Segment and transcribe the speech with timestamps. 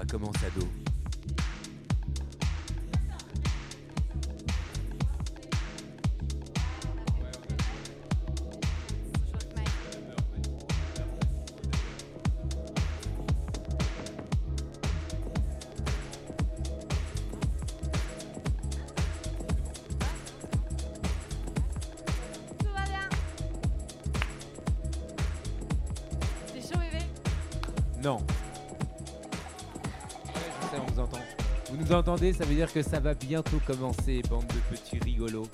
[0.00, 0.79] Va commencer à dos.
[32.20, 35.48] Ça veut dire que ça va bientôt commencer, bande de petits rigolos.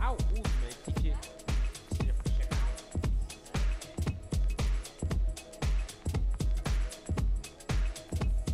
[0.00, 0.16] Ah, ouh.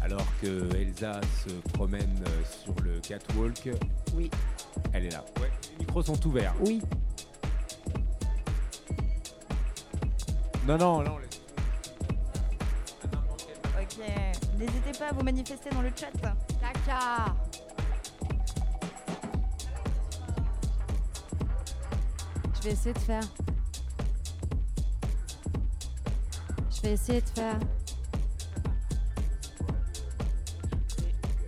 [0.02, 3.70] Alors que Elsa se promène euh, sur le catwalk.
[4.14, 4.30] Oui.
[4.92, 5.24] Elle est là.
[5.40, 6.54] Ouais, les micros sont ouverts.
[6.60, 6.82] Oui.
[10.66, 11.18] Non, non, non.
[11.18, 11.40] laisse-
[13.80, 13.98] Ok.
[14.58, 16.10] N'hésitez pas à vous manifester dans le chat.
[16.60, 17.34] Caca
[22.64, 23.22] Je vais essayer de faire.
[26.70, 27.60] Je vais essayer de faire.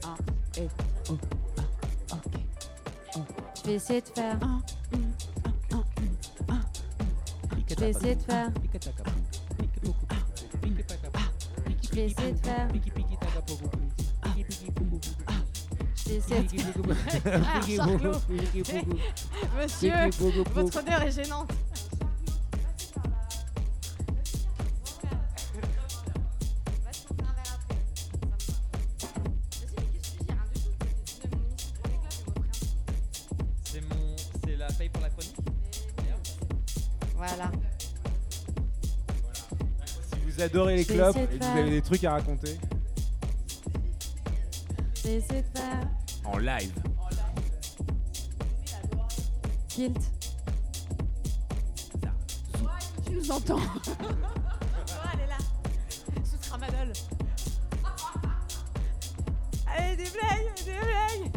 [0.04, 0.14] Ah,
[0.58, 0.68] et,
[1.08, 1.16] oh,
[1.56, 2.34] ah, ok.
[3.56, 4.38] Je vais essayer de faire.
[4.42, 4.60] Ah,
[6.50, 6.60] ah,
[7.66, 8.50] Je vais essayer de faire.
[11.82, 12.68] Je vais essayer de faire.
[16.04, 16.54] Je vais essayer de
[18.64, 18.84] faire.
[19.56, 19.92] Monsieur,
[20.54, 21.50] votre odeur est gênante.
[33.64, 35.36] C'est mon, c'est la paye pour la chronique.
[37.16, 37.50] Voilà.
[40.12, 41.56] Si vous adorez les essayer et que vous faire.
[41.56, 42.58] avez des trucs à raconter,
[44.96, 45.88] Je vais essayer de faire.
[46.24, 46.72] en live.
[49.76, 50.00] Kilt.
[53.04, 53.58] Tu nous entends
[54.00, 55.36] Oh, elle est là.
[56.24, 56.92] Sous tramadol.
[59.66, 61.30] Allez, des blagues, des blagues.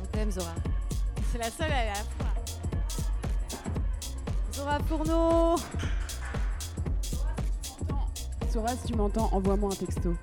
[0.00, 0.54] On t'aime, Zora.
[1.32, 2.34] C'est la seule, elle est à la fois.
[4.52, 5.56] Zora Fourneau.
[8.52, 10.14] Sora, si tu m'entends, envoie-moi un texto.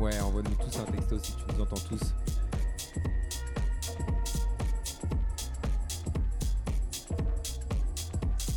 [0.00, 2.00] Ouais, envoie-nous tous un texto si tu nous entends tous.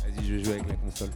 [0.02, 1.10] Vas-y, je joue avec la console.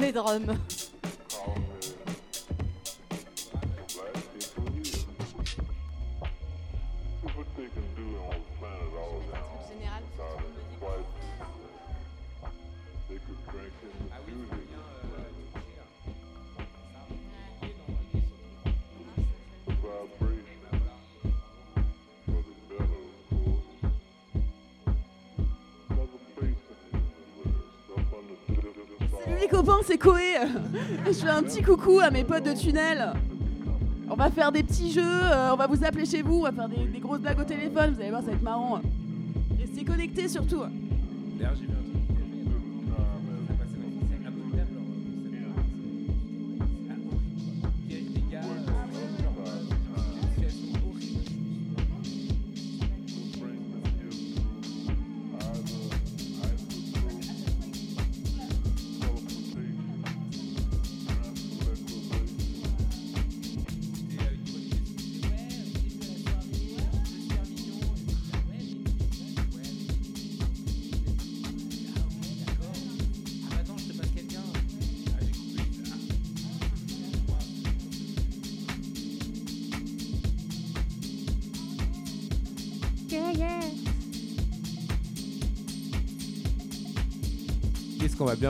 [0.00, 0.58] Général.
[14.08, 14.61] Salut les
[29.52, 30.34] copains, c'est Koé.
[31.06, 33.12] Je fais un petit coucou à mes potes de tunnel.
[34.08, 36.52] On va faire des petits jeux, euh, on va vous appeler chez vous, on va
[36.52, 38.80] faire des, grosses blagues au téléphone, vous allez voir, ça va être marrant.
[39.58, 40.62] Restez connectés surtout.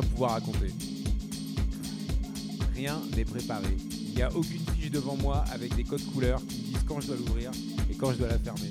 [0.00, 0.73] Pouvoir raconter
[2.75, 3.77] Rien n'est préparé.
[3.91, 7.09] Il n'y a aucune fiche devant moi avec des codes couleurs qui disent quand je
[7.09, 7.50] dois l'ouvrir
[7.91, 8.71] et quand je dois la fermer.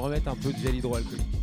[0.00, 1.39] Me remettre un peu de gel hydroalcoolique.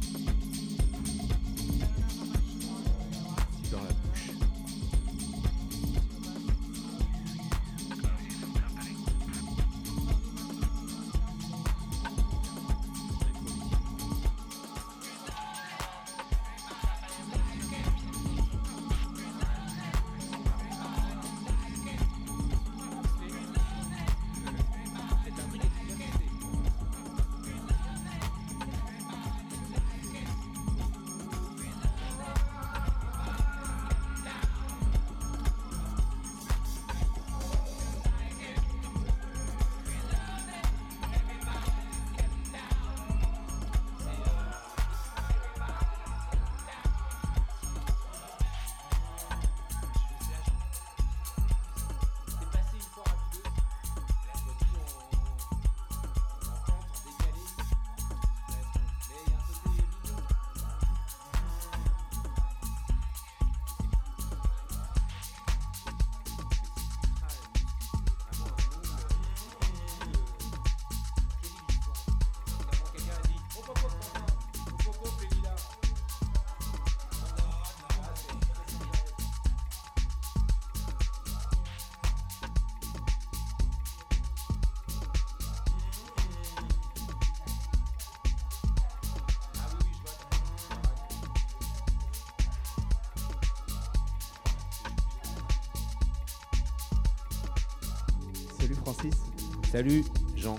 [99.71, 100.03] Salut
[100.35, 100.57] Jean.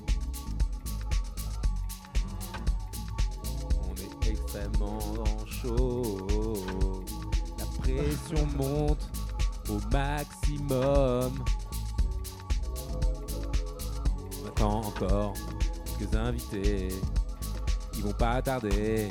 [3.84, 6.16] On est extrêmement chaud.
[7.58, 9.08] La pression monte
[9.68, 11.32] au maximum.
[14.42, 15.34] On attend encore
[15.98, 16.88] quelques invités
[17.92, 19.08] qui vont pas tarder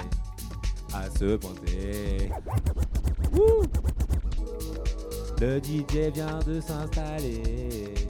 [0.94, 2.32] à se pointer.
[5.39, 8.07] Le DJ vient de s'installer.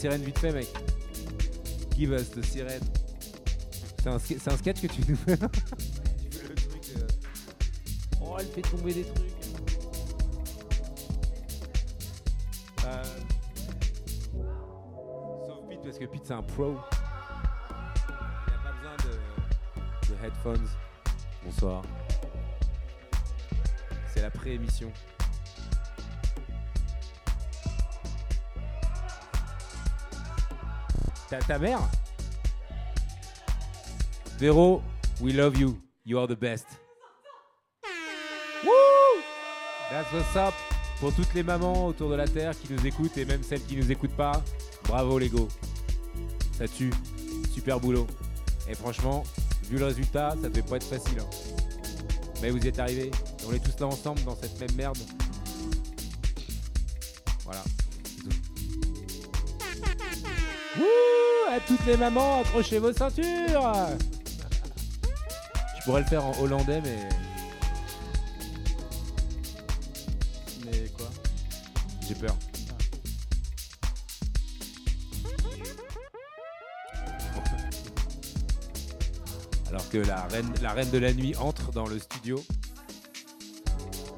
[0.00, 0.66] Sirène vite fait, mec.
[1.96, 2.82] Give us the sirène.
[3.98, 4.14] C'est un,
[4.52, 5.32] un, sketch que tu nous fais.
[5.42, 5.48] Euh.
[8.22, 9.30] Oh, elle fait tomber des trucs.
[16.00, 16.68] que Pete c'est un pro.
[16.68, 20.68] Il n'y a pas besoin de, de headphones.
[21.44, 21.82] Bonsoir.
[24.06, 24.90] C'est la pré-émission.
[31.30, 31.80] Ta, ta mère
[34.38, 34.82] Véro,
[35.20, 35.80] we love you.
[36.04, 36.66] You are the best.
[38.64, 39.22] Woo
[39.90, 40.54] That's what's up.
[40.98, 43.76] Pour toutes les mamans autour de la Terre qui nous écoutent et même celles qui
[43.76, 44.42] nous écoutent pas,
[44.84, 45.48] bravo Lego
[46.60, 46.90] ça tue.
[47.54, 48.06] Super boulot.
[48.68, 49.24] Et franchement,
[49.64, 51.20] vu le résultat, ça devait pas être facile.
[51.20, 51.30] Hein.
[52.42, 53.10] Mais vous y êtes arrivés.
[53.48, 54.98] On est tous là ensemble dans cette même merde.
[61.70, 63.72] Toutes les mamans, accrochez vos ceintures
[65.76, 67.08] Tu pourrais le faire en hollandais, mais
[70.64, 71.06] Mais quoi?
[72.08, 72.34] J'ai peur.
[79.68, 82.44] Alors que la reine, la reine de la nuit entre dans le studio,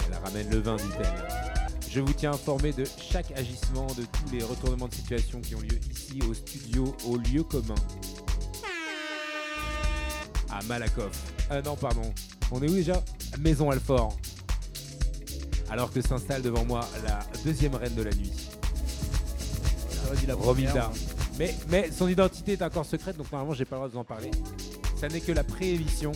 [0.06, 1.41] elle ramène le vin, dit-elle.
[1.92, 5.60] Je vous tiens informé de chaque agissement, de tous les retournements de situation qui ont
[5.60, 7.74] lieu ici au studio, au lieu commun.
[10.48, 11.12] À Malakoff.
[11.50, 12.00] Ah non, pardon.
[12.50, 13.04] On est où déjà?
[13.40, 14.16] Maison Alfort.
[15.68, 18.32] Alors que s'installe devant moi la deuxième reine de la nuit.
[20.26, 20.72] La Romilda.
[20.72, 20.90] première.
[21.38, 23.98] Mais, mais son identité est encore secrète, donc normalement j'ai pas le droit de vous
[23.98, 24.30] en parler.
[24.98, 26.12] Ça n'est que la préémission.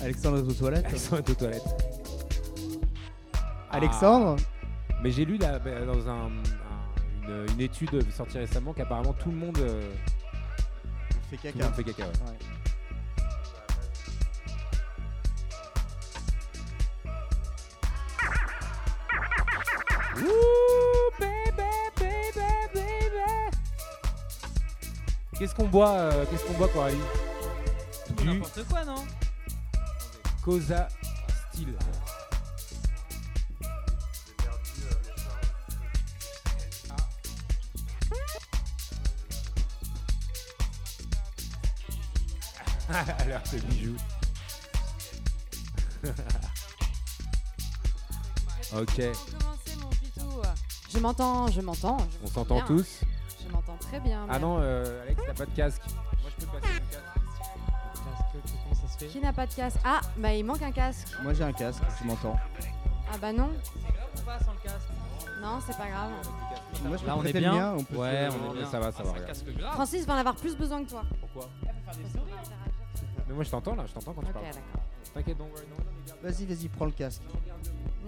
[0.00, 0.86] Alexandre est aux toilettes.
[0.86, 1.93] Alexandre est aux toilettes.
[3.76, 4.94] Alexandre Ah.
[5.02, 6.30] Mais j'ai lu là, bah, dans un, un-
[7.28, 9.92] une, une étude sortie récemment qu'apparemment tout le monde, euh,
[11.30, 11.64] fait tout le caca.
[11.64, 12.04] monde fait caca.
[12.04, 12.08] ouais.
[12.26, 12.38] Ouais.
[25.38, 26.96] Qu'est-ce qu'on boit, euh, qu'est-ce qu'on boit, Coralie
[28.16, 29.04] Du N'importe quoi, non?
[30.44, 30.88] Cosa
[31.52, 31.74] Style.
[43.44, 43.96] Ce bijou.
[48.76, 49.00] ok.
[50.92, 51.96] Je m'entends, je m'entends.
[52.22, 53.00] on s'entend tous.
[53.44, 54.26] Je m'entends très bien.
[54.28, 54.42] Ah même.
[54.42, 55.82] non, euh, Alex, t'as pas de casque.
[56.22, 57.02] Moi, je peux passer mon casque.
[58.32, 59.78] Comment ça se fait Qui n'a pas de casque?
[59.84, 61.08] Ah, bah il manque un casque.
[61.22, 62.36] Moi j'ai un casque, tu m'entends.
[63.12, 63.50] Ah bah non,
[64.16, 64.88] On passe sans le casque.
[65.40, 66.10] non, c'est pas grave.
[66.84, 67.52] Moi je Là, peux on est bien.
[67.52, 68.70] mien, on peut Ouais, on est bien.
[68.70, 69.12] Ça va, ça Ah,
[69.62, 69.70] va.
[69.72, 71.02] Francis va en avoir plus besoin que toi.
[71.20, 71.48] Pourquoi?
[73.34, 74.44] Mais moi, je t'entends là, je t'entends quand tu Ok, parles.
[74.46, 74.62] d'accord.
[75.12, 77.20] T'inquiète, garde- Vas-y, vas-y, prends le casque.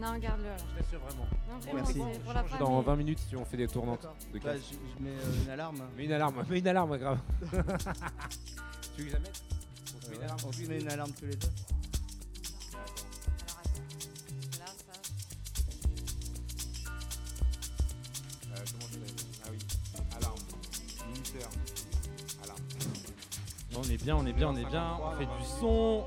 [0.00, 0.59] Non, garde-le alors.
[0.71, 1.26] je t'assure vraiment.
[1.50, 1.95] Non, vraiment, Merci.
[1.99, 2.66] pour la Change famille.
[2.68, 4.66] Dans 20 minutes, si on fait des tournantes de Bah, casque.
[4.71, 5.83] je, je mets euh, une alarme.
[5.97, 7.18] Mets une alarme, mets une alarme, grave.
[7.42, 9.42] tu veux que je la mette
[9.97, 10.85] On se met une alarme on tous se les met deux.
[10.85, 11.49] une alarme tous les deux.
[12.73, 12.87] Alors
[13.64, 13.83] attends.
[14.61, 14.92] Là, ça.
[18.71, 19.59] Comment je fais Ah oui,
[20.16, 20.38] alarme.
[21.12, 21.50] Minuteur.
[23.78, 24.97] On est bien, on est bien, on est bien.
[25.02, 26.04] On fait du son.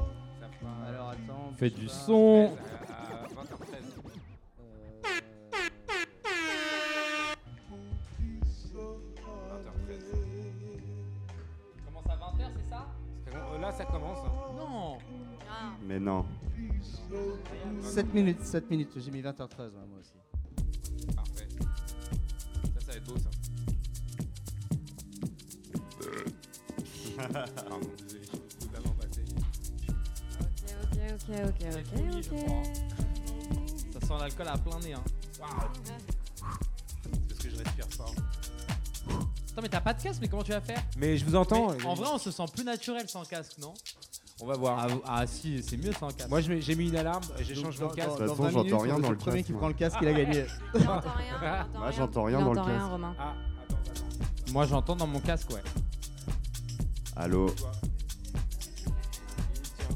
[0.88, 1.54] Alors attends.
[1.58, 2.52] Fait bouge du son.
[2.90, 3.76] à 20h13.
[8.62, 9.96] Euh, 20h13.
[11.86, 12.88] Commence à 20h, c'est ça
[13.36, 14.18] Euh, Là, ça commence.
[14.20, 14.32] hein.
[14.58, 14.98] Non.
[15.50, 16.26] Ah, Mais non.
[17.82, 20.14] 7 minutes, 7 minutes, j'ai mis 20h13 ouais, moi aussi.
[21.16, 21.29] Parfait.
[27.20, 29.24] Pardon, désolé, je suis totalement passé.
[30.82, 33.94] ok, ok, ok, ok, ok, ok.
[33.94, 34.94] Ça sent l'alcool à plein nez.
[34.94, 35.04] Hein.
[35.40, 35.50] Waouh
[37.04, 38.14] C'est parce que je respire fort.
[39.52, 40.82] Attends, mais t'as pas de casque, mais comment tu vas faire?
[40.98, 41.74] Mais je vous entends.
[41.78, 43.74] Mais En vrai, on se sent plus naturel sans casque, non?
[44.42, 44.80] On va voir.
[44.80, 46.30] ah, ah, si, c'est mieux sans casque.
[46.30, 48.12] Moi, j'ai mis une alarme, j'échange mon casque.
[48.12, 49.60] De toute façon, 20 j'entends rien dans le le premier casque, qui moi.
[49.60, 50.46] prend le casque, il a gagné.
[50.76, 51.12] Il entend
[51.42, 52.90] rien, Moi, j'entends rien dans le casque.
[52.90, 53.16] Romain.
[53.20, 53.34] Ah.
[54.54, 55.62] Moi, j'entends dans mon casque, ouais.
[57.20, 57.54] Allô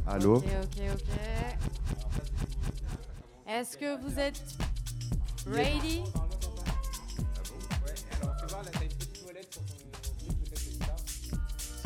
[0.06, 1.10] Allô Ok, ok, ok.
[3.48, 4.44] Est-ce que vous êtes
[5.48, 6.02] ready?
[6.04, 6.20] Ah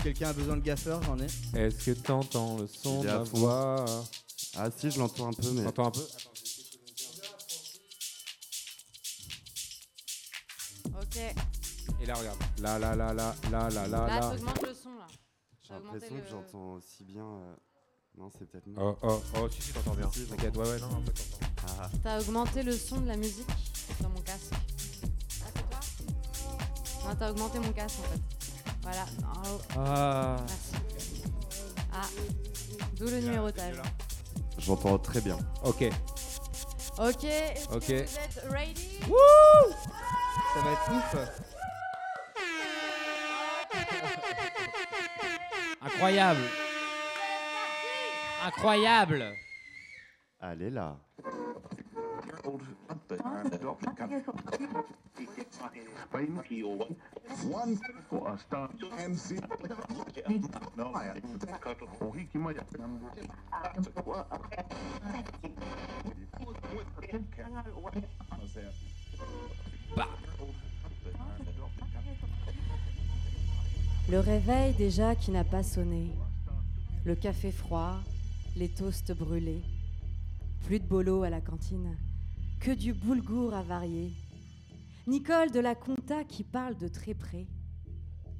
[0.01, 1.27] quelqu'un a besoin de gaffeur, j'en ai.
[1.55, 3.23] Est-ce que t'entends le son de fond.
[3.37, 3.85] voix?
[4.55, 5.63] Ah si, je l'entends un peu, mais...
[5.65, 6.07] T'entends un peu?
[10.99, 11.17] Ok.
[12.01, 12.39] Et là, regarde.
[12.59, 14.31] Là, là, là, là, là, là, là, Là, là.
[14.31, 15.07] t'augmentes le son, là.
[15.67, 17.25] J'ai l'impression que j'entends aussi bien...
[17.25, 17.55] euh,
[18.17, 18.97] Non, c'est peut-être moi.
[19.01, 20.09] Oh, oh, oh, si, si, t'entends bien.
[20.11, 21.11] Si, si, T'inquiète, ouais, ouais, non, t'entends.
[21.81, 23.47] Ah, T'as augmenté le son de la musique
[24.01, 24.53] dans mon casque.
[24.53, 25.79] Ah, c'est toi?
[27.09, 28.21] Non, t'as augmenté mon casque, en fait.
[28.81, 29.05] Voilà.
[29.45, 30.37] Oh, Ah.
[30.47, 31.23] merci.
[31.93, 32.07] Ah,
[32.95, 33.81] d'où le numérotage.
[34.59, 35.37] J'entends très bien.
[35.63, 35.89] Ok.
[36.99, 37.85] Ok, est-ce Ok.
[37.87, 38.99] que vous êtes ready?
[40.53, 41.56] Ça va être ouf.
[45.97, 46.47] Incroyable.
[48.45, 49.33] Incroyable.
[50.39, 50.95] Allez là.
[69.95, 70.26] Bah.
[74.09, 76.13] Le réveil déjà qui n'a pas sonné.
[77.03, 77.99] Le café froid,
[78.55, 79.61] les toasts brûlés.
[80.63, 81.97] Plus de bolo à la cantine,
[82.61, 84.13] que du boulgour à varier.
[85.07, 87.47] Nicole de la Conta qui parle de très près.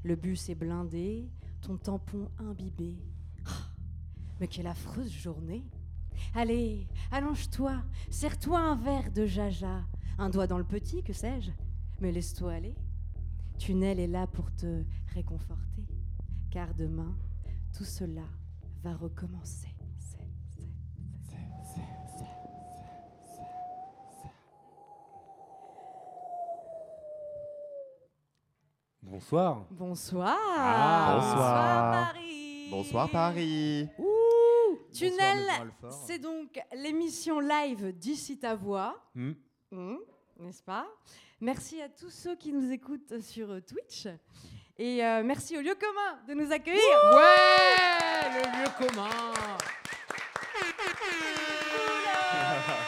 [0.04, 1.28] Le bus est blindé,
[1.60, 2.96] ton tampon imbibé.
[3.46, 3.68] Ah,
[4.40, 5.66] mais quelle affreuse journée!
[6.34, 9.84] Allez, allonge-toi, serre-toi un verre de jaja,
[10.18, 11.52] un doigt dans le petit, que sais-je,
[12.00, 12.76] mais laisse-toi aller.
[13.58, 14.84] Tunnel est là pour te
[15.14, 15.86] réconforter,
[16.52, 17.16] car demain,
[17.76, 18.24] tout cela
[18.84, 19.68] va recommencer.
[29.02, 29.66] Bonsoir.
[29.72, 30.38] Bonsoir.
[30.38, 31.16] Ah.
[31.16, 32.14] Bonsoir.
[32.14, 33.90] Paris Bonsoir Paris.
[34.94, 35.72] Tunnel,
[36.06, 38.96] c'est donc l'émission live d'ici ta voix.
[39.16, 39.32] Hmm.
[39.72, 39.98] Hmm,
[40.40, 40.88] n'est-ce pas?
[41.42, 44.08] Merci à tous ceux qui nous écoutent sur euh, Twitch.
[44.78, 46.82] Et euh, merci au lieu commun de nous accueillir.
[47.14, 49.34] Ouais Le lieu commun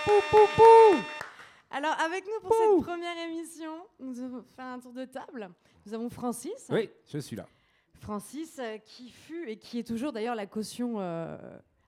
[0.06, 0.98] Pou, pou, pou.
[1.72, 5.50] Alors, avec nous pour cette première émission, nous avons fait un tour de table.
[5.86, 6.68] Nous avons Francis.
[6.70, 7.48] Oui, je suis là.
[8.00, 11.38] Francis, euh, qui fut et qui est toujours d'ailleurs la caution euh,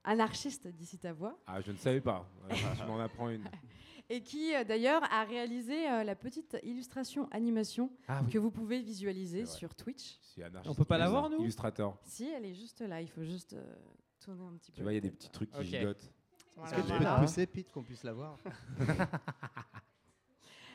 [0.04, 1.38] anarchiste d'ici ta voix.
[1.47, 2.26] Ah, je ne savais pas.
[2.52, 3.43] Je m'en apprends une.
[4.13, 8.82] Et qui euh, d'ailleurs a réalisé euh, la petite illustration animation Ah que vous pouvez
[8.82, 10.19] visualiser sur Twitch.
[10.65, 11.97] On peut pas la voir, nous Illustrator.
[12.04, 13.63] Si, elle est juste là, il faut juste euh,
[14.19, 14.76] tourner un petit peu.
[14.76, 16.12] Tu vois, il y a des petits trucs qui gigotent.
[16.58, 17.15] Voilà, Est-ce que tu peux voilà.
[17.15, 18.38] te pousser, Pete, qu'on puisse la voir?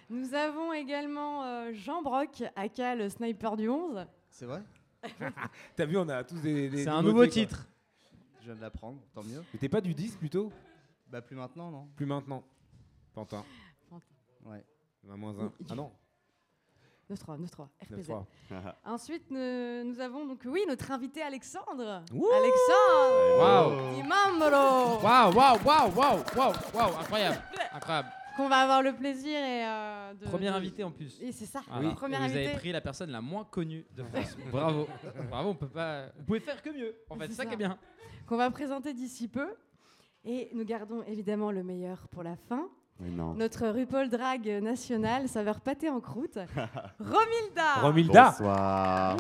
[0.09, 4.07] Nous avons également euh, Jean Brock, aka le sniper du 11.
[4.31, 4.63] C'est vrai?
[5.77, 6.71] T'as vu, on a tous des.
[6.71, 7.29] des C'est un nouveau quoi.
[7.29, 7.69] titre.
[8.41, 9.45] Je viens de l'apprendre, tant mieux.
[9.53, 10.51] Mais t'es pas du 10 plutôt?
[11.11, 12.43] Bah plus maintenant, non Plus maintenant.
[13.17, 13.43] Pantin.
[14.45, 14.63] Ouais.
[15.11, 15.53] Un moins 1.
[15.71, 15.91] Ah non
[17.11, 18.11] 9-3, 9-3, FPZ.
[18.11, 18.25] 9-3.
[18.85, 22.03] Ensuite, ne- nous avons donc, oui, notre invité Alexandre.
[22.13, 22.27] Ouh.
[22.31, 27.39] Alexandre Waouh Di Mambro Waouh, waouh, waouh, waouh, waouh, waouh, incroyable,
[27.73, 28.09] incroyable.
[28.37, 30.25] Qu'on va avoir le plaisir et euh, de.
[30.27, 31.19] Premier de- invité en plus.
[31.23, 31.91] Et c'est ça, Voilà.
[31.95, 32.47] premier Et vous invité.
[32.49, 34.37] avez pris la personne la moins connue de France.
[34.51, 34.87] Bravo.
[35.31, 36.09] Bravo, on peut pas.
[36.19, 36.95] Vous pouvez faire que mieux.
[37.09, 37.49] En fait, C'est c'est ça ça.
[37.49, 37.79] qui est bien.
[38.27, 39.55] Qu'on va présenter d'ici peu.
[40.25, 42.69] Et nous gardons évidemment le meilleur pour la fin.
[42.99, 46.39] Notre RuPaul Drag national, saveur pâté en croûte.
[46.99, 49.17] Romilda Romilda Bonsoir.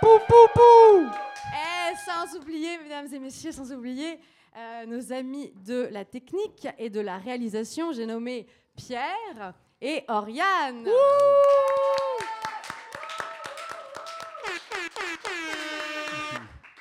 [0.00, 1.06] Pou, pou, pou
[1.52, 4.18] Et sans oublier, mesdames et messieurs, sans oublier
[4.56, 9.52] euh, nos amis de la technique et de la réalisation, j'ai nommé Pierre
[9.82, 10.86] et Oriane.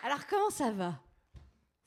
[0.04, 0.94] Alors comment ça va?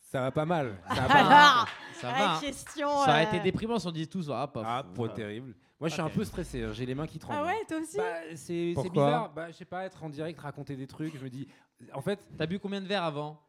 [0.00, 0.76] Ça va pas mal.
[0.88, 1.68] Ça va pas Alors,
[2.00, 2.34] Ça va.
[2.36, 2.40] hein.
[2.40, 2.88] question.
[2.88, 4.30] Ça aurait euh, été déprimant si on disait tous.
[4.30, 5.02] Ah, pas Ah, fou.
[5.06, 5.54] pas terrible.
[5.80, 6.62] Moi, je suis un peu stressé.
[6.64, 6.72] hein.
[6.72, 7.38] J'ai les mains qui tremblent.
[7.40, 9.32] Ah ouais, toi aussi Bah, c'est c'est Pourquoi bizarre.
[9.32, 11.16] Bah, je sais pas, être en direct, raconter des trucs.
[11.16, 11.46] Je me dis,
[11.92, 13.40] en fait, T'as bu combien de verres avant?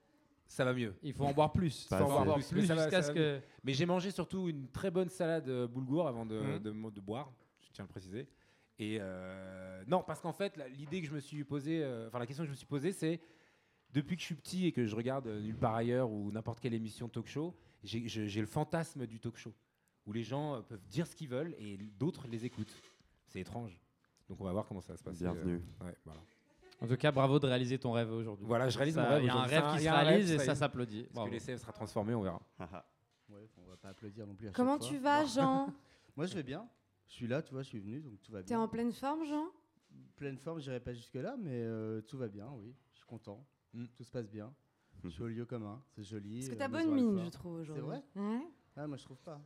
[0.47, 0.95] Ça va mieux.
[1.03, 1.85] Il faut en boire plus.
[1.85, 2.25] Il Pas faut en assez.
[2.25, 3.41] boire Mais plus ça va, jusqu'à ça ce va que.
[3.63, 6.59] Mais j'ai mangé surtout une très bonne salade euh, boulgour avant de, Mhm.
[6.59, 7.31] de, de boire,
[7.62, 8.27] je tiens à le préciser.
[8.79, 12.17] Et euh, non, parce qu'en fait, la- l'idée que je me suis posée, euh, enfin
[12.17, 13.19] la question que je me suis posée, c'est
[13.91, 16.59] depuis que je suis petit et que je regarde euh, nulle part ailleurs ou n'importe
[16.59, 17.53] quelle émission talk show,
[17.84, 19.54] j'ai le fantasme du talk show
[20.06, 22.74] où les gens euh, peuvent dire ce qu'ils veulent et d'autres les écoutent.
[23.28, 23.80] C'est étrange.
[24.28, 25.20] Donc on va voir comment ça va se passe.
[25.20, 25.62] Bienvenue.
[25.82, 26.22] ouais, voilà.
[26.82, 28.46] En tout cas, bravo de réaliser ton rêve aujourd'hui.
[28.46, 29.24] Voilà, je réalise Ça, mon rêve.
[29.24, 31.04] Il y a un rêve qui se réalise et ça s'applaudit.
[31.04, 31.28] Parce Bravo.
[31.30, 32.42] que l'essai sera transformé, on verra.
[33.30, 34.48] Ouais, on va pas applaudir non plus.
[34.48, 34.88] à chaque Comment fois.
[34.88, 35.72] tu vas, Jean?
[36.15, 36.68] Moi, je vais bien.
[37.08, 38.60] Je suis là, tu vois, je suis venu, donc tout va T'es bien.
[38.62, 39.46] en pleine forme, Jean?
[40.15, 42.74] Pleine forme, j'irai pas jusque-là, mais euh, tout va bien, oui.
[42.94, 43.46] Je suis content.
[43.74, 43.86] Mm.
[43.96, 44.52] Tout se passe bien.
[45.03, 46.35] Je suis au lieu commun, c'est joli.
[46.39, 47.83] Parce que euh, t'as bonne mine, je trouve, aujourd'hui.
[47.85, 48.41] vrai Ouais.
[48.75, 49.35] Ah, moi, je trouve pas.
[49.35, 49.41] Bien.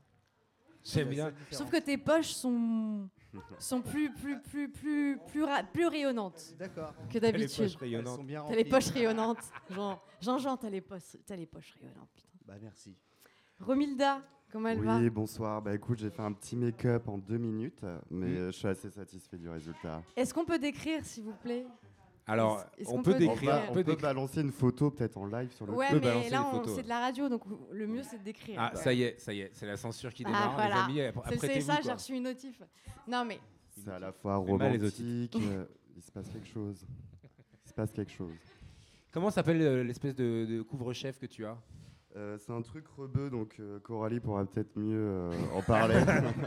[0.84, 1.34] c'est Je différent.
[1.52, 3.08] trouve que tes poches sont,
[3.60, 6.94] sont plus, plus, plus, plus, plus, ra- plus rayonnantes D'accord.
[7.10, 7.78] que d'habitude.
[8.26, 9.38] bien T'as les poches rayonnantes.
[9.70, 12.10] Jean, Jean, Jean t'as les, poches- t'as les poches rayonnantes.
[12.14, 12.28] Putain.
[12.46, 12.98] Bah, merci.
[13.62, 14.98] Romilda, comment elle va?
[14.98, 15.62] Oui, bonsoir.
[15.62, 18.46] Bah écoute, j'ai fait un petit make-up en deux minutes, mais Mm.
[18.48, 20.04] je suis assez satisfait du résultat.
[20.18, 21.66] Est-ce qu'on peut décrire, s'il vous plaît?
[22.26, 23.64] Alors, on peut décrire.
[23.70, 26.88] on balancer une photo peut-être en live sur le Ouais, mais balancer là, c'est de
[26.90, 28.56] la radio, donc le mieux, c'est de décrire.
[28.60, 30.88] Ah, ça y est, ça y est, c'est la censure qui Ah, démarre, voilà.
[30.90, 31.14] les amis.
[31.38, 31.60] C'est.
[31.60, 32.62] CSA, j'ai reçu une notif.
[33.08, 36.86] Non, mais C'est à la fois romantique, euh, il se passe quelque chose.
[37.66, 38.32] Il se passe quelque chose.
[39.12, 41.58] Comment s'appelle euh, l'espèce de, de couvre-chef que tu as?
[42.16, 45.96] Euh, c'est un truc rebeu, donc euh, Coralie pourra peut-être mieux euh, en parler.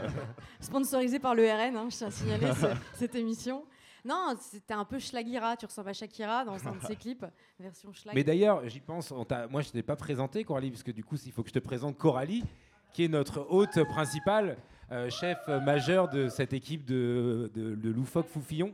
[0.59, 3.65] sponsorisé par le RN, hein, je tiens à signaler ce- cette émission.
[4.05, 7.25] Non, c'était un peu Schlagira, tu ressembles à Shakira dans un de ses clips,
[7.59, 8.15] version Schlag.
[8.15, 11.03] Mais d'ailleurs, j'y pense, on t'a- moi je t'ai pas présenté Coralie, parce que du
[11.03, 12.43] coup, il faut que je te présente Coralie,
[12.93, 14.57] qui est notre hôte principale,
[14.91, 18.73] euh, chef majeur de cette équipe de, de, de Loufoque Foufillon.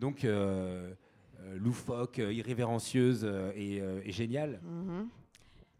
[0.00, 0.92] Donc, euh,
[1.40, 3.76] euh, loufoque, irrévérencieuse euh, et,
[4.08, 4.60] et géniale.
[4.62, 4.88] Mhm.
[4.98, 5.21] Waouh,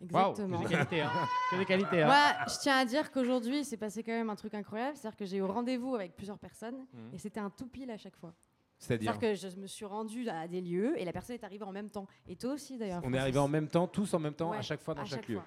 [0.02, 0.60] Exactement.
[0.62, 1.10] que des qualités, hein.
[1.50, 2.06] Que des qualités, hein.
[2.06, 4.96] Moi, je tiens à dire qu'aujourd'hui, c'est passé quand même un truc incroyable.
[4.96, 7.10] C'est-à-dire que j'ai eu rendez-vous avec plusieurs personnes Mhm.
[7.14, 8.32] et c'était un tout pile à chaque fois.
[8.78, 11.64] C'est-à-dire, C'est-à-dire que je me suis rendue à des lieux et la personne est arrivée
[11.64, 12.06] en même temps.
[12.26, 12.96] Et toi aussi, d'ailleurs.
[12.98, 13.20] on est Francis.
[13.20, 15.28] arrivé en même temps, tous en même temps, Ouais, à chaque fois dans chaque, chaque
[15.28, 15.36] lieu.
[15.36, 15.44] fois.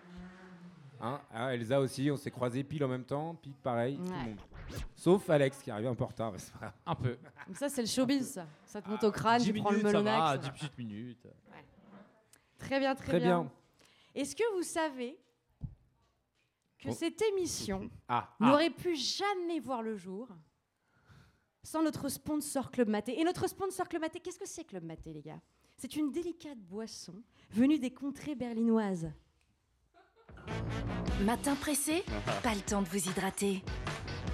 [1.01, 4.09] Hein Hein, Elsa aussi, on s'est croisés pile en même temps, pile pareil, tout Ouais.
[4.23, 4.39] le monde.
[4.95, 6.33] Sauf Alex qui est arrivé un peu en retard.
[6.85, 7.17] Un peu.
[7.47, 8.47] Donc ça, c'est le showbiz, ça.
[8.65, 10.17] Ça te monte au crâne, 10 tu prends le minutes, ça melonax.
[10.21, 10.53] va, ça 10 va.
[10.53, 11.27] petites minutes.
[12.57, 13.51] Très bien, très, Très bien.
[14.15, 15.19] Est-ce que vous savez
[16.79, 16.93] que Oh.
[16.97, 20.29] cette émission Ah, n'aurait pu jamais voir le jour
[21.63, 23.19] sans notre sponsor Club Maté?
[23.19, 25.41] Et notre sponsor Club Maté, qu'est-ce que c'est Club Maté, les gars?
[25.77, 29.11] C'est une délicate boisson venue des contrées berlinoises.
[31.23, 32.03] Matin pressé
[32.43, 33.63] Pas le temps de vous hydrater.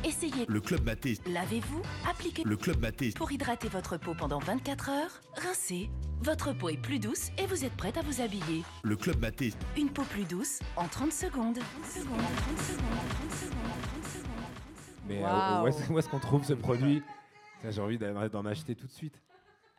[0.04, 0.46] Essayez.
[0.48, 1.18] Le Club Maté.
[1.28, 3.12] Lavez-vous, appliquez Le Club Maté.
[3.16, 5.22] pour hydrater votre peau pendant 24 heures.
[5.36, 5.90] Rincez.
[6.22, 8.64] Votre peau est plus douce et vous êtes prête à vous habiller.
[8.84, 9.54] Le Club Maté.
[9.78, 11.56] Une peau plus douce en 30 secondes.
[11.60, 12.82] 30 secondes, 30 secondes,
[13.20, 15.08] 30 secondes, 30 secondes.
[15.08, 15.64] mais euh, Waouh.
[15.64, 17.02] où est-ce où est-ce qu'on trouve ce produit?
[17.58, 19.22] Putain, J'ai envie d'en d'en acheter tout de suite.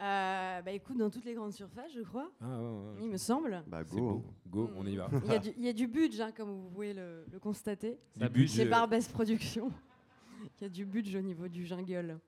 [0.01, 3.03] Euh, bah écoute, dans toutes les grandes surfaces, je crois, Ah, ouais, ouais.
[3.03, 3.63] il me semble.
[3.69, 4.25] Bah C'est go.
[4.49, 4.67] beau.
[4.67, 5.09] Go, on y va.
[5.25, 7.39] Il y a du, il y a du budget, hein, comme vous pouvez le, le
[7.39, 7.99] constater.
[8.19, 8.27] Ça.
[8.49, 9.71] C'est Barbès Productions.
[10.61, 12.19] Il y a du budget au niveau du jungle.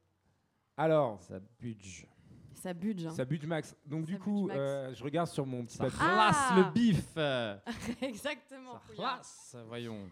[0.76, 2.06] Alors, Ça budge.
[2.54, 3.08] Ça budget.
[3.08, 3.10] hein.
[3.10, 3.76] ça budge max.
[3.84, 5.98] Donc du coup, budge euh, je regarde sur mon petit Ça papier.
[6.00, 7.04] Ah classe le bif.
[7.18, 7.56] euh.
[8.00, 8.80] Exactement.
[8.88, 9.56] Ça classe.
[9.68, 10.08] Voyons.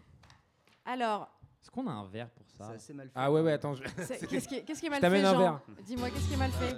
[0.85, 1.29] Alors,
[1.61, 3.13] Est-ce qu'on a un verre pour ça C'est assez mal fait.
[3.15, 3.73] Ah ouais, ouais, attends.
[3.73, 3.83] je-
[4.27, 5.61] qu'est-ce qui, est- qu'est-ce qui est mal fait, un Jean verre.
[5.83, 6.75] Dis-moi, qu'est-ce qui est mal Ah, fait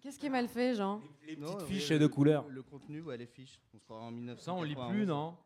[0.00, 2.48] Qu'est-ce qui est mal fait, Jean Les petites fiches le- de couleurs.
[2.48, 3.60] Le contenu, ouais, les fiches.
[3.72, 4.44] On se croira en 1991.
[4.44, 5.36] Ça, on lit plus, non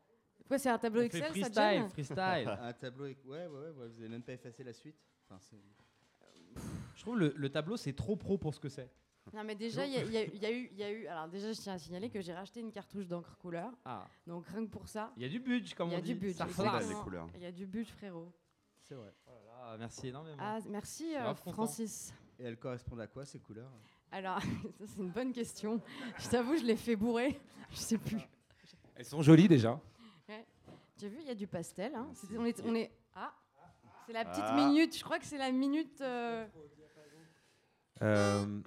[0.47, 2.57] Quoi, c'est un tableau On fait Excel, ça te freestyle, gêne freestyle.
[2.61, 4.95] Un tableau, ouais, ouais, ouais, ouais, vous avez même pas effacé la suite.
[5.29, 6.61] Enfin, c'est-
[6.95, 8.89] Je trouve le, le tableau, c'est trop pro pour ce que c'est.
[9.33, 10.91] Non, mais déjà, il y, a- y eu- il y a eu, il y a
[10.91, 11.05] eu.
[11.07, 13.71] Alors, déjà, je tiens à signaler que j'ai racheté une cartouche d'encre couleur.
[13.83, 14.07] Ah.
[14.25, 16.01] Donc, rien que pour ça, Il y a du budge, comme il y a on
[16.01, 16.19] du dit.
[16.19, 16.43] budget.
[17.35, 18.31] Il y a du budget, frérot.
[18.79, 19.13] C'est vrai.
[19.27, 20.37] Oh là là, merci énormément.
[20.39, 21.33] Ah, merci, euh.
[21.35, 22.13] Francis.
[22.39, 23.69] Et elles correspondent à quoi ces couleurs?
[24.11, 24.39] Alors,
[24.79, 25.81] ça, c'est une bonne question.
[26.19, 27.37] Je t'avoue, je l'ai fait bourrer.
[27.71, 28.21] Je sais plus.
[28.95, 29.77] Elles sont jolies déjà.
[30.99, 31.93] J'ai vu, il y a du pastel.
[31.95, 32.07] hein.
[32.37, 32.91] On, est, on est.
[33.15, 33.33] Ah
[34.07, 34.55] C'est la petite Ah.
[34.55, 34.97] minute.
[34.97, 36.01] Je crois que c'est la minute.
[36.01, 36.47] euh,
[38.01, 38.61] Euh,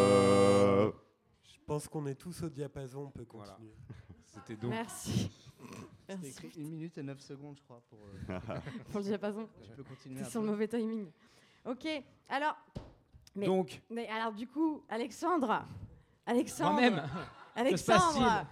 [0.00, 0.90] Euh.
[1.44, 3.52] Je pense qu'on est tous au diapason, on peut Voilà.
[3.52, 3.74] continuer.
[4.26, 4.70] C'était donc.
[4.70, 5.30] Merci.
[6.08, 7.82] C'est Merci écrit 1 minute et 9 secondes, je crois.
[7.90, 7.98] Pour,
[8.30, 8.38] euh,
[8.90, 9.46] pour le diapason.
[9.62, 10.24] tu peux continuer.
[10.24, 11.06] C'est sur le mauvais timing.
[11.66, 11.86] Ok.
[12.30, 12.56] Alors,
[13.34, 15.64] Mais- Donc, mais alors du coup, Alexandre.
[16.24, 16.72] Alexandre.
[16.80, 17.02] Moi-même.
[17.56, 18.46] Alexandre.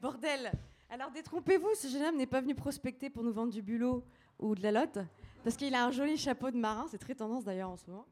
[0.00, 0.52] Bordel.
[0.90, 4.04] Alors détrompez-vous, ce jeune homme n'est pas venu prospecter pour nous vendre du bulot
[4.38, 4.98] ou de la lotte,
[5.42, 6.86] parce qu'il a un joli chapeau de marin.
[6.90, 8.06] C'est très tendance d'ailleurs en ce moment.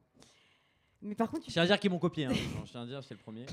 [1.02, 2.26] Mais par contre, Je tu tiens à dire qu'ils m'ont copié.
[2.26, 2.30] Hein.
[2.56, 3.46] Non, Je tiens à dire, c'est le premier.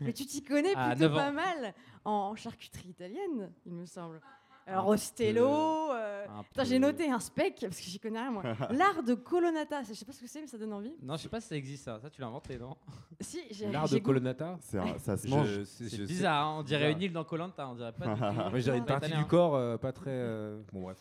[0.00, 1.16] Mais tu t'y connais plutôt 9 ans.
[1.16, 4.20] pas mal en charcuterie italienne, il me semble.
[4.68, 5.92] Alors, Un Rostello.
[5.92, 6.26] euh,
[6.64, 8.42] j'ai noté un spec parce que j'y connais rien moi.
[8.70, 10.94] L'art de colonnata, je sais pas ce que c'est, mais ça donne envie.
[11.02, 11.98] Non, je sais pas si ça existe ça.
[12.00, 12.76] Ça, tu l'as inventé, non?
[13.20, 14.58] Si, j'ai l'art de colonnata.
[14.60, 15.60] C'est ça se mange.
[16.06, 18.14] bizarre, hein, on dirait une île dans Colanta, on dirait pas.
[18.54, 20.10] je dirais une partie du corps euh, pas très.
[20.10, 20.98] euh, Bon, bref.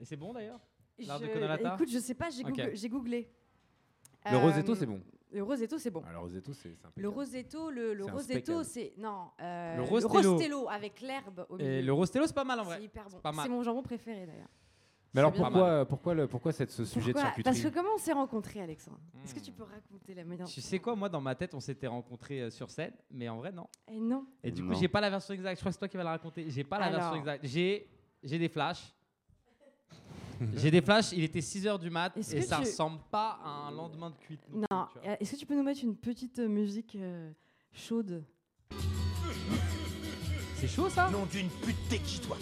[0.00, 0.60] Et c'est bon d'ailleurs?
[1.00, 3.28] L'art de Je- colonnata Écoute, je sais pas, j'ai googlé.
[4.24, 5.00] Le Euh, rosetto, c'est bon.
[5.30, 6.02] Le rosetto, c'est bon.
[6.06, 9.28] Ah, le rosetto, c'est c'est Le rosetto, le, le C'est rosetto, c'est non.
[9.40, 10.32] euh, Le rostello.
[10.32, 11.68] rostello avec l'herbe au milieu.
[11.70, 12.82] Et le rostello, c'est pas mal en c'est vrai.
[12.84, 13.18] hyper bon.
[13.42, 14.48] C'est mon jambon préféré d'ailleurs.
[15.14, 17.94] Mais alors C'est pourquoi, pourquoi, le, pourquoi cette, ce sujet de charcuterie Parce que comment
[17.94, 19.00] on s'est rencontrés, Alexandre?
[19.24, 19.42] Est-ce que Hmm.
[19.42, 22.42] tu peux raconter la manière Tu sais quoi, moi dans ma tête, on s'était rencontrés
[22.42, 23.66] euh, sur scène, mais en vrai, non.
[23.90, 24.26] Eh non.
[24.42, 25.56] Et du coup, j'ai pas la version exacte.
[25.56, 26.44] Je crois que c'est toi qui vas la raconter.
[26.50, 27.46] J'ai pas la version exacte.
[27.46, 27.88] J'ai
[28.22, 28.94] j'ai des flashs.
[30.56, 31.12] j'ai des flashs.
[31.12, 34.10] Il était 6h du mat Est-ce et que ça tu- ressemble pas à un lendemain
[34.10, 34.40] de cuite.
[34.54, 34.84] non Non.
[34.86, 35.12] plus, tu vois.
[35.12, 37.30] Euh, Est-ce que tu peux nous mettre une petite euh, musique euh,
[37.72, 38.22] chaude?
[40.56, 41.08] C'est chaud ça?
[41.10, 42.36] Nom d'une pute, t'es qui toi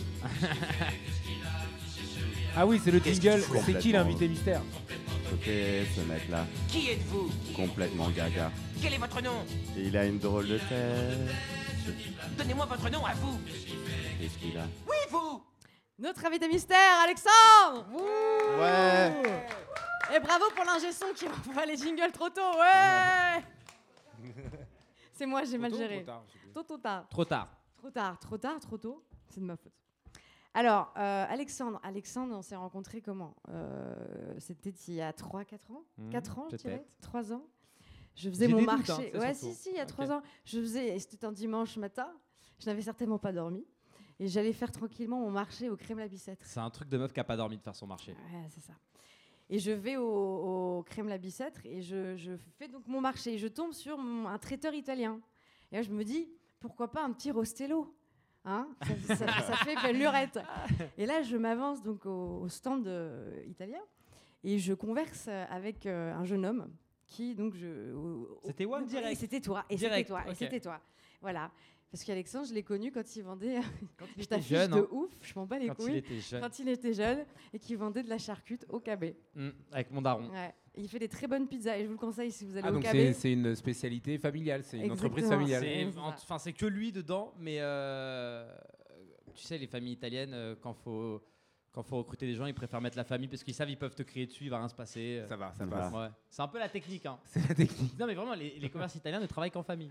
[2.57, 3.43] Ah oui, c'est le Qu'est-ce jingle.
[3.43, 3.55] C'est qui
[3.93, 4.63] complètement l'invité mystère?
[5.31, 6.47] Choqué, ce mec-là.
[6.69, 7.31] Qui êtes-vous?
[7.55, 8.51] Complètement gaga.
[8.81, 9.45] Quel est votre nom?
[9.77, 11.35] Et il a une drôle de tête.
[12.39, 13.39] Donnez-moi votre nom à vous.
[14.21, 14.65] Qu'est-ce qu'il a?
[14.89, 15.43] Oui, vous
[15.99, 17.87] Notre invité mystère, Alexandre
[18.59, 19.23] Ouais
[20.15, 23.43] Et bravo pour l'ingé son qui envoie les jingles trop tôt, ouais
[25.13, 26.05] C'est moi, j'ai mal géré.
[26.05, 26.21] trop.
[26.53, 27.09] Tôt, tôt, tard.
[27.09, 27.49] Trop tard.
[27.79, 29.03] Trop tard, trop tard, trop tôt.
[29.31, 29.73] C'est de ma faute.
[30.53, 33.95] Alors, euh, Alexandre, Alexandre, on s'est rencontrés comment Euh,
[34.39, 37.01] C'était il y a 3-4 ans Mhm, 4 ans, je dirais peut-être.
[37.01, 37.47] 3 ans
[38.15, 38.93] Je faisais mon doutes, marché.
[38.93, 39.89] hein, c'est ouais, si, si, il y a Ok.
[39.89, 40.23] trois ans.
[40.45, 42.13] Je faisais, et c'était un dimanche matin.
[42.59, 43.67] Je n'avais certainement pas dormi.
[44.19, 46.45] Et j'allais faire tranquillement mon marché au crème la Bicêtre.
[46.47, 48.13] C'est un truc de meuf qui a pas dormi de faire son marché.
[48.13, 48.73] Ouais, c'est ça.
[49.51, 53.35] Et je vais au, au crème la Bicêtre et je, je fais donc mon marché.
[53.35, 55.21] Et je tombe sur mon- un traiteur italien.
[55.71, 56.29] Et là, je me dis,
[56.61, 57.93] pourquoi pas un petit rostello
[58.49, 58.69] Hein?
[59.09, 60.39] Ça, ça- ça fait belle lurette.
[60.97, 63.81] Et là, je m'avance donc au, au stand euh, italien
[64.45, 66.71] et je converse avec euh, un jeune homme
[67.07, 67.93] qui donc je.
[68.45, 69.19] C'était donc, direct?
[69.21, 69.65] C'était toi.
[69.69, 70.23] Et c'était toi.
[70.31, 70.81] Et c'était toi.
[71.21, 71.51] Voilà.
[71.91, 73.61] Parce qu'Alexandre, je l'ai connu quand il vendait.
[73.97, 74.87] Quand je était jeune, de hein.
[74.91, 75.11] ouf.
[75.23, 75.93] Je m'en bats les Quand couilles.
[75.93, 76.41] il était jeune.
[76.41, 79.15] Quand il était jeune et qui vendait de la charcute au KB.
[79.35, 80.29] Mm, avec mon daron.
[80.31, 80.53] Ouais.
[80.79, 82.71] Il fait des très bonnes pizzas et je vous le conseille si vous allez Ah,
[82.71, 83.13] au donc KB.
[83.15, 85.65] c'est une spécialité familiale, c'est une entreprise familiale.
[85.97, 88.47] Enfin, c'est que lui dedans, mais euh,
[89.35, 91.23] tu sais, les familles italiennes, euh, quand faut
[91.73, 93.95] quand faut recruter des gens, ils préfèrent mettre la famille parce qu'ils savent ils peuvent
[93.95, 95.23] te crier dessus, il va rien se passer.
[95.29, 95.65] Ça va, ça.
[95.67, 96.09] Ouais.
[96.31, 97.05] C'est un peu la technique.
[97.05, 97.19] Hein.
[97.25, 97.99] C'est la technique.
[97.99, 99.91] Non, mais vraiment, les, les commerces italiens ne travaillent qu'en famille.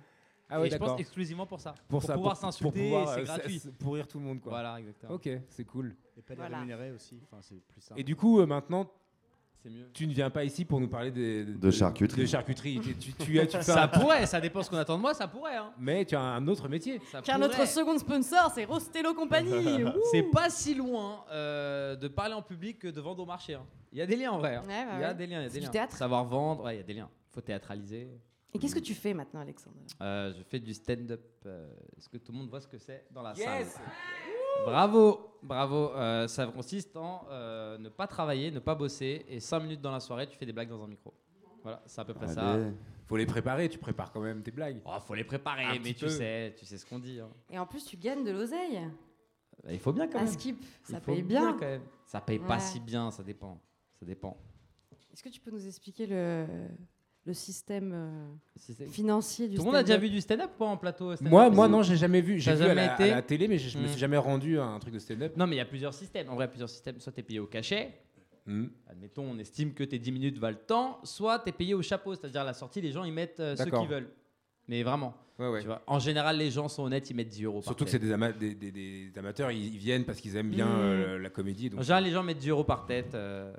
[0.50, 1.74] Ah ouais, et je pense exclusivement pour ça.
[1.88, 3.62] Pour, ça, pouvoir s'insulter, pouvoir, c'est euh, gratuit.
[3.80, 4.52] pourrir tout le monde, quoi.
[4.52, 5.14] Voilà, exactement.
[5.14, 5.96] Ok, c'est cool.
[6.18, 6.58] Et pas les Voilà.
[6.58, 7.20] rémunérer aussi.
[7.24, 8.00] Enfin, c'est plus simple.
[8.00, 8.88] Et du coup, euh, maintenant,
[9.66, 9.90] mieux.
[9.92, 12.22] tu ne viens pas ici pour nous parler des- De charcuterie.
[12.22, 12.80] De charcuterie.
[12.80, 15.02] tu, tu, tu as- tu fais Ça un- pourrait, ça dépend ce qu'on attend de
[15.02, 15.56] moi, ça pourrait.
[15.58, 15.74] Hein.
[15.80, 17.00] Mais tu as un autre métier.
[17.12, 17.48] Ça Car pourrait.
[17.50, 19.50] notre second sponsor, c'est Rostello Compagnie.
[20.12, 23.56] C'est pas si loin euh, de parler en public que de vendre au marché.
[23.56, 23.66] hein.
[23.92, 24.56] Il y a des liens en vrai.
[24.58, 24.62] hein.
[24.68, 25.16] Ouais, bah il y a ouais.
[25.16, 25.70] des liens, il y a des liens.
[25.70, 25.96] théâtre.
[25.98, 27.10] Savoir vendre, ouais, il y a des liens.
[27.32, 28.08] Faut théâtraliser.
[28.56, 29.76] Et qu'est-ce que tu fais maintenant, Alexandre?
[30.02, 31.22] Euh, je fais du stand-up.
[31.46, 33.66] euh, Est-ce que tout le monde voit ce que c'est dans la salle?
[34.66, 35.92] Bravo, bravo.
[35.94, 39.92] Euh, ça consiste en euh, ne pas travailler, ne pas bosser et 5 minutes dans
[39.92, 41.14] la soirée, tu fais des blagues dans un micro.
[41.62, 42.54] Voilà, c'est à peu près ça.
[42.54, 42.72] Allez.
[43.08, 44.82] Faut les préparer, tu prépares quand même tes blagues.
[44.86, 46.10] Oh, faut les préparer, Un mais tu peu.
[46.10, 47.20] sais, tu sais ce qu'on dit.
[47.20, 47.30] hein.
[47.52, 48.80] Et en plus, tu gagnes de l'oseille.
[49.64, 50.32] Bah, Il faut bien quand À même.
[50.34, 51.54] skip, Il ça paye bien.
[51.54, 51.84] quand même.
[52.08, 53.60] Ça paye pas si bien, ça dépend.
[54.00, 54.38] Ça dépend.
[55.14, 56.46] Est-ce que tu peux nous expliquer le,
[57.26, 60.60] le système euh, c'est- financier du Tout le monde a déjà vu du stand-up ou
[60.60, 62.40] pas en plateau stand-up Moi, moi non, j'ai jamais vu.
[62.40, 63.88] J'ai vu à jamais la, été à la télé, mais je, je me Mm.
[63.88, 65.36] suis jamais rendu à un truc de stand-up.
[65.36, 66.30] Non, mais il y a plusieurs systèmes.
[66.30, 67.00] En vrai, plusieurs systèmes.
[67.00, 67.94] Soit tu es payé au cachet.
[68.46, 68.66] Mm.
[68.90, 71.00] Admettons, on estime que tes 10 minutes valent tant.
[71.04, 72.14] Soit tu es payé au chapeau.
[72.14, 74.10] C'est-à-dire, à la sortie, les gens, ils mettent euh, ceux qu'ils veulent.
[74.68, 75.16] Mais vraiment.
[75.40, 75.62] Ouais, ouais.
[75.62, 77.58] Tu vois, en général, les gens sont honnêtes, ils mettent 10 euros.
[77.60, 78.02] par Surtout que tête.
[78.02, 80.80] c'est des, ama- des, des- des amateurs, ils, ils viennent parce qu'ils aiment bien Mm.
[80.80, 81.70] euh, la comédie.
[81.72, 81.80] Donc...
[81.80, 83.14] En général, les gens mettent 10 euros par tête.
[83.16, 83.52] euh,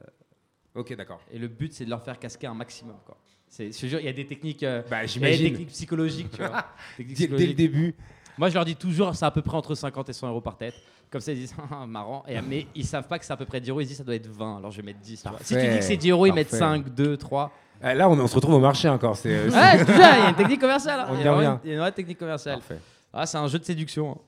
[0.75, 1.21] Ok, d'accord.
[1.33, 2.97] et le but, c'est de leur faire casquer un maximum.
[3.05, 3.17] Quoi.
[3.49, 5.09] C'est, je te jure, il y a des techniques, euh, Bah, il y a des
[5.09, 5.49] j'imagine.
[5.51, 6.31] techniques psychologiques.
[6.31, 6.65] Tu vois.
[6.97, 7.57] Techniques Dès, dès le psychologiques.
[7.57, 7.95] début.
[8.39, 10.57] Moi, je leur dis toujours, c'est à peu près entre 50 et 100 euros par
[10.59, 10.75] tête.
[11.11, 12.23] Comme ça, ils disent, ah, marrant.
[12.29, 13.81] Et, mais ils savent pas que c'est à peu près 10 euros.
[13.81, 14.59] Ils disent, ça doit être 20.
[14.59, 15.23] Alors, je vais mettre 10.
[15.23, 15.39] tu vois.
[15.43, 16.59] Si tu dis que c'est 10 euros, ils mettent Parfait.
[16.85, 17.53] 5, 2, 3.
[17.83, 19.17] Ah, Là, on, on se retrouve au marché encore.
[19.17, 21.01] C'est euh, Ouais, te jure, il y a une technique commerciale.
[21.01, 21.07] hein.
[21.11, 22.57] On Il y a une- il y a une vraie technique commerciale.
[22.59, 22.79] parfait.
[23.13, 24.13] Ah, c'est un jeu de séduction.
[24.13, 24.19] hein.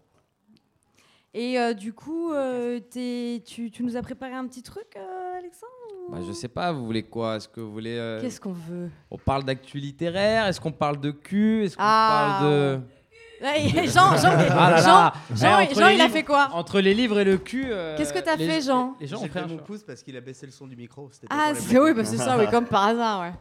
[1.35, 5.39] Et euh, du coup, euh, t'es- tu, tu nous as préparé un petit truc, euh,
[5.39, 5.73] Alexandre
[6.09, 7.37] ou- Bah, je sais pas, vous voulez quoi?
[7.37, 7.97] Est-ce que vous voulez.
[7.99, 8.89] euh, Qu'est-ce qu'on veut?
[9.11, 10.47] On parle d'actu littéraire?
[10.47, 11.65] Est-ce qu'on parle de cul?
[11.65, 12.81] Est-ce qu'on Ah, parle de.
[13.41, 16.15] Ouais, Jean, Jean, Ah là Jean, là Jean, Eh, entre Jean, les il a livres-
[16.17, 16.49] fait quoi?
[16.55, 17.67] Entre les livres et le cul.
[17.69, 18.97] euh, Qu'est-ce que t'as les- fait, Jean?
[18.99, 19.65] Les gens ont J'ai fait fait un mon choix.
[19.65, 21.09] pouce parce qu'il a baissé le son du micro.
[21.13, 21.83] c'était pas Ah, pour les c'est blagues.
[21.85, 23.33] oui, bah, c'est ça, oui, comme par hasard, ouais.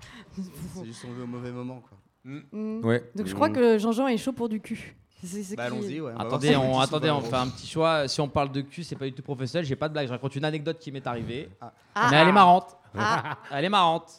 [0.76, 1.82] C'est juste tombé au mauvais moment.
[1.82, 1.98] Quoi.
[2.26, 2.86] Mm.
[2.86, 3.10] Ouais.
[3.16, 4.96] Donc je crois que Jean-Jean est chaud pour du cul.
[5.24, 6.14] C'est- c'est Bah, allons-y, ouais.
[6.18, 8.08] Attendez, on, attendez, on fait un petit choix.
[8.08, 9.66] Si on parle de cul, c'est pas du tout professionnel.
[9.66, 10.08] J'ai pas de blague.
[10.08, 11.50] Je raconte une anecdote qui m'est arrivée.
[11.60, 11.72] Ah,
[12.12, 12.34] Mais elle est ah.
[12.34, 12.78] marrante.
[12.98, 13.38] Ah.
[13.52, 14.12] Elle est marrante.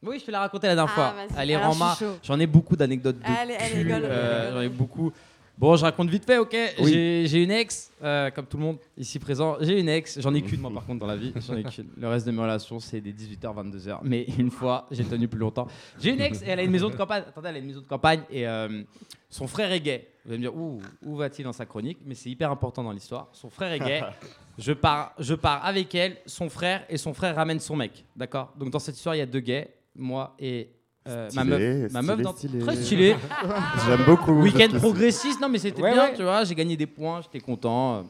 [0.00, 1.14] Oui, je te l'ai raconté la dernière Ah, fois.
[1.36, 1.96] Elle suis rama.
[2.22, 3.92] J'en ai beaucoup d'anecdotes de Elle est- elle cul.
[3.92, 4.52] euh, rigole.
[4.54, 5.12] J'en ai beaucoup.
[5.58, 6.56] Bon, je raconte vite fait, ok?
[6.78, 6.92] Oui.
[6.92, 9.56] J'ai- J'ai une ex, euh, comme tout le monde ici présent.
[9.60, 10.20] J'ai une ex.
[10.20, 11.32] J'en ai qu'une, moi, par contre, dans la vie.
[11.46, 11.88] J'en ai qu'une.
[11.96, 13.98] Le reste de mes relations, c'est des 18h, 22h.
[14.04, 15.66] Mais une fois, j'ai tenu plus longtemps.
[15.98, 17.24] J'ai une ex et elle a une maison de campagne.
[17.26, 18.82] Attendez, elle a une maison de campagne et euh,
[19.28, 20.06] son frère est gay.
[20.24, 21.98] Vous allez me dire, où, où va-t-il dans sa chronique?
[22.06, 23.28] Mais c'est hyper important dans l'histoire.
[23.32, 24.00] Son frère est gay.
[24.58, 28.04] Je pars, je pars avec elle, son frère, et son frère ramène son mec.
[28.16, 28.52] D'accord?
[28.58, 30.68] Donc dans cette histoire, il y a deux gays, moi et
[31.06, 31.92] euh, ma Stylé, meuf.
[31.92, 32.58] Ma meuf stylé, dans- stylé.
[32.60, 33.16] Très stylé.
[33.86, 34.32] J'aime beaucoup.
[34.42, 36.14] Week-end progressiste, non mais c'était Ouais, bien, ouais.
[36.14, 38.04] tu vois, j'ai gagné des points, j'étais content.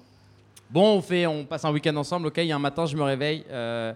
[0.70, 2.96] Bon, on fait, on passe un week-end ensemble, ok, il y a un matin, je
[2.96, 3.92] me réveille, euh,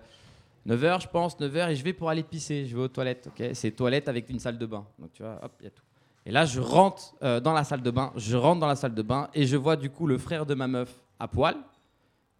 [0.66, 3.50] 9h je pense, 9h, et je vais pour aller pisser, je vais aux toilettes, ok,
[3.54, 5.82] c'est toilette avec une salle de bain, donc tu vois, hop, il y a tout.
[6.24, 8.94] Et là, je rentre euh, dans la salle de bain, je rentre dans la salle
[8.94, 11.56] de bain, et je vois du coup le frère de ma meuf à poil,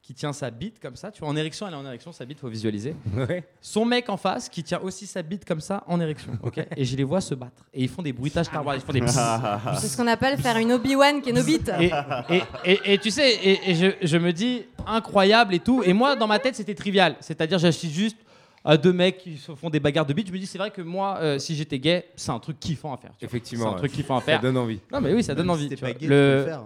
[0.02, 2.24] qui tient sa bite comme ça, tu vois, en érection, elle est en érection, sa
[2.24, 2.96] bite, faut visualiser.
[3.16, 3.44] Ouais.
[3.60, 6.84] Son mec en face, qui tient aussi sa bite comme ça, en érection, ok, et
[6.84, 9.20] je les vois se battre, et ils font des bruitages tarbois, ils font des psss,
[9.78, 11.60] C'est ce qu'on appelle faire une Obi-Wan Kenobit.
[11.78, 11.90] et,
[12.30, 15.82] et, et, et tu sais, et, et je, je me dis incroyable et tout.
[15.84, 17.14] Et moi, dans ma tête, c'était trivial.
[17.20, 18.16] C'est-à-dire, j'assiste juste
[18.64, 20.28] à deux mecs qui se font des bagarres de bite.
[20.28, 22.94] Je me dis, c'est vrai que moi, euh, si j'étais gay, c'est un truc kiffant
[22.94, 23.10] à faire.
[23.18, 23.28] tu vois.
[23.28, 23.64] Effectivement.
[23.64, 23.78] C'est un ouais.
[23.78, 24.40] truc kiffant à Ça faire.
[24.40, 24.80] donne envie.
[24.92, 25.68] Non, mais oui, ça donne Même envie.
[25.68, 25.94] tu pas vois.
[25.94, 26.64] gay, Le- tu peux le faire.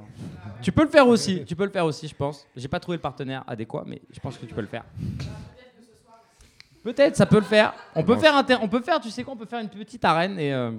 [0.63, 1.45] Tu peux le faire aussi.
[1.45, 2.47] Tu peux le faire aussi, je pense.
[2.57, 4.85] J'ai pas trouvé le partenaire adéquat, mais je pense que tu peux le faire.
[6.83, 7.75] Peut-être, ça peut le faire.
[7.95, 9.69] On peut faire, un ter- on peut faire, tu sais quoi, on peut faire une
[9.69, 10.53] petite arène et.
[10.55, 10.71] euh,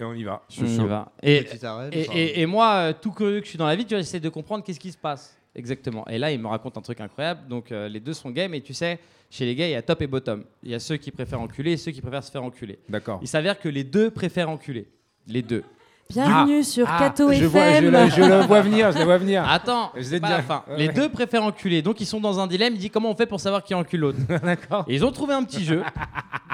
[0.00, 0.42] Et on y va.
[0.60, 1.12] on y va.
[1.22, 2.12] Et, Petite arène, et, ça.
[2.14, 4.18] et- et moi, euh, tout curieux que je suis dans la vie, tu vois, j'essaie
[4.18, 6.06] de comprendre qu'est-ce qui se passe exactement.
[6.08, 7.48] Et là, il me raconte un truc incroyable.
[7.48, 8.98] Donc, euh, les deux sont gays, mais tu sais,
[9.30, 10.44] chez les gays, il y a top et bottom.
[10.62, 12.78] Il y a ceux qui préfèrent enculer et ceux qui préfèrent se faire enculer.
[12.88, 13.20] D'accord.
[13.22, 14.88] Il s'avère que les deux préfèrent enculer.
[15.26, 15.64] Les deux.
[16.10, 17.90] Bienvenue sur Ah, Cato je vois, je, FM.
[17.92, 19.48] le- je le vois venir, je le vois venir.
[19.48, 20.64] Attends, Je pas la fin.
[20.68, 20.92] Ouais, Les ouais.
[20.92, 22.74] deux préfèrent enculer, donc ils sont dans un dilemme.
[22.74, 24.18] Il dit comment on fait pour savoir qui encule l'autre?
[24.44, 24.84] D'accord.
[24.88, 25.82] Et ils ont trouvé un petit jeu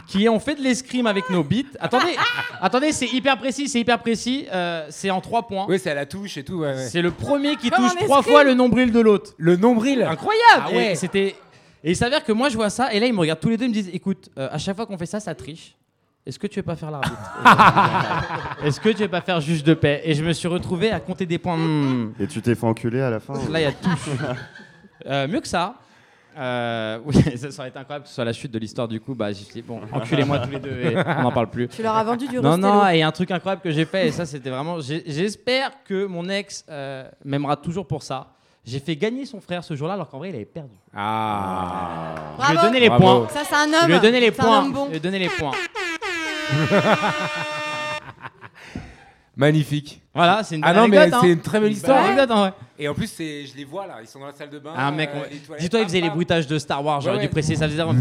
[0.06, 1.66] qui est on fait de l'escrime avec nos bits.
[1.80, 2.16] Attendez,
[2.60, 4.46] attendez, c'est hyper précis, c'est hyper précis.
[4.52, 5.66] euh, c'est en trois points.
[5.68, 6.58] Oui, c'est à la touche et tout.
[6.58, 6.86] ouais, ouais.
[6.88, 9.32] C'est le premier qui Comme touche trois fois le nombril de l'autre.
[9.38, 10.02] Le nombril.
[10.02, 10.64] Incroyable.
[10.66, 10.92] Ah ouais.
[10.92, 11.34] Et c'était.
[11.84, 13.56] Et il s'avère que moi je vois ça et là ils me regardent tous les
[13.56, 15.76] deux ils me disent écoute euh, à chaque fois qu'on fait ça ça triche.
[16.26, 17.16] Est-ce que tu veux pas faire l'arbitre
[18.64, 20.98] Est-ce que tu veux pas faire juge de paix Et je me suis retrouvé à
[21.00, 21.56] compter des points.
[21.56, 22.12] Hmm.
[22.18, 24.08] Et tu t'es fait enculer à la fin Là il y a touche.
[25.08, 25.74] Euh, mieux que ça.
[26.36, 29.14] euh, oui, ça, aurait été incroyable que ce soit la chute de l'histoire du coup.
[29.14, 31.68] Bah, j'ai dit, bon, enculez-moi tous les deux et on n'en parle plus.
[31.68, 34.10] Tu leur as vendu du Non, non, et un truc incroyable que j'ai fait, et
[34.10, 34.78] ça c'était vraiment.
[34.80, 38.32] J'espère que mon ex euh, m'aimera toujours pour ça.
[38.64, 40.74] J'ai fait gagner son frère ce jour-là alors qu'en vrai il avait perdu.
[40.92, 42.14] Ah.
[42.42, 43.04] Je lui ai donné les Bravo.
[43.04, 43.28] points.
[43.28, 43.86] Ça, c'est un Je homme.
[43.90, 44.68] lui ai donné les points.
[44.70, 44.84] bon.
[44.86, 45.52] Je lui ai donné les points.
[49.36, 50.00] Magnifique.
[50.14, 51.32] Voilà, c'est une Ah non, mais anecdote, c'est hein.
[51.34, 52.02] une très belle histoire.
[52.06, 52.52] anecdote, hein, ouais.
[52.78, 54.72] Et en plus, c'est, je les vois là, ils sont dans la salle de bain.
[54.74, 57.16] Ah, mec, euh, on- les toilettes, dis-toi, il faisait les bruitages de Star Wars, j'aurais
[57.16, 57.30] Ouais, dû ouais.
[57.32, 58.00] préciser, ça faisait vraiment.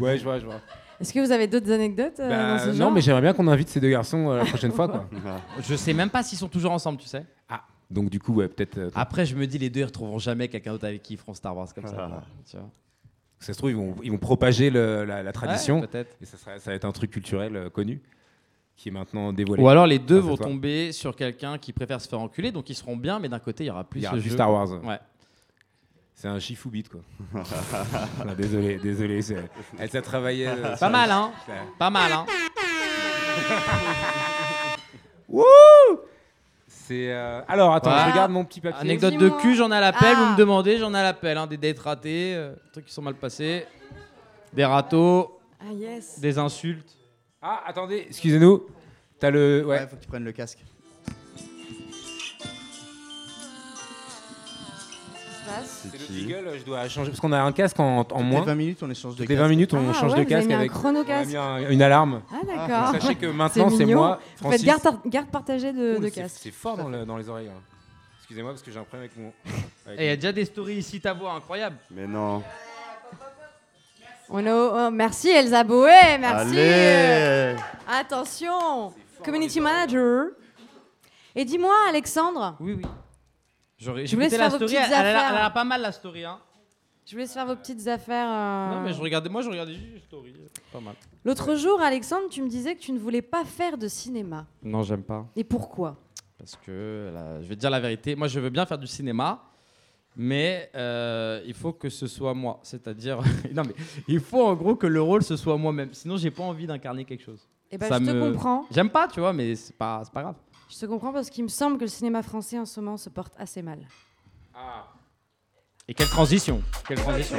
[0.00, 0.60] Ouais, je vois, je vois.
[1.00, 3.46] Est-ce que vous avez d'autres anecdotes euh, Bah, dans ce non, mais j'aimerais bien qu'on
[3.48, 5.06] invite ces deux garçons euh, la prochaine fois, quoi.
[5.68, 7.24] Je sais même pas s'ils sont toujours ensemble, tu sais.
[7.48, 8.78] Ah, donc du coup, ouais, peut-être.
[8.78, 11.18] euh, Après, je me dis, les deux, ils retrouveront jamais quelqu'un d'autre avec qui ils
[11.18, 11.92] feront Star Wars comme ça.
[11.94, 12.70] quoi, tu vois.
[13.40, 15.80] Ça se trouve, ils vont, ils vont propager le- la, la tradition.
[15.80, 16.14] Ouais, peut-être.
[16.20, 18.00] et ça, sera- ça va être un truc culturel euh, connu
[18.76, 19.62] qui est maintenant dévoilé.
[19.62, 22.74] Ou alors les deux vont tomber sur quelqu'un qui préfère se faire enculer, donc ils
[22.74, 24.30] seront bien, mais d'un côté, il y aura plus Il y aura plus jeu.
[24.30, 24.70] Star Wars.
[24.84, 24.98] Ouais.
[26.14, 27.00] C'est un chifoubit, quoi.
[28.36, 29.20] Désolé, désolé.
[29.78, 30.48] Elle s'est travaillé.
[30.48, 31.32] euh, Pas sur- mal, hein.
[31.78, 32.26] Pas mal, hein
[35.28, 35.44] Wouh
[36.90, 37.12] C'est.
[37.12, 38.06] euh, Alors, attends, Voilà.
[38.06, 38.80] je regarde mon petit papier.
[38.80, 40.16] Anecdote de cul, j'en ai à l'appel.
[40.16, 40.32] Vous Ah.
[40.32, 41.38] me demandez, j'en ai à l'appel.
[41.38, 41.46] hein.
[41.46, 43.64] Des dates ratées, euh, des trucs qui sont mal passés,
[44.52, 46.18] des râteaux, Ah yes.
[46.18, 46.96] des insultes.
[47.40, 48.66] Ah, attendez, excusez-nous.
[49.20, 49.62] T'as le.
[49.64, 49.86] Ouais, Ouais.
[49.86, 50.58] faut que tu prennes le casque.
[55.64, 57.10] C'est le jiggle, je dois changer.
[57.10, 58.40] Parce qu'on a un casque en, en Toutes les moins.
[58.42, 59.42] 20 minutes, on échange de Toutes les casque.
[59.42, 60.72] 20 minutes, on Ah change ouais, de casque mis un avec.
[61.06, 61.34] casque.
[61.34, 62.22] un- une alarme.
[62.32, 63.00] Ah d'accord.
[63.00, 64.84] Sachez que maintenant, c'est moi, Vous faites Francis.
[64.84, 66.38] garde, garde partagée de, Ouh, de c'est- casque.
[66.40, 67.46] C'est fort dans, le- dans les oreilles.
[67.46, 67.52] là.
[68.20, 69.32] Excusez-moi parce que j'ai un problème avec mon.
[69.98, 71.76] Et il y a déjà des stories ici, ta voix, incroyable.
[71.90, 72.42] Mais non.
[74.28, 76.56] On a- oh, merci Elsa Boé, merci.
[76.56, 77.56] Allez
[77.88, 78.92] Attention,
[79.24, 80.26] community manager.
[81.34, 82.82] Et dis-moi, Alexandre, Oui, oui.
[83.80, 84.74] J'aurais Je vous laisse écouté la faire vos story.
[84.74, 85.36] Elle, petites elle a l'air- affaires.
[85.38, 86.24] elle a pas mal la story.
[86.24, 86.38] Hein.
[87.06, 88.28] je vous laisse faire vos petites affaires.
[88.30, 88.74] euh.
[88.74, 90.34] Non, mais je regardais, moi, je regardais juste les stories.
[90.72, 90.94] Pas mal.
[91.24, 94.46] L'autre jour, Alexandre, tu me disais que tu ne voulais pas faire de cinéma.
[94.62, 95.26] Non, j'aime pas.
[95.34, 95.96] Et pourquoi?
[96.38, 98.86] Parce que, là, je vais te dire la vérité, moi je veux bien faire du
[98.86, 99.42] cinéma,
[100.16, 102.60] mais euh, il faut que ce soit moi.
[102.62, 103.18] C'est-à-dire,
[103.54, 103.74] non mais
[104.08, 105.92] il faut en gros que le rôle ce soit moi-même.
[105.92, 107.46] Sinon, j'ai pas envie d'incarner quelque chose.
[107.70, 108.66] Eh ben, Ça je te me- comprends.
[108.70, 110.34] J'aime pas, tu vois, mais c'est pas, c'est pas grave.
[110.70, 113.08] Je te comprends parce qu'il me semble que le cinéma français en ce moment se
[113.08, 113.80] porte assez mal.
[115.88, 117.38] Et quelle transition Quelle transition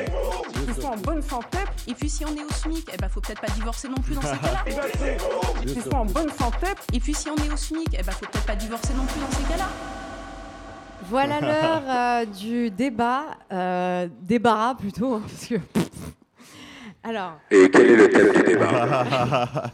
[0.68, 1.60] Ils sont en bonne santé.
[1.88, 4.16] Et puis si on est au SMIC, eh ben faut peut-être pas divorcer non plus
[4.16, 4.66] dans ces cas-là.
[5.66, 6.68] Ils sont en bonne santé.
[6.92, 9.22] Et puis si on est au SMIC, eh ben faut peut-être pas divorcer non plus
[9.22, 9.70] dans ces cas-là.
[11.04, 15.56] Voilà l'heure euh, du débat, euh, débarras plutôt, hein, parce que.
[17.04, 19.72] Alors, Et quel est le thème du débat?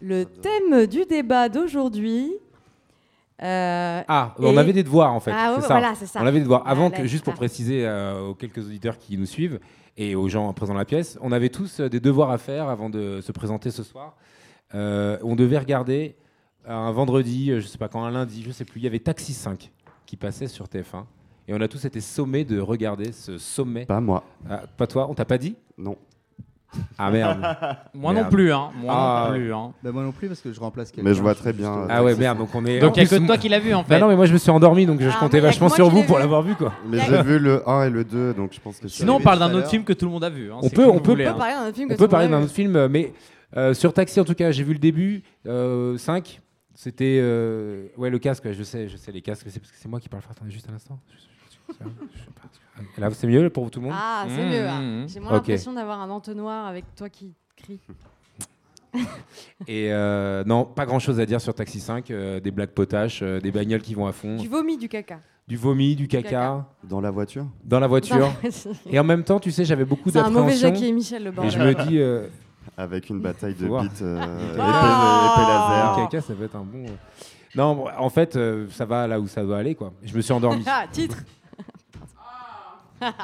[0.00, 2.32] Le thème du débat d'aujourd'hui.
[3.42, 5.32] Euh, Ah, est- on avait des devoirs en fait.
[5.34, 5.74] Ah, ouais, c'est ça.
[5.78, 6.20] voilà, c'est ça.
[6.22, 6.62] On avait des devoirs.
[6.66, 9.60] Avant Voilà, que, juste pour préciser euh, aux quelques auditeurs qui nous suivent
[9.96, 12.68] et aux gens présents dans la pièce, on avait tous euh, des devoirs à faire
[12.68, 14.16] avant de se présenter ce soir.
[14.74, 16.16] Euh, on devait regarder
[16.66, 18.80] un vendredi, je sais pas quand, un lundi, je sais plus.
[18.80, 19.70] Il y avait Taxi 5
[20.06, 21.04] qui passait sur TF1
[21.48, 23.86] et on a tous été sommés de regarder ce sommet.
[23.86, 24.22] Pas moi.
[24.48, 25.56] Ah, pas toi, on t'a pas dit?
[25.78, 25.96] Non.
[26.98, 27.38] Ah merde.
[27.94, 28.24] Moi Merde.
[28.26, 28.70] non plus, hein.
[28.80, 29.72] Moi Ah, non plus, hein.
[29.82, 31.08] Bah, moi non plus, parce que je remplace quelqu'un.
[31.08, 32.44] Mais je vois très bien, euh, Ah ouais merde, 5.
[32.44, 32.78] donc on est.
[32.78, 34.00] Donc il y a que toi qui l'as vu en Bah fait.
[34.00, 36.04] non mais moi je me suis endormi donc je Ah, comptais vachement sur qui vous
[36.04, 36.72] pour l'avoir vu quoi.
[36.88, 39.38] Mais j'ai vu le 1 et le 2, donc je pense que Sinon, on parle
[39.40, 40.52] d'un autre film que tout le monde a vu.
[40.52, 40.56] hein.
[40.62, 41.32] On peut- comme on peut voulez, On hein.
[41.32, 43.12] peut parler d'un autre film On peut le parler d'un autre film, euh, mais
[43.56, 46.40] euh, sur Taxi en tout cas, j'ai vu le début, euh, 5.
[46.76, 49.76] C'était euh, ouais le casque, ouais, je sais, je sais les casques, c'est parce que
[49.78, 50.32] c'est moi qui parle fort.
[50.32, 50.98] Attendez juste un instant.
[51.08, 51.29] Je-
[52.98, 53.94] Là, c'est mieux pour tout le monde.
[53.98, 54.64] Ah, c'est Mmh, mieux.
[54.64, 54.80] mmh, hein.
[55.04, 55.08] mmh.
[55.08, 55.36] J'ai moins Ok.
[55.48, 57.78] l'impression d'avoir un entonnoir avec toi qui crie.
[59.68, 62.10] Et euh, non, pas grand chose à dire sur Taxi 5.
[62.10, 65.20] euh, des blagues potaches, euh, des bagnoles qui vont à fond, Du vomi, du caca.
[65.46, 66.66] du vomi, du caca, caca.
[66.84, 67.46] Dans la voiture?
[67.64, 68.16] Dans la voiture.
[68.18, 68.72] Dans la voiture.
[68.90, 70.68] et en même temps, tu sais, j'avais beaucoup C'est un mauvais d'appréhension.
[70.70, 71.98] Jackie et Michel, le Et je me dis.
[72.00, 72.26] euh,
[72.76, 75.32] Avec une bataille de bites euh, épée, Ah.
[75.36, 75.96] épée laser.
[75.98, 76.84] Le caca, ça peut être un bon.
[77.54, 79.92] Non, en fait, euh, ça va là où ça doit aller, quoi.
[80.02, 80.64] Je me suis endormi.
[80.66, 81.18] Ah, titre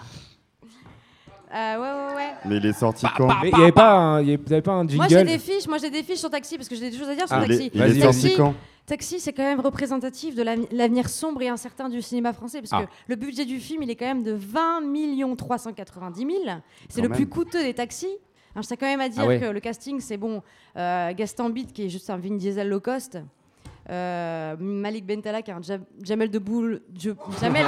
[1.55, 2.33] Euh, ouais, ouais, ouais.
[2.45, 4.53] Mais il est sorti quand Mais il n'y avait pas un, il y avait- vous
[4.53, 6.69] avez pas un jingle Moi j'ai des fiches, moi j'ai des fiches sur Taxi parce
[6.69, 7.71] que j'ai des choses à dire sur Ah, Il est, Taxi.
[7.73, 8.55] il est Vas-y, sorti Taxi, quand
[8.85, 12.73] Taxi, c'est quand même représentatif de l'av- l'avenir sombre et incertain du cinéma français parce
[12.73, 12.85] Ah.
[12.87, 16.33] que le budget du film il est quand même de 20 390 000.
[16.89, 17.17] C'est Quand le même.
[17.17, 18.09] plus coûteux des taxis.
[18.55, 19.39] Alors, je tiens quand même à dire Ah ouais.
[19.39, 20.43] que le casting c'est bon.
[20.77, 23.19] Euh, Gaston Bide qui est juste un Vin Diesel low cost.
[23.89, 26.83] Euh, Malik Bentala qui est un Ja- Jamel de boule.
[26.99, 27.11] Je-
[27.41, 27.67] Jamel.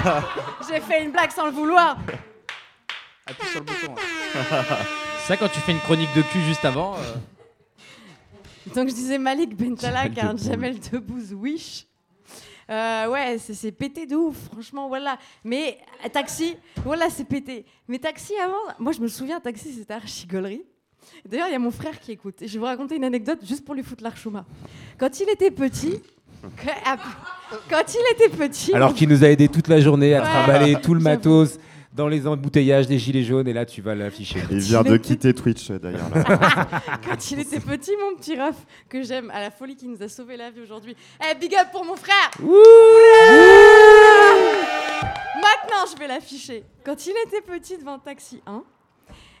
[0.68, 1.98] J'ai fait une blague sans le vouloir.
[3.26, 3.94] Appuie sur le bouton.
[5.26, 6.94] Ça, quand tu fais une chronique de cul juste avant.
[6.96, 10.36] euh, Donc je disais Malik Bentala qui est un.
[10.36, 11.86] Jamel Debbouze Wish.
[12.70, 15.18] Euh, ouais, c'est pété de ouf, franchement, voilà.
[15.44, 15.78] Mais
[16.12, 17.66] Taxi, voilà, c'est pété.
[17.88, 20.26] Mais Taxi avant, moi je me souviens, Taxi c'était archi.
[21.28, 22.42] D'ailleurs, il y a mon frère qui écoute.
[22.42, 24.44] Et je vais vous raconter une anecdote juste pour lui foutre l'archouma.
[24.98, 26.00] Quand il était petit,
[27.70, 30.26] quand il était petit, Alors qu'il nous a aidé toute la journée à Ouais.
[30.28, 31.58] trimballer tout le matos
[31.92, 34.38] dans les embouteillages des gilets jaunes, et là tu vas l'afficher.
[34.50, 36.08] Il vient de quitter Twitch euh, d'ailleurs.
[36.14, 36.24] là.
[37.04, 38.54] quand il était petit, mon petit ref
[38.88, 40.94] que j'aime à la folie qui nous a sauvé la vie aujourd'hui.
[41.20, 42.30] Eh, big up pour mon frère
[45.34, 46.64] Maintenant, je vais l'afficher.
[46.84, 48.62] Quand il était petit devant Taxi 1,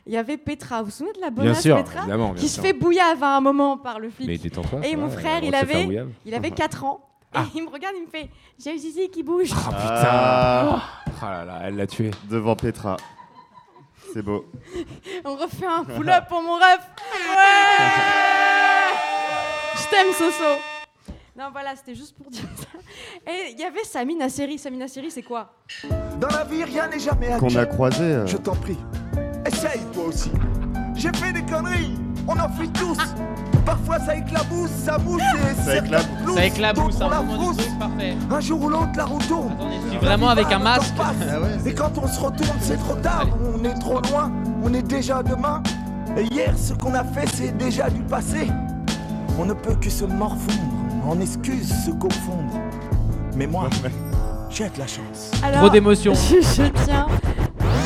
[0.06, 0.80] il y avait Petra.
[0.80, 2.62] Vous vous souvenez de la bonasse sûr, Petra évidemment, bien Qui sûr.
[2.62, 4.26] se fait bouillave à un moment par le flic.
[4.28, 4.80] Mais détends-toi.
[4.84, 5.88] Et ça mon va, frère, il avait,
[6.24, 7.00] il avait 4 ans.
[7.32, 7.44] Ah.
[7.54, 8.28] Et il me regarde, il me fait
[8.58, 9.50] J'ai un zizi qui bouge.
[9.54, 10.82] Ah,
[11.22, 12.10] Ah là là, elle l'a tué.
[12.28, 12.96] devant Petra.
[14.12, 14.46] C'est beau.
[15.24, 16.80] On refait un pull-up pour mon ref.
[17.28, 17.86] Ouais
[19.76, 20.58] Je t'aime, Soso.
[21.38, 22.78] Non, voilà, c'était juste pour dire ça.
[23.30, 24.58] Et il y avait Samina Seri.
[24.58, 25.54] Samina Seri, c'est quoi?
[26.18, 27.40] Dans la vie, rien n'est jamais acquis.
[27.46, 28.02] Qu'on a croisé.
[28.02, 28.76] euh, Je t'en prie.
[29.62, 30.30] Essaye toi aussi.
[30.94, 31.98] J'ai fait des conneries.
[32.26, 32.96] On en fuit tous.
[33.66, 36.34] Parfois ça éclabousse, ça mousse et Ça éclabousse.
[36.34, 37.56] Ça éclabousse, un la moment du frousse.
[37.58, 38.16] truc, parfait.
[38.30, 39.52] Un jour ou l'autre, la roue tourne.
[39.84, 40.94] Je suis vraiment avec un masque.
[40.98, 43.26] Ah ouais, Et quand on se retourne, c'est trop tard.
[43.54, 44.32] On est trop loin.
[44.62, 45.62] On est déjà demain.
[46.16, 48.48] Et hier, ce qu'on a fait, c'est déjà du passé.
[49.38, 50.58] On ne peut que se morfondre.
[51.06, 52.54] En excuses, se confondre.
[53.36, 53.68] Mais moi,
[54.48, 55.30] j'ai de la chance.
[55.42, 56.14] Alors, Trop d'émotions.
[56.14, 57.06] Je, je tiens,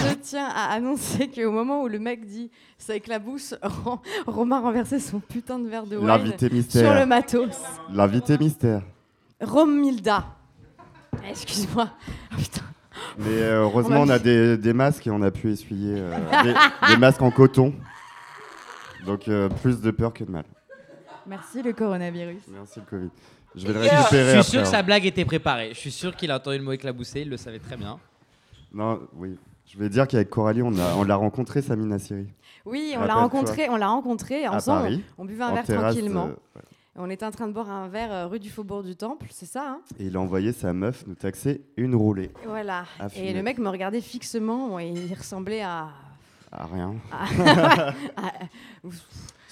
[0.08, 5.00] je tiens à annoncer qu'au moment où le mec dit ça éclabousse, Ro- Romain renversait
[5.00, 7.06] son putain de verre de wine sur le mystère.
[7.06, 7.56] matos.
[7.92, 8.82] L'invité mystère.
[9.40, 10.26] Romilda.
[11.28, 11.88] Excuse-moi.
[12.30, 12.62] Ah, putain.
[13.18, 16.54] Mais euh, heureusement, On a des, des masques et on a pu essuyer euh, des,
[16.88, 17.74] des masques en coton.
[19.06, 20.44] Donc euh, plus de peur que de mal.
[21.26, 22.42] Merci le coronavirus.
[22.48, 23.10] Merci le Covid.
[23.54, 24.42] Je vais le Je suis- récupérer je suis après.
[24.50, 24.70] sûr que hein.
[24.70, 25.70] sa blague était préparée.
[25.72, 27.98] Je suis sûr qu'il a entendu le mot éclaboussé, il le savait très bien.
[28.72, 29.36] Non, oui.
[29.66, 32.26] Je vais dire qu'avec Coralie, on a- on l'a rencontré, Samina Siri.
[32.64, 33.22] Oui, on l'a Rappelle-toi.
[33.22, 34.82] rencontré, on l'a rencontré À ensemble.
[34.82, 36.26] Paris, on buvait un verre terrasse, tranquillement.
[36.26, 36.62] euh, ouais.
[36.96, 39.46] On était en train de boire un verre euh, rue du Faubourg du Temple, c'est
[39.46, 39.80] ça hein?
[39.98, 42.30] Et il a envoyé sa meuf nous taxer une roulée.
[42.46, 42.84] Voilà.
[43.16, 45.88] Et le mec me regardait fixement et il ressemblait à.
[46.52, 46.94] Rien.
[47.12, 47.24] à-
[48.28, 48.32] à-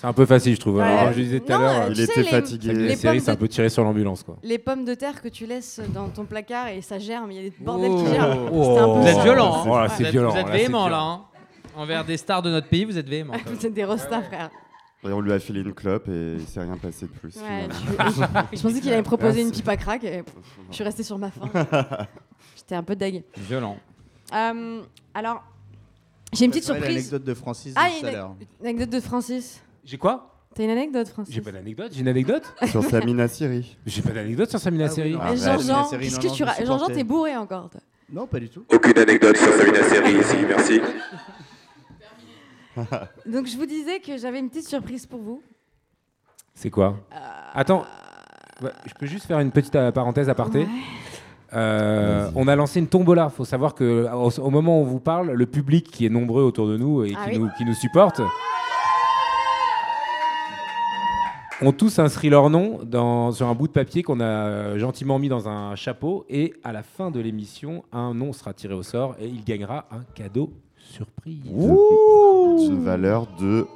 [0.03, 0.77] C'est un peu facile, je trouve.
[0.79, 0.83] Ouais.
[0.83, 2.73] Alors, je disais tout à l'heure, euh, Il était les- fatigué.
[2.75, 4.37] les la série, pommes c'est un de- peu tiré sur l'ambulance, quoi.
[4.43, 7.41] les pommes de terre que tu laisses dans ton placard et ça germe, il y
[7.41, 8.03] a des bordels Oh.
[8.03, 8.49] qui germent.
[8.53, 8.79] Oh.
[8.79, 9.23] Un peu Vous êtes ça.
[9.23, 9.55] violent.
[9.55, 9.65] hein.
[9.65, 11.01] Oh là, Vous c'est êtes- violent, Vous êtes véhément là.
[11.01, 11.23] hein.
[11.77, 13.33] Envers des stars de notre pays, vous êtes véhément.
[13.47, 14.51] Vous êtes des rostas, frère.
[15.05, 17.37] Et on lui a filé une clope et il s'est rien passé de plus.
[17.37, 19.43] Ouais, je, je pensais qu'il allait me proposer Merci.
[19.43, 20.23] une pipe à crack et
[20.71, 21.49] je suis restée sur ma faim.
[22.57, 23.23] J'étais un peu deg.
[23.37, 23.77] Violent.
[24.35, 24.81] Euh,
[25.15, 25.43] alors,
[26.33, 26.89] j'ai une petite surprise.
[26.89, 28.35] L'anecdote de Francis Ah, une, à l'heure.
[28.61, 29.61] une anecdote de Francis.
[29.85, 30.29] J'ai quoi?
[30.55, 31.35] T'as une anecdote, Francis?
[31.35, 31.93] J'ai pas d'anecdote.
[31.95, 32.53] J'ai une anecdote?
[32.67, 33.77] Sur Samina Siri.
[33.87, 35.13] J'ai pas d'anecdote sur Samina Ah oui, Seri.
[35.13, 35.19] non.
[35.19, 35.39] Mais Arrête.
[35.61, 37.71] Jean-Jean, qu'est-ce que tu ra- Jean-Jean, t'es bourré encore.
[37.71, 37.81] toi.
[38.13, 38.65] Non, pas du tout.
[38.73, 40.81] Aucune anecdote sur Samina Seri ici, merci.
[43.27, 45.43] Donc, je vous disais que j'avais une petite surprise pour vous.
[46.55, 46.97] C'est quoi?
[47.55, 47.85] Attends,
[48.63, 50.61] Ouais, je peux juste faire une petite euh, parenthèse aparté.
[50.61, 50.69] Ouais.
[51.55, 53.29] Euh, on a lancé une tombola.
[53.33, 56.11] Il faut savoir que au, au moment où on vous parle, le public qui est
[56.11, 57.39] nombreux autour de nous et Ah qui, oui.
[57.43, 58.21] nous, qui nous supporte
[61.63, 65.19] ont tous inscrit leur nom dans, sur un bout de papier qu'on a euh, gentiment
[65.19, 66.25] mis dans un chapeau.
[66.29, 69.87] Et à la fin de l'émission, un nom sera tiré au sort et il gagnera
[69.91, 71.43] un cadeau surprise.
[71.45, 73.67] D'une valeur de.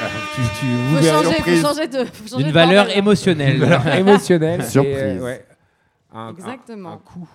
[0.00, 1.60] Ah, tu, tu, vous Faut verrez- changer, surprise.
[1.62, 2.04] faut changer de.
[2.04, 2.98] faut changer Une de valeur bordel, là.
[2.98, 3.58] émotionnelle.
[3.58, 4.60] valeur émotionnelle.
[4.60, 4.94] et, Surprise.
[4.96, 5.46] euh, ouais,
[6.12, 6.90] un- Exactement.
[6.92, 7.28] Un, coup.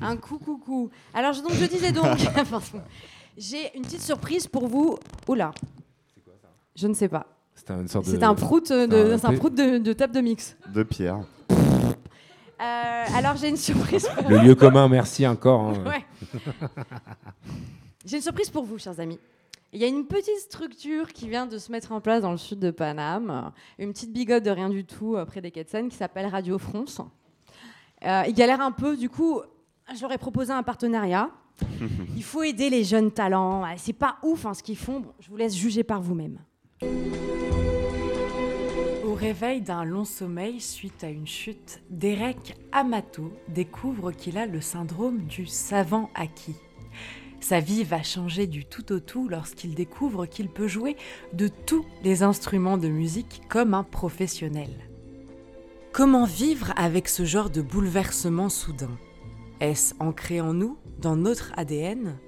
[0.00, 0.90] Un coup, coucou.
[1.12, 2.06] Alors, je, donc, je disais donc,
[3.36, 4.96] j'ai une petite surprise pour vous.
[5.28, 5.50] Oula.
[6.76, 7.26] Je ne sais pas.
[7.54, 8.10] C'était une sorte de.
[8.12, 10.56] C'est un prout, de, un prout de, de table de mix.
[10.72, 11.20] De pierre.
[11.50, 15.60] Euh, alors j'ai une surprise pour Le lieu commun, merci encore.
[15.70, 15.84] hein.
[15.84, 16.04] Ouais.
[18.06, 19.18] J'ai une surprise pour vous, chers amis.
[19.72, 22.36] Il y a une petite structure qui vient de se mettre en place dans le
[22.36, 25.68] sud de Paname, une petite bigote de rien du tout euh, près des quais de
[25.68, 27.00] Seine qui s'appelle Radio France.
[28.04, 29.40] Euh, ils galèrent un peu, du coup,
[29.94, 31.30] je leur ai proposé un partenariat.
[32.16, 33.64] Il faut aider les jeunes talents.
[33.78, 35.00] C'est pas ouf hein, ce qu'ils font.
[35.00, 36.38] Bon, je vous laisse juger par vous-même.
[39.24, 45.22] Réveil d'un long sommeil suite à une chute, Derek Amato découvre qu'il a le syndrome
[45.22, 46.58] du savant acquis.
[47.40, 50.98] Sa vie va changer du tout au tout lorsqu'il découvre qu'il peut jouer
[51.32, 54.68] de tous les instruments de musique comme un professionnel.
[55.92, 58.98] Comment vivre avec ce genre de bouleversement soudain?
[59.58, 62.18] Est-ce ancré en nous, dans notre ADN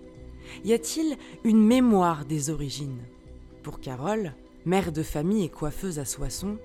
[0.65, 3.03] Y a-t-il une mémoire des origines?
[3.63, 4.33] Pour Carole,
[4.65, 6.57] mère de famille et coiffeuse à Soissons,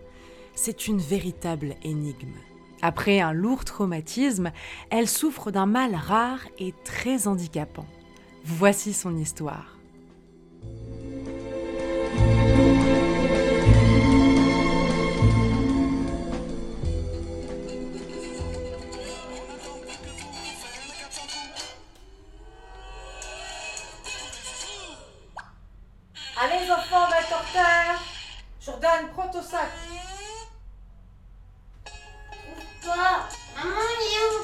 [0.64, 2.36] c'est une véritable énigme.
[2.84, 4.51] Après un lourd traumatisme,
[4.91, 7.88] elle souffre d'un mal rare et très handicapant.
[8.45, 9.80] Voici son histoire.
[26.39, 28.03] Allez enfants, en retard.
[28.64, 29.90] Jordan, prends ton sac.
[32.84, 34.41] Maman, est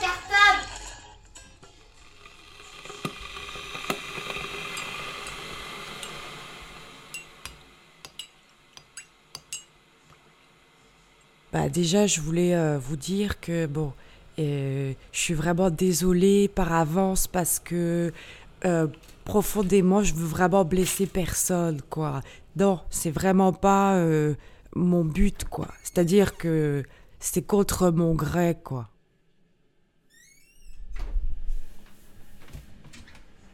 [11.51, 13.93] Bah déjà, je voulais euh, vous dire que bon,
[14.37, 18.13] euh, je suis vraiment désolée par avance parce que
[18.65, 18.87] euh,
[19.25, 22.21] profondément, je veux vraiment blesser personne, quoi.
[22.55, 23.99] Non, c'est vraiment pas
[24.75, 25.69] mon but, quoi.
[25.83, 26.83] C'est-à-dire que
[27.19, 28.89] c'est contre mon gré, quoi.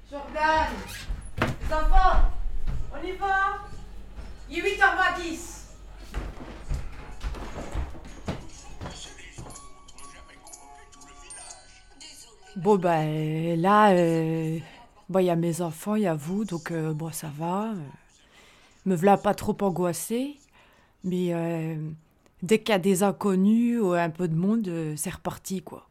[0.09, 0.69] Jordan
[1.41, 2.21] Les enfants
[2.93, 3.57] On y va
[4.49, 5.49] Il est 8h10
[12.55, 14.59] Bon, euh, là, euh,
[15.09, 17.71] bon, il y a mes enfants, il y a vous, donc euh, bon, ça va.
[17.71, 17.75] euh,
[18.85, 20.37] me voilà pas trop angoissée.
[21.03, 21.75] Mais euh,
[22.43, 25.87] dès qu'il y a des inconnus ou un peu de monde, euh, c'est reparti, quoi.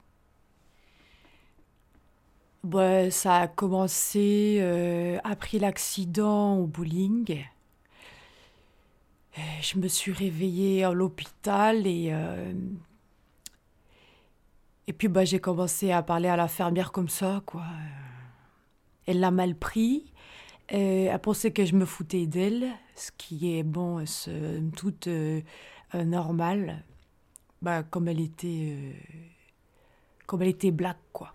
[2.65, 7.45] Bah, ça a commencé euh, après l'accident au bowling.
[9.39, 12.53] Euh, Je me suis réveillée à l'hôpital et euh,
[14.87, 17.65] et puis bah, j'ai commencé à parler à l'infirmière comme ça, quoi.
[19.07, 20.13] Elle l'a mal pris.
[20.73, 25.41] Euh, elle pensait que je me foutais d'elle, ce qui est, bon, somme toute euh,
[25.95, 26.83] euh, normal.
[27.61, 28.75] Bah, comme elle était...
[28.77, 28.93] euh,
[30.27, 31.33] comme elle était black, quoi.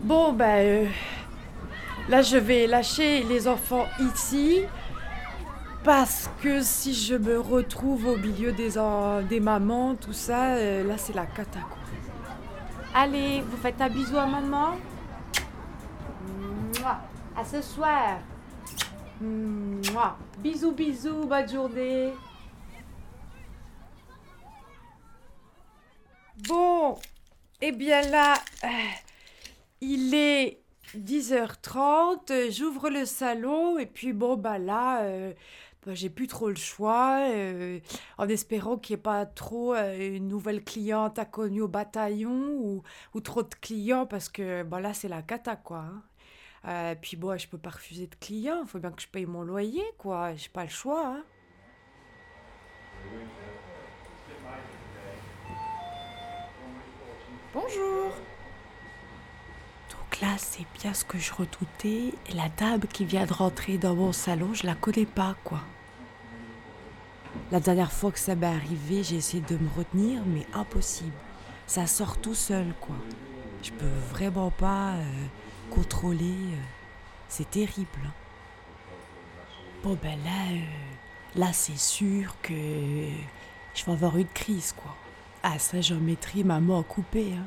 [0.00, 0.56] Bon, bah...
[0.58, 0.86] euh,
[2.08, 4.60] là, je vais lâcher les enfants ici.
[5.84, 10.84] Parce que si je me retrouve au milieu des, en- des mamans, tout ça, euh,
[10.84, 11.60] là c'est la cata.
[12.92, 14.76] Allez, vous faites un bisou à maman
[17.36, 18.18] À ce soir.
[20.38, 22.12] Bisous, bisous, bonne journée
[26.48, 26.96] Bon,
[27.60, 28.68] eh bien là, euh,
[29.80, 30.60] il est
[30.96, 35.32] 10h30, j'ouvre le salon et puis bon bah là, euh,
[35.84, 37.80] bah, j'ai plus trop le choix, euh,
[38.18, 42.82] en espérant qu'il n'y ait pas trop une nouvelle cliente inconnue au bataillon ou,
[43.14, 45.78] ou trop de clients parce que bah, là c'est la cata quoi.
[45.78, 46.02] hein.
[46.66, 49.42] Euh, puis bon, je peux pas refuser de clients, faut bien que je paye mon
[49.42, 51.06] loyer quoi, j'ai pas le choix.
[51.06, 51.24] hein.
[57.54, 58.12] Bonjour.
[59.90, 62.12] Donc là, c'est bien ce que je redoutais.
[62.34, 65.60] La dame qui vient de rentrer dans mon salon, je la connais pas, quoi.
[67.50, 71.12] La dernière fois que ça m'est arrivé, j'ai essayé de me retenir, mais impossible.
[71.66, 72.96] Ça sort tout seul, quoi.
[73.62, 75.26] Je peux vraiment pas euh,
[75.70, 76.24] contrôler.
[76.52, 76.62] euh,
[77.28, 77.88] c'est terrible.
[78.06, 78.12] hein.
[79.82, 80.60] Bon, ben là, euh,
[81.40, 82.52] là, c'est sûr que
[83.74, 84.94] je vais avoir une crise, quoi.
[85.42, 87.46] Ah, ça, j'en mettrai ma main coupée, hein.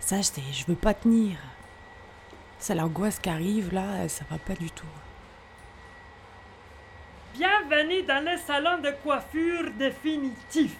[0.00, 1.36] Ça, je, je veux pas tenir.
[2.58, 4.86] Ça, l'angoisse qui arrive, là, ça va pas du tout.
[7.34, 10.74] Bienvenue dans le salon de coiffure définitif.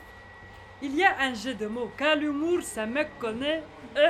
[0.82, 3.62] Il y a un jeu de mots, car l'humour, ça me connaît.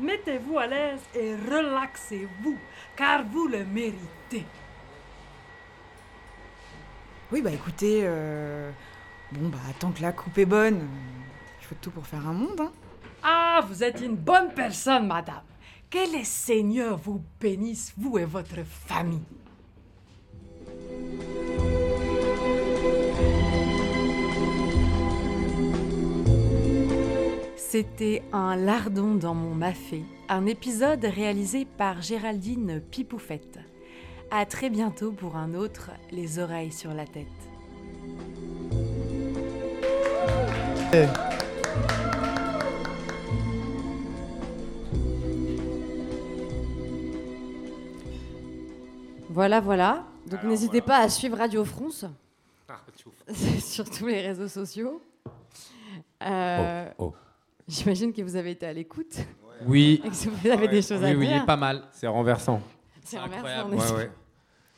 [0.00, 2.58] Mettez-vous à l'aise et relaxez-vous,
[2.96, 4.44] car vous le méritez.
[7.32, 8.70] Oui, bah écoutez, euh,
[9.32, 10.88] bon, bah tant que la coupe est bonne,
[11.60, 12.72] il faut tout pour faire un monde, hein.
[13.22, 15.42] Ah, vous êtes une bonne personne, madame.
[15.88, 19.22] Que les seigneurs vous bénissent, vous et votre famille.
[27.74, 33.58] C'était un lardon dans mon mafé, un épisode réalisé par Géraldine Pipoufette.
[34.30, 37.26] À très bientôt pour un autre Les oreilles sur la tête.
[49.30, 50.06] Voilà, voilà.
[50.28, 52.04] Donc n'hésitez pas à suivre Radio France
[53.58, 55.02] sur tous les réseaux sociaux.
[56.22, 57.23] Euh, Oh, oh.
[57.68, 59.16] J'imagine que vous avez été à l'écoute.
[59.66, 60.00] Oui.
[60.04, 61.36] Et que vous avez des choses à Oui, oui, dire.
[61.36, 61.82] il est pas mal.
[61.92, 62.60] C'est renversant.
[63.04, 64.10] C'est renversant, Ouais, pas ouais.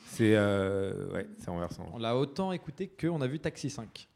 [0.09, 1.87] C'est euh, ouais, c'est renversant.
[1.93, 4.09] On l'a autant écouté qu'on a vu Taxi 5.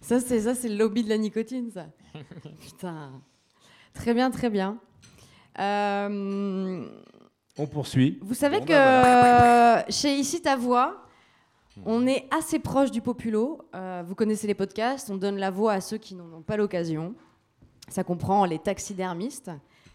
[0.00, 1.86] Ça, c'est ça, c'est le lobby de la nicotine, ça.
[2.60, 3.10] Putain.
[3.94, 4.78] Très bien, très bien.
[5.58, 6.86] Euh,
[7.56, 8.18] On poursuit.
[8.22, 11.03] vous savez Bon, que bah, chez Ici ta voix,
[11.84, 13.62] on est assez proche du populo.
[13.74, 16.56] Euh, vous connaissez les podcasts, on donne la voix à ceux qui n'en ont pas
[16.56, 17.14] l'occasion.
[17.88, 19.50] Ça comprend les taxidermistes,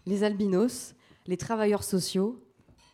[0.06, 0.94] les albinos,
[1.26, 2.44] les travailleurs sociaux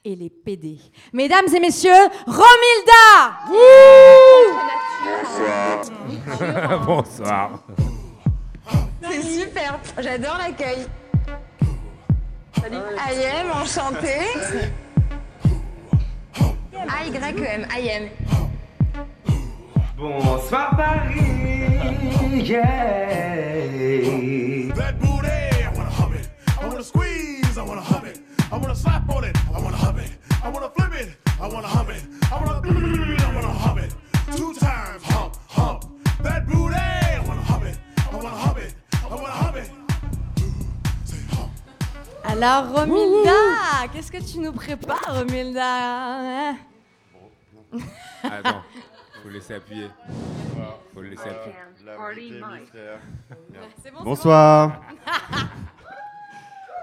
[0.04, 0.78] et les PD.
[1.14, 1.92] Mesdames et messieurs,
[2.28, 3.40] Romilda
[6.86, 7.64] Bonsoir.
[9.02, 10.86] C'est super, j'adore l'accueil.
[12.60, 12.78] Salut.
[12.78, 14.20] IM, enchanté.
[16.88, 18.45] A-Y-E-M, IM.
[19.98, 23.16] Bonsoir Paris, yeah.
[24.76, 25.28] That booty,
[25.64, 26.30] I wanna hum it.
[26.60, 28.20] I wanna squeeze, I wanna hum it.
[28.52, 30.12] I wanna slap on it, I wanna hum it.
[30.44, 32.04] I wanna flip it, I wanna hum it.
[32.30, 33.96] I wanna, I wanna hum it.
[34.36, 35.86] Two times, hump, hump.
[36.22, 37.78] That booty, I wanna hum it.
[37.98, 38.76] I wanna hum it.
[39.02, 39.72] I wanna hum it.
[42.28, 46.58] Alors, Romilda, qu'est-ce que tu nous prépares, Romilda hein
[48.24, 48.62] Attends,
[49.26, 49.88] faut le laisser appuyer.
[50.94, 51.56] Faut le laisser appuyer.
[53.50, 54.82] Bon, c'est Bonsoir.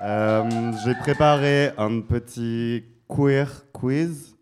[0.04, 4.36] Euh, J'ai préparé un petit queer quiz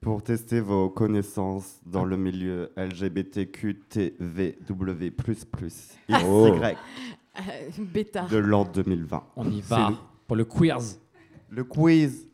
[0.00, 6.54] pour tester vos connaissances dans le milieu LGBTQTVW++, XY Oh.
[6.54, 6.74] Euh,
[7.76, 8.22] bêta.
[8.30, 9.24] de l'an 2020.
[9.34, 9.90] On y C'est va
[10.28, 11.00] pour le quiz.
[11.48, 12.28] Le quiz.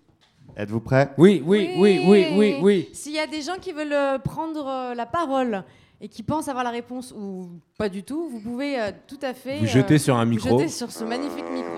[0.57, 2.89] Êtes-vous prêts Oui, oui, oui, oui, oui, oui.
[2.95, 5.63] S'il y a des gens qui veulent euh, prendre euh, la parole
[6.01, 9.35] et qui pensent avoir la réponse ou pas du tout, vous pouvez euh, tout à
[9.35, 10.59] fait Vous euh, jetez sur un vous micro.
[10.59, 11.71] jeter sur ce magnifique micro.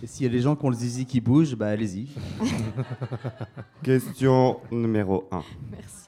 [0.00, 2.06] Et s'il y a des gens qui ont le zizi qui bouge, bah allez-y.
[3.82, 5.42] Question numéro 1.
[5.72, 6.07] Merci.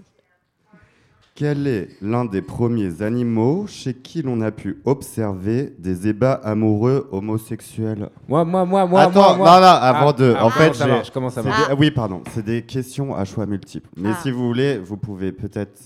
[1.41, 7.09] Quel est l'un des premiers animaux chez qui l'on a pu observer des ébats amoureux
[7.13, 8.11] homosexuels?
[8.29, 9.47] Moi, moi, moi, moi, Attends, moi, moi.
[9.55, 10.35] non, non, avant Ah, de.
[10.37, 12.23] ah, en fait, ça marche, comment ça c'est marche des- ah Oui, pardon.
[12.31, 13.89] C'est des questions à choix multiples.
[13.97, 14.19] Mais Ah.
[14.23, 15.81] si vous voulez, vous pouvez peut-être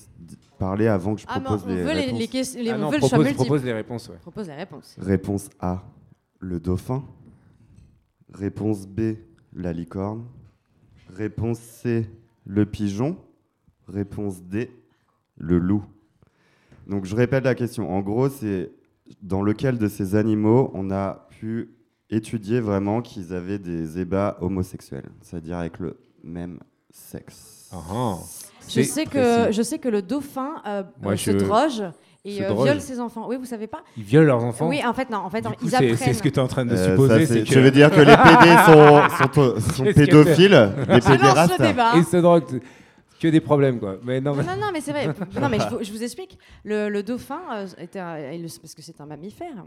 [0.59, 2.19] parler avant que je Ah, propose on les veut les, réponses.
[2.19, 3.45] les ques- les- Ah on non, veut le choix propose- multiple.
[3.47, 4.17] propose les réponses, ouais.
[4.23, 4.97] Propose les réponses.
[5.01, 5.85] Réponse A,
[6.41, 7.05] le dauphin.
[8.33, 9.19] Réponse B,
[9.55, 10.25] la licorne.
[11.17, 12.11] Réponse C,
[12.45, 13.17] le pigeon.
[13.87, 14.69] Réponse D,
[15.45, 15.85] le loup.
[16.87, 17.95] Donc je répète la question.
[17.95, 18.73] En gros, c'est
[19.23, 21.71] dans lequel de ces animaux on a pu
[22.11, 26.59] étudier vraiment qu'ils avaient des ébats homosexuels, c'est-à-dire avec le même
[26.91, 27.71] sexe.
[28.69, 31.83] Je sais, que, je sais que le dauphin euh, euh, se je- droge
[32.25, 33.27] et euh, viole ses enfants.
[33.29, 33.83] Oui, vous savez pas?
[33.97, 34.69] Ils violent leurs enfants?
[34.69, 35.19] Oui, en fait, non.
[35.19, 35.97] En fait, coup, ils c'est- apprennent.
[35.97, 37.27] c'est ce que tu es en train de Euh, supposer.
[37.27, 37.43] ça, que...
[37.43, 41.93] tu veux dire que les PD sont- sont- sont pédophiles, les Je pédérastes le débat.
[41.97, 42.61] Ils se droguent.
[43.25, 43.97] Que des problèmes, quoi.
[44.03, 44.43] Mais non, mais...
[44.43, 45.07] Non, non, mais c'est vrai.
[45.41, 46.39] non, mais je, vous- je vous explique.
[46.63, 49.65] Le, le dauphin euh, était un- le- parce que c'est un mammifère.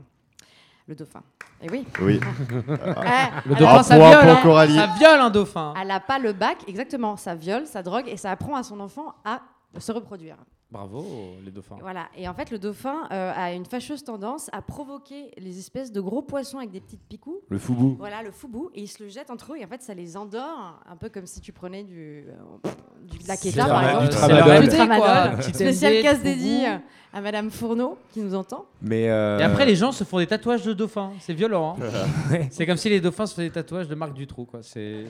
[0.87, 1.23] Le dauphin.
[1.63, 1.83] Et oui.
[2.01, 2.19] Oui.
[2.69, 4.21] Eh, Le elle dauphin, a- ça point viole.
[4.21, 4.39] pour hein.
[4.43, 4.75] Coralie.
[4.75, 5.73] Ça viole un dauphin.
[5.81, 7.17] Elle n'a pas le bac, exactement.
[7.17, 9.41] Ça viole, ça drogue et ça apprend à son enfant à
[9.79, 10.35] se reproduire.
[10.69, 11.05] Bravo,
[11.45, 11.77] les dauphins.
[11.79, 12.07] Voilà.
[12.17, 16.01] Et en fait, le dauphin euh, a une fâcheuse tendance à provoquer les espèces de
[16.01, 17.39] gros poissons avec des petites picous.
[17.47, 17.95] Le foubou.
[17.97, 18.69] Voilà, le foubou.
[18.75, 19.57] Et ils se le jettent entre eux.
[19.57, 22.69] Et en fait, ça les endort, un peu comme si tu prenais du, euh,
[23.09, 24.27] du de la leur- par du exemple.
[24.27, 24.63] tramadol.
[24.63, 25.05] Du tramadol.
[25.05, 25.37] quoi.
[25.37, 26.29] Petit Spécial casse foubou.
[26.29, 26.67] dédié
[27.13, 28.65] à Madame Fourneau, qui nous entend.
[28.81, 31.13] Mais euh, Et après, les gens se font des tatouages de dauphins.
[31.21, 31.77] C'est violent.
[31.81, 32.39] hein.
[32.51, 34.43] c'est comme si les dauphins se faisaient des tatouages de Marc Dutroux.
[34.43, 34.59] Quoi.
[34.63, 35.05] C'est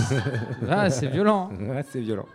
[0.68, 1.50] ah, c'est violent.
[1.60, 2.26] Ouais, c'est violent.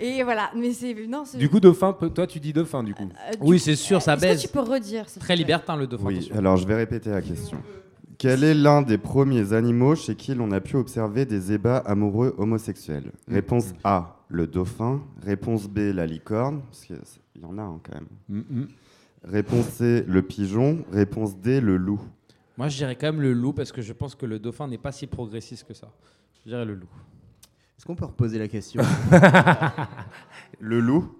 [0.00, 0.94] Et voilà, mais c'est.
[1.06, 1.24] Non.
[1.34, 3.04] Du coup, dauphin, toi, tu dis dauphin, du coup.
[3.04, 6.04] Euh, du Oui, c'est sûr, ça est-ce que tu peux redire Très libertin le dauphin.
[6.06, 6.36] Oui, attention.
[6.36, 7.58] alors je vais répéter la question.
[8.18, 12.34] Quel est l'un des premiers animaux chez qui l'on a pu observer des ébats amoureux
[12.38, 13.12] homosexuels?
[13.28, 15.02] Réponse A, le dauphin.
[15.22, 16.62] Réponse B, la licorne.
[16.70, 16.96] Parce qu'il
[17.40, 18.08] y en a hein, quand même.
[18.28, 18.68] Mhm.
[19.24, 20.84] Réponse C, le pigeon.
[20.92, 22.00] Réponse D, le loup.
[22.56, 24.78] Moi, je dirais quand même le loup parce que je pense que le dauphin n'est
[24.78, 25.88] pas si progressiste que ça.
[26.44, 26.88] Je dirais le loup.
[27.76, 28.82] Est-ce qu'on peut reposer la question?
[30.60, 31.14] Le loup?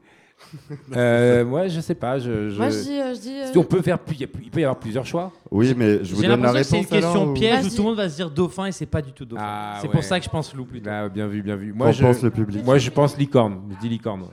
[0.94, 2.18] Euh, moi, je sais pas.
[2.18, 3.98] Je, je- Moi, je dis, euh, je dis, euh, On peut faire.
[3.98, 5.32] plus- Il peut y avoir plusieurs choix.
[5.50, 7.58] Oui, mais je vous J'ai donne la l'impression réponse c'est une question alors, ou- piège
[7.58, 7.70] où Vas-y.
[7.70, 9.42] tout le monde va se dire dauphin et c'est pas du tout dauphin.
[9.44, 9.92] Ah, c'est ouais.
[9.92, 10.88] pour ça que je pense loup plutôt.
[10.90, 11.72] Ah, bien vu, bien vu.
[11.72, 12.64] Qu'en Moi, je pense le public?
[12.64, 13.60] Moi, je pense licorne.
[13.72, 14.20] Je dis licorne.
[14.20, 14.30] moi.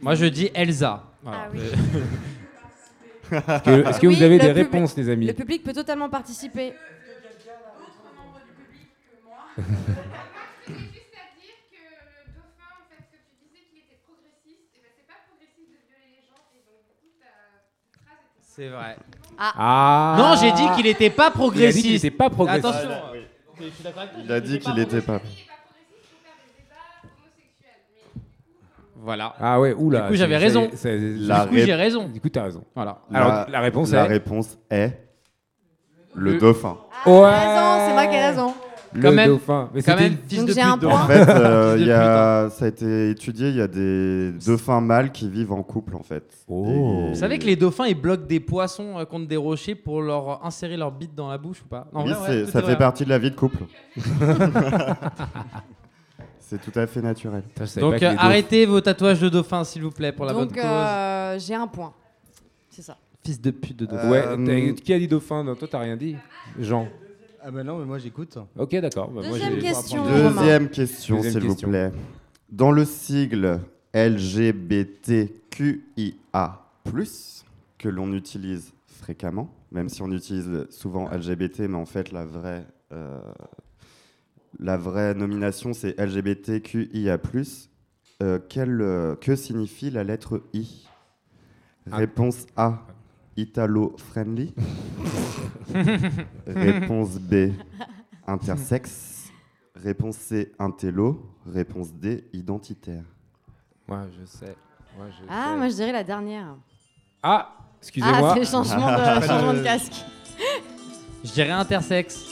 [0.00, 1.04] Moi, je dis Elsa.
[1.22, 1.38] Voilà.
[1.44, 1.60] Ah oui.
[3.30, 5.26] Est-ce que, est-ce que Oui, vous avez le des public- réponses, les amis?
[5.26, 6.72] Le public peut totalement participer.
[18.54, 18.96] C'est vrai.
[19.38, 20.14] Ah.
[20.18, 21.62] Non, j'ai dit qu'il était pas progressiste.
[21.62, 22.66] Il a dit qu'il était pas progressiste.
[22.66, 22.90] Attention.
[22.92, 23.72] Ah, oui.
[24.24, 25.20] Il a dit qu'il était pas.
[28.96, 29.34] Voilà.
[29.40, 30.02] Ah ouais, oula.
[30.02, 30.68] Du coup, j'avais raison.
[30.72, 32.08] c'est- c'est- La du coup, ré- j'ai raison.
[32.08, 32.62] Du coup, t'as raison.
[32.74, 32.98] Voilà.
[33.12, 34.08] Alors, la, réponse la est.
[34.08, 34.92] réponse est
[36.14, 36.76] le Le- dauphin.
[37.06, 37.12] Ouais.
[37.24, 38.54] raison, c'est moi qui ai raison.
[38.94, 39.70] Le Quand même- dauphin.
[39.74, 40.88] Mais quand même, fils Donc de j'ai un pute.
[40.88, 41.02] point.
[41.02, 44.80] En fait, euh, y pute, a, ça a été étudié, il y a des dauphins
[44.82, 46.24] mâles qui vivent en couple en fait.
[46.48, 46.66] Oh.
[47.06, 50.02] Et- Vous savez que les dauphins ils bloquent des poissons euh, contre des rochers pour
[50.02, 51.86] leur insérer leur bite dans la bouche ou pas?
[51.94, 52.78] Non, Oui, vrai, ouais, ça fait vrai.
[52.78, 53.64] partie de la vie de couple.
[56.38, 57.42] c'est tout à fait naturel.
[57.78, 60.64] Donc euh, arrêtez vos tatouages de dauphin s'il vous plaît pour la Donc bonne cause.
[60.64, 61.92] euh, j'ai un point.
[62.70, 62.96] C'est ça.
[63.24, 64.10] Fils de pute de dauphin.
[64.10, 65.44] Ouais, Euh, qui a dit dauphin?
[65.44, 66.16] Non, Toi, t'as rien dit
[66.58, 66.88] Jean.
[67.44, 68.38] Ah bah non, mais moi j'écoute.
[68.56, 69.08] Ok, d'accord.
[69.10, 70.04] Bah, moi, Deuxième j'ai- question.
[70.04, 71.68] Deuxième question, Deuxième s'il vous question.
[71.70, 71.92] plaît.
[72.50, 73.60] Dans le sigle
[73.94, 75.32] LGBTQIA+,
[77.78, 82.64] que l'on utilise fréquemment, même si on utilise souvent LGBT, mais en fait la vraie,
[82.92, 83.20] euh,
[84.60, 87.18] la vraie nomination c'est LGBTQIA+,
[88.22, 90.86] euh, quel, euh, que signifie la lettre I?
[91.90, 91.96] Ah.
[91.96, 92.86] Réponse A,
[93.36, 94.54] Italo-friendly.
[96.46, 97.52] Réponse B,
[98.26, 99.30] intersexe.
[99.74, 101.26] Réponse C, intello.
[101.46, 103.04] Réponse D, identitaire.
[103.88, 104.54] Moi, je sais.
[104.96, 105.56] Moi, je Ah, sais.
[105.56, 106.54] moi je dirais la dernière.
[107.22, 108.34] Ah, Ah, excusez-moi.
[108.36, 110.04] c'est changement de, changement de casque.
[111.24, 112.24] Je dirais intersexe.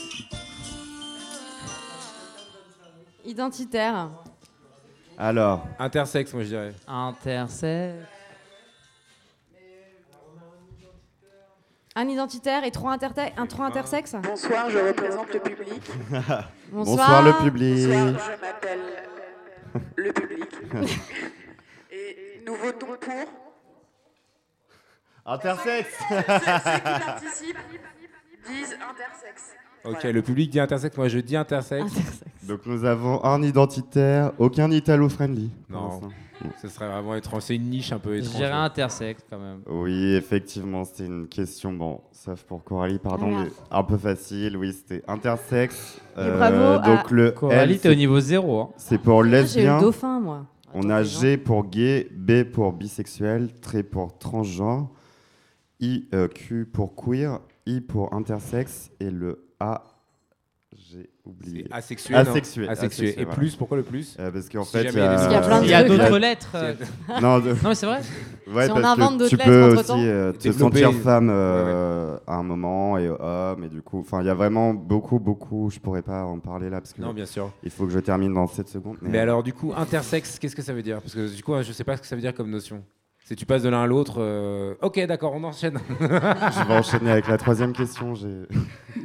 [3.25, 4.09] Identitaire.
[5.17, 6.73] Alors, Intersexe, moi, je dirais.
[6.87, 8.05] Intersexe.
[11.95, 15.91] Un identitaire et trois, interte- un trois intersexes Bonsoir, je représente le public.
[16.71, 17.85] bonsoir le public.
[17.87, 18.79] Bonsoir, je m'appelle
[19.97, 20.49] le public.
[21.91, 22.97] Et nous votons pour
[25.25, 27.57] Intersexe ceux qui participent
[28.47, 29.55] disent intersexe.
[29.83, 31.91] Ok, le public dit intersexe, moi je dis intersexe.
[32.43, 35.51] Donc nous avons un identitaire, aucun italo-friendly.
[35.69, 36.01] Non.
[36.61, 37.43] Ce serait vraiment étrange.
[37.43, 38.35] C'est une niche un peu Je étrange.
[38.35, 39.61] dirais intersexe quand même.
[39.67, 44.57] Oui, effectivement, c'était une question, bon, sauf pour Coralie, pardon, mais un peu facile.
[44.57, 45.99] Oui, c'était intersexe.
[46.17, 48.59] Euh, Et bravo à- donc le Coralie, t'es au niveau zéro.
[48.61, 48.69] hein.
[48.77, 49.75] C'est pour Moi, J'ai lesbien.
[49.77, 50.45] le dauphin, moi.
[50.73, 54.89] On a G pour gay, B pour bisexuel, T pour transgenre,
[55.81, 59.83] I, euh, Q pour queer, I pour intersexe et le A,
[60.73, 61.65] j'ai oublié.
[61.67, 62.67] C'est asexué, non Asexué.
[62.69, 63.09] Asexué.
[63.19, 63.31] Et voilà.
[63.37, 65.59] plus, pourquoi le plus Euh, Parce qu'en Si fait, il y a y a plein
[65.59, 65.97] de Il y a trucs.
[65.99, 66.51] d'autres lettres.
[66.55, 66.73] euh.
[67.21, 67.99] Non, de- Non, mais c'est vrai.
[68.53, 69.95] Ouais, Si on invente d'autres tu lettres peux entre-temps.
[69.97, 74.21] aussi euh, te sentir femme euh, à un moment et homme et du coup, enfin,
[74.21, 75.69] il y a vraiment beaucoup, beaucoup.
[75.69, 77.51] Je pourrais pas en parler là parce que Non, bien sûr.
[77.63, 78.97] il faut que je termine dans 7 secondes.
[79.01, 80.99] Mais alors, du coup, intersexe, qu'est-ce que ça veut dire?
[81.01, 82.83] Parce que du coup, je sais pas ce que ça veut dire comme notion.
[83.31, 84.15] C'est tu passes de l'un à l'autre.
[84.17, 85.79] euh, Ok, d'accord, on enchaîne.
[86.01, 88.13] je vais enchaîner avec la troisième question.
[88.13, 88.27] J'ai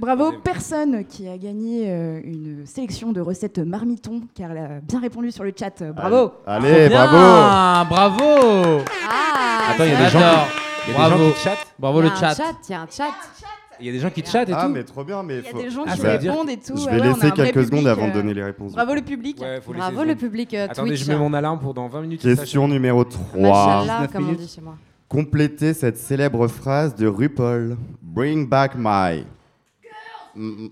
[0.01, 4.99] Bravo, personne qui a gagné euh, une sélection de recettes marmiton, car elle a bien
[4.99, 5.81] répondu sur le chat.
[5.93, 7.87] Bravo Allez, bravo.
[7.89, 11.25] Bravo Ah Attends, il y a des gens qui, il y a des Bravo.
[11.29, 11.49] gens qui.
[11.79, 12.27] Bravo Il y le a chat.
[12.31, 13.05] un chat, il y a un chat.
[13.81, 14.73] Il y a des gens qui chattent et Ah, tout.
[14.73, 16.77] mais trop bien, mais Il y a faut- des gens Ah, qui répondent et tout.
[16.77, 18.73] Je ouais, vais ouais, laisser quelques secondes public, avant de euh, donner les réponses.
[18.73, 19.41] Bravo le public.
[19.41, 21.05] Ouais, Bravo le public euh, Attendez, Twitch.
[21.05, 22.23] je mets mon alarme pour dans 20 minutes.
[22.23, 23.41] Question numéro 3.
[23.41, 24.75] Machallah, 19 comme on dit chez moi.
[25.09, 27.77] Complétez cette célèbre phrase de RuPaul.
[28.03, 29.25] Bring back my.
[30.35, 30.69] Mm,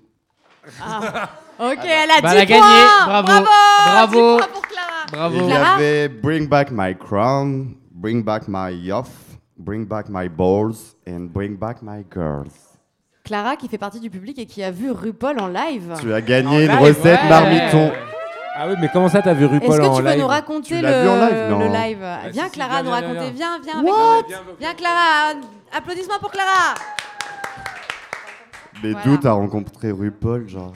[0.82, 1.28] Ah.
[1.58, 2.60] Ok, elle a 10 Bah, elle a gagné.
[2.60, 3.06] points.
[3.06, 3.26] Bravo.
[3.26, 3.46] Bravo.
[3.84, 4.36] Bravo.
[4.36, 5.06] 10 points pour Clara.
[5.12, 5.36] Bravo.
[5.40, 9.10] Il y avait Bring back my crown, Bring back my yoff,
[9.56, 12.73] Bring back my balls, and Bring back my girls.
[13.24, 15.94] Clara qui fait partie du public et qui a vu RuPaul en live.
[16.00, 17.28] Tu as gagné En une live, recette ouais.
[17.28, 17.90] marmiton.
[18.56, 20.80] Ah oui, mais comment ça, t'as vu RuPaul Est-ce que en tu live nous raconter
[20.82, 21.58] le, vu en live Non.
[21.60, 23.30] le live Bah, Viens si, si, Clara viens, nous raconter.
[23.30, 23.58] viens.
[23.64, 23.82] Viens, viens.
[23.82, 24.54] What avec nous.
[24.60, 25.32] Viens Clara.
[25.72, 26.74] Applaudissements pour Clara.
[28.82, 29.06] Mais Voilà.
[29.06, 30.74] d'où t'as rencontré RuPaul, genre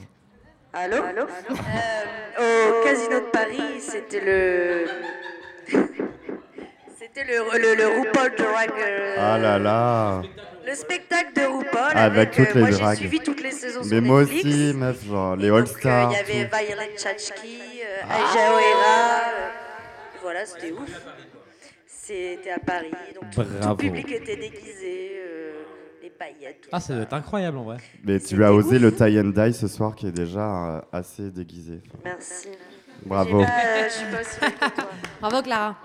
[0.73, 4.85] Allô, Euh, Au Casino de Paris, c'était le.
[6.99, 8.69] C'était le, le, le RuPaul Drag.
[8.77, 10.21] euh, Ah là là
[10.69, 11.97] Le spectacle de RuPaul.
[11.97, 14.45] Avec toutes euh, les moi, j'ai suivi toutes les saisons Mais sur moi Netflix.
[14.45, 16.11] aussi, meuf, genre les Donc, euh, All-Stars.
[16.11, 16.55] Il y avait tout.
[16.57, 19.19] Violet Chachki, euh, O'Hara.
[19.19, 19.49] euh,
[20.21, 20.89] voilà, c'était ouf.
[21.87, 22.91] C'était à Paris.
[23.15, 25.11] Donc tout, le public était déguisé.
[25.25, 25.51] euh,
[26.03, 26.61] les paillettes.
[26.61, 27.77] tout Ah, ça doit être incroyable en vrai.
[28.03, 30.39] Mais tu as osé le tie and die ce soir qui est déjà
[30.77, 31.81] euh, assez déguisé.
[32.05, 32.49] Merci.
[33.05, 33.41] Bravo.
[33.43, 34.89] Pas- euh, je suis pas aussi que toi.
[35.21, 35.75] Bravo Clara.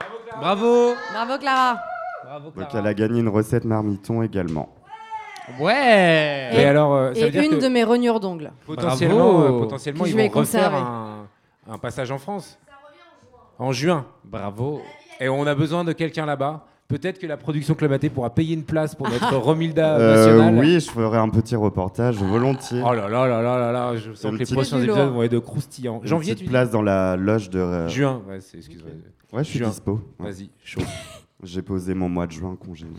[0.41, 0.95] Bravo.
[1.13, 1.81] Bravo Clara.
[2.41, 4.69] Bravo Donc elle a gagné une recette marmiton également.
[5.61, 6.51] Ouais.
[6.55, 8.51] Et alors, euh, ça Et veut dire une que de mes rognures d'ongles.
[8.67, 9.57] potentiellement, Bravo.
[9.57, 10.87] euh, potentiellement Que je ils vais vont refaire conserver.
[11.69, 12.59] un, un passage en France.
[13.59, 14.07] En juin.
[14.25, 14.81] Bravo.
[15.21, 16.65] Et on a besoin de quelqu'un là-bas.
[16.89, 20.55] Peut-être que la production Clamaté pourra payer une place pour notre Romilda Euh, nationale.
[20.59, 22.83] oui, je ferai un petit reportage volontiers.
[22.85, 24.87] Oh là là là là là là, je sens Une que les petite- prochains Du
[24.87, 24.97] lourd.
[24.97, 26.01] épisodes vont être de croustillants.
[26.03, 27.59] Une Janvier, petite tu dis place dans la loge de.
[27.59, 28.91] euh, Juin, ouais, c'est- excuse-moi.
[29.33, 29.69] Ouais, je suis Juin.
[29.69, 30.01] dispo.
[30.21, 30.31] Ouais.
[30.31, 30.81] Vas-y, chaud.
[31.45, 32.87] J'ai posé mon mois de juin congé.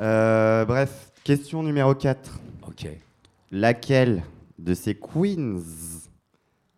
[0.00, 2.38] Euh, bref, question numéro 4.
[2.68, 2.86] Ok.
[3.50, 4.22] Laquelle
[4.56, 5.58] de ces queens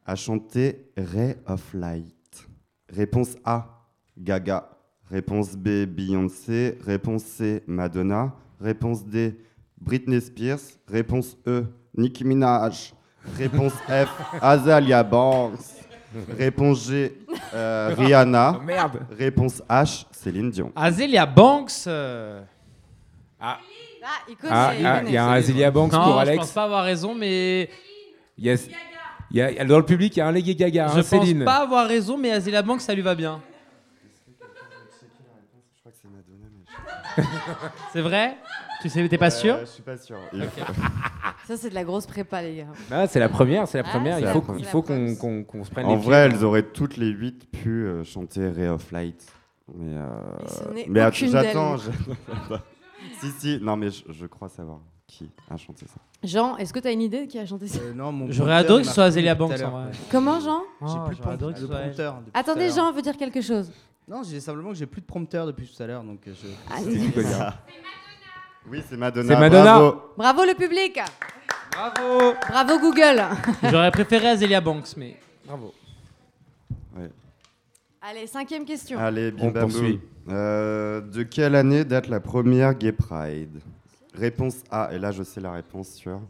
[0.06, 2.48] a chanté Ray of Light?
[2.88, 3.84] Réponse A,
[4.16, 4.70] Gaga.
[5.10, 6.78] Réponse B, Beyoncé.
[6.82, 8.34] Réponse C, Madonna.
[8.58, 9.36] Réponse D,
[9.78, 10.60] Britney Spears.
[10.88, 12.94] Réponse E, Nicki Minaj.
[13.36, 14.08] Réponse F,
[14.40, 15.79] Azalia Banks.
[16.38, 17.12] Réponse G,
[17.54, 18.56] euh, Rihanna.
[18.58, 19.00] Oh, merde.
[19.16, 20.72] Réponse H, Céline Dion.
[20.74, 21.84] Azealia Banks.
[21.86, 22.42] euh,
[23.40, 23.58] Ah,
[24.28, 24.52] il connaît.
[24.54, 26.38] Ah, il ah, il y a un Azealia Banks Non, pour je Alex.
[26.38, 27.68] pense pas avoir raison, mais
[28.38, 28.54] Il y a,
[29.30, 31.06] il y a- dans le public, il y a un Lady Gaga, je un pense
[31.06, 31.44] Céline.
[31.44, 33.40] pas avoir raison, mais Azealia Banks, ça lui va bien.
[37.92, 38.36] C'est vrai?
[38.82, 40.16] Tu sais, t'es pas sûr Euh, Je suis pas sûr.
[41.46, 42.66] Ça, c'est de la grosse prépa, les gars.
[42.90, 44.14] Ah, c'est la première, c'est la Ah, première.
[44.16, 44.60] c'est il la faut, première.
[44.60, 46.36] il faut qu'on qu'on- qu'on se prenne En les vrai, pieds.
[46.38, 49.26] elles auraient toutes les huit pu euh, chanter Ray of Light.
[49.74, 50.06] Mais, euh,
[50.44, 51.76] Et ce n'est mais att- aucune j'attends.
[53.20, 56.00] si, si, non, mais je, je crois savoir qui a chanté ça.
[56.22, 58.50] Jean, est-ce que t'as une idée de qui a chanté ça Euh, non, mon J'aurais
[58.52, 59.70] prompteur, adoré il que ce soit tout à en l'heure.
[59.70, 59.90] vrai.
[60.10, 61.82] Comment, Jean J'ai plus de j'aurais adoré prompt- que de ce soit elle.
[61.86, 62.14] prompteur.
[62.14, 62.76] depuis tout à Attendez, l'heure.
[62.76, 63.72] Jean veut dire quelque chose.
[64.08, 66.48] Non, j'ai simplement que j'ai plus de prompteur depuis tout à l'heure, donc euh, je.
[66.70, 67.10] Ah, C'est qui
[68.68, 69.34] Oui, c'est Madonna.
[69.34, 69.78] C'est Madonna.
[69.78, 70.02] bravo.
[70.16, 71.00] Bravo le public
[71.72, 73.22] Bravo Bravo Google
[73.70, 75.72] J'aurais préféré Azealia Banks, mais bravo.
[76.96, 77.10] Ouais.
[78.02, 78.98] Allez, cinquième question.
[78.98, 80.00] Allez, bim On poursuit.
[80.28, 83.60] Euh, de quelle année date la première Gay Pride?
[84.14, 86.20] Réponse A, et là je sais la réponse sûre.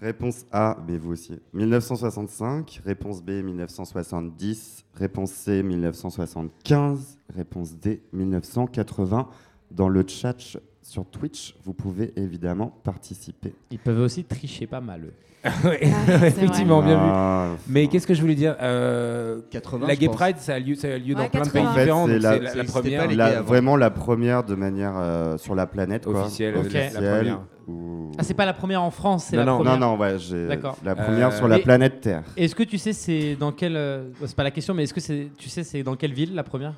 [0.00, 1.38] Réponse A, mais vous aussi.
[1.52, 2.80] 1965.
[2.84, 4.84] Réponse B, 1970.
[4.96, 7.18] Réponse C, 1975.
[7.36, 9.28] Réponse D, 1980.
[9.70, 13.54] Dans le chat sur Twitch, vous pouvez évidemment participer.
[13.70, 15.12] Ils peuvent aussi tricher pas mal, eux.
[15.64, 17.00] Ouais, c'est effectivement, bien vu.
[17.04, 20.08] Ah, Mais qu'est-ce que je voulais dire Euh, 80, La Gay.
[20.08, 21.52] Pride, ça a lieu, ça a lieu Ouais, dans plein de 80.
[21.52, 22.06] pays En fait, différents.
[22.06, 22.18] c'est
[22.56, 26.04] la- première la- vraiment la première de manière euh, sur la planète.
[26.04, 26.20] Quoi.
[26.22, 26.54] officielle.
[26.54, 27.40] La- première.
[27.66, 29.78] ou- Ah, c'est pas la première en France, c'est Non, la non, première.
[29.78, 30.76] Non, non, ouais, j'ai D'accord.
[30.84, 32.22] la première Euh, sur la planète Terre.
[32.36, 35.00] Est-ce que tu sais c'est dans quelle euh, c'est pas la question mais est-ce que
[35.00, 36.74] c'est tu sais c'est dans quelle ville la première?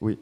[0.00, 0.18] Oui.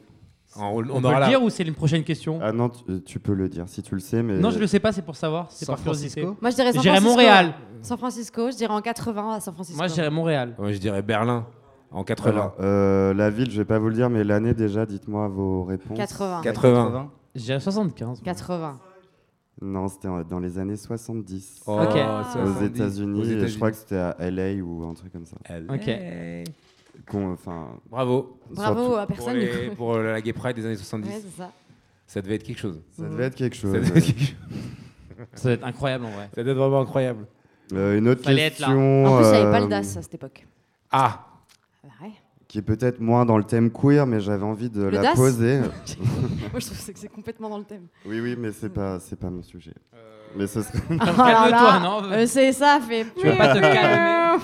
[0.55, 2.69] On, On, on peut aura le la- dire ou c'est une prochaine question Ah non,
[2.69, 4.37] tu, tu peux le dire si tu le sais, mais.
[4.39, 6.21] Non, je le sais pas, c'est pour savoir, c'est San par curiosité.
[6.21, 7.11] Francisco Moi, je dirais San J'irais Francisco.
[7.21, 7.53] Montréal.
[7.81, 9.77] San Francisco, je dirais en 80 à San Francisco.
[9.77, 10.55] Moi, je dirais Montréal.
[10.57, 11.45] Ouais, je dirais Berlin
[11.91, 12.29] en 80.
[12.31, 15.63] Alors, euh, la ville, je vais pas vous le dire, mais l'année déjà, dites-moi vos
[15.63, 15.97] réponses.
[15.97, 16.41] 80.
[16.43, 17.11] 80.
[17.35, 18.21] Je dirais 75.
[18.23, 18.79] 80.
[19.61, 21.61] Non, c'était en- dans les années 70.
[21.67, 21.89] Oh, Ok.
[21.95, 22.65] Aux 70.
[22.65, 25.35] États-Unis, et je crois que c'était à LA ou un truc comme ça.
[25.69, 25.89] Ok.
[27.13, 28.39] Enfin, Bravo.
[28.51, 29.37] Bravo à Pour, personne.
[29.37, 29.75] les- du coup.
[29.75, 31.07] pour la Gay Pride des années 70.
[31.09, 31.51] Ouais, c'est ça.
[32.05, 32.81] Ça devait être quelque chose.
[32.91, 33.73] ça devait être quelque chose.
[33.73, 34.35] Ça devait être, quelque chose.
[35.33, 36.29] Ça va être incroyable en vrai.
[36.33, 37.25] Ça devait être vraiment incroyable.
[37.73, 38.67] Euh, une autre Fallait être là.
[38.67, 39.05] question.
[39.05, 40.47] En plus, il n'y avait pas le euh, DAS à cette époque.
[40.91, 41.25] Ah
[41.83, 42.11] Ah, ouais.
[42.47, 45.15] Qui est peut-être moins dans le thème queer, mais j'avais envie de Le la DAS
[45.15, 45.59] poser.
[46.51, 47.87] Moi, je trouve que c'est complètement dans le thème.
[48.05, 49.73] oui, oui, mais c'est pas, c'est pas mon sujet.
[50.35, 50.79] Mais ce serait.
[50.91, 53.05] Ah, Calme-toi, là, non euh, C'est ça, fait.
[53.19, 54.43] Tu vas pas te calmer.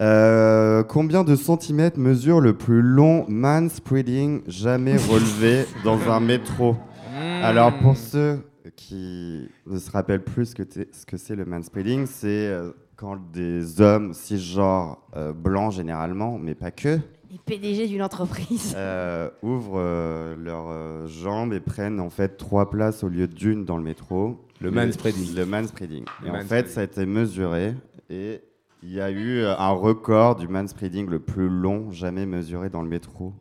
[0.00, 6.72] Euh, combien de centimètres mesure le plus long manspreading jamais relevé dans un métro?
[7.12, 7.42] Hmm.
[7.42, 8.40] Alors pour ceux
[8.76, 12.70] qui ne se rappellent plus ce que, t'es- ce que c'est le manspreading, c'est euh,
[12.96, 16.98] quand des hommes cisgenres euh, blancs généralement, mais pas que,
[17.32, 18.74] Les PDG d'une entreprise.
[18.76, 23.64] euh, ouvrent euh, leurs euh, jambes et prennent en fait trois places au lieu d'une
[23.64, 24.44] dans le métro.
[24.60, 25.34] Le manspreading.
[25.34, 26.04] Le manspreading.
[26.26, 27.74] Et en fait, ça a été mesuré
[28.10, 28.40] et
[28.82, 32.82] Il y a eu euh, un record du manspreading le plus long jamais mesuré dans
[32.82, 33.32] le métro.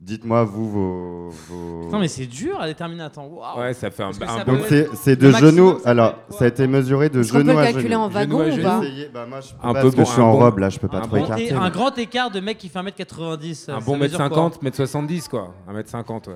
[0.00, 1.30] Dites-moi, vous, vos.
[1.30, 3.04] vos- Non, mais c'est dur à déterminer.
[3.04, 3.58] Attends, waouh.
[3.60, 5.78] Ouais, ça fait un, un Donc peut c'est de genoux.
[5.86, 8.02] Alors, peut ça a été mesuré de Est-ce qu'on genoux peut à le calculer genoux.
[8.02, 8.62] en wagon à ou genoux.
[8.62, 8.80] pas
[9.14, 10.68] bah, moi, je peux Un pas peu parce que je suis en bon- robe là,
[10.68, 11.52] je peux pas trop bon- écarter.
[11.52, 13.70] Un mais- grand écart de mec qui fait 1m90.
[13.70, 15.54] Un bon mesure mètre quoi 50, mètre 70 quoi.
[15.66, 16.34] Un mètre 50 ouais.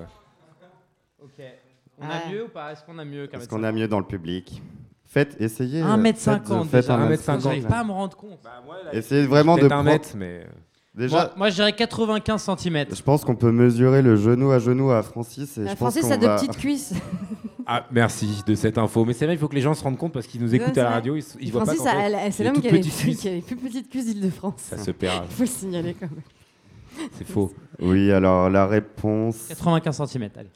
[1.23, 1.29] Ok.
[1.99, 2.71] On a mieux ou pas?
[2.71, 4.59] Est-ce qu'on a mieux qu'un Est-ce qu'on a mieux dans le public?
[5.13, 5.81] Faites, essayez.
[5.81, 6.93] euh, 1m50 faites- faites déjà.
[6.93, 8.39] un Un mètre mètre 50, J'arrive pas à me rendre compte.
[8.93, 10.45] Essayez vraiment de prendre- mètre, mais.
[10.95, 12.85] Déjà, Moi, moi, je dirais 95 cm.
[12.93, 15.57] je pense qu'on peut mesurer le genou à genou à Francis.
[15.57, 16.93] Et La je pense Francis qu'on a de va- petites cuisses.
[17.67, 19.05] Ah, merci de cette info.
[19.05, 20.77] Mais c'est vrai, il faut que les gens se rendent compte parce qu'ils nous écoutent
[20.79, 21.15] à la radio.
[21.15, 23.03] Ils, ils voient Francis, pas elle- elle- c'est l'homme toutes qui a, les petites plus,
[23.03, 23.19] cuisses.
[23.21, 24.53] qui a les plus petites cuisses d'Île-de-France.
[24.57, 25.25] Ça se perd.
[25.29, 27.07] Il faut le signaler quand même.
[27.17, 27.53] C'est faux.
[27.79, 30.29] Oui, alors la réponse 95 cm.
[30.35, 30.49] Allez.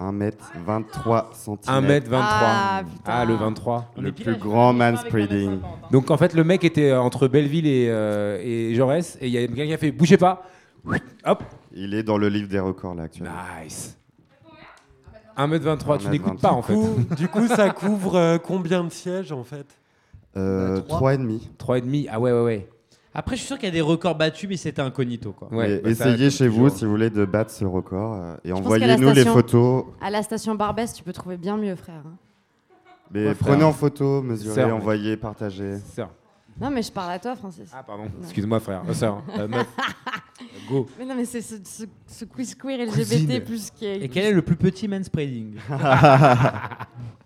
[0.00, 1.56] 1m23 cm.
[1.66, 2.18] 1m23.
[2.20, 3.92] Ah, Ah, le 23.
[3.96, 5.50] On Le plus grand on est pas avec manspreading.
[5.50, 5.88] 1m50, hein.
[5.90, 9.18] Donc en fait, le mec était euh, entre Belleville et, euh, et Jaurès.
[9.20, 10.42] Et il y a quelqu'un qui a fait Bougez pas.
[11.26, 11.44] Hop.
[11.74, 13.32] Il est dans le livre des records là actuellement.
[13.62, 13.96] Nice.
[15.36, 15.98] 1m23.
[15.98, 16.10] Tu 1m23.
[16.10, 16.74] n'écoutes pas en fait.
[16.74, 19.66] Coup- du coup, ça couvre euh, combien de sièges en fait?
[20.36, 21.12] Euh, Bah, trois.
[21.14, 21.40] 3,5.
[21.58, 22.08] 3,5.
[22.10, 22.68] Ah ouais, ouais, ouais.
[23.12, 25.48] Après, je suis sûr qu'il y a des records battus, mais c'était incognito quoi.
[25.52, 26.78] Ouais, Mais bah, ça, essayez chez vous toujours.
[26.78, 29.84] si vous voulez de battre ce record euh, et envoyez-nous les photos.
[30.00, 32.02] À la station Barbès, tu peux trouver bien mieux, frère.
[32.06, 32.16] hein.
[33.12, 33.68] Mais Ouais, prenez frère.
[33.68, 35.78] en photo, mesurez, Sœur, envoyez, partagez.
[35.92, 36.10] Sœur.
[36.60, 37.70] Non, mais je parle à toi, Francis.
[37.74, 38.04] Ah, pardon.
[38.22, 38.82] Excuse-moi, frère.
[38.88, 39.22] Euh, sœur.
[39.38, 39.66] Euh, meuf.
[40.68, 40.86] Go.
[40.98, 43.26] Mais non, mais c'est ce, ce, ce quiz queer Cousine.
[43.28, 44.02] LGBT plus qui est.
[44.02, 45.54] Et quel est le plus petit manspreading?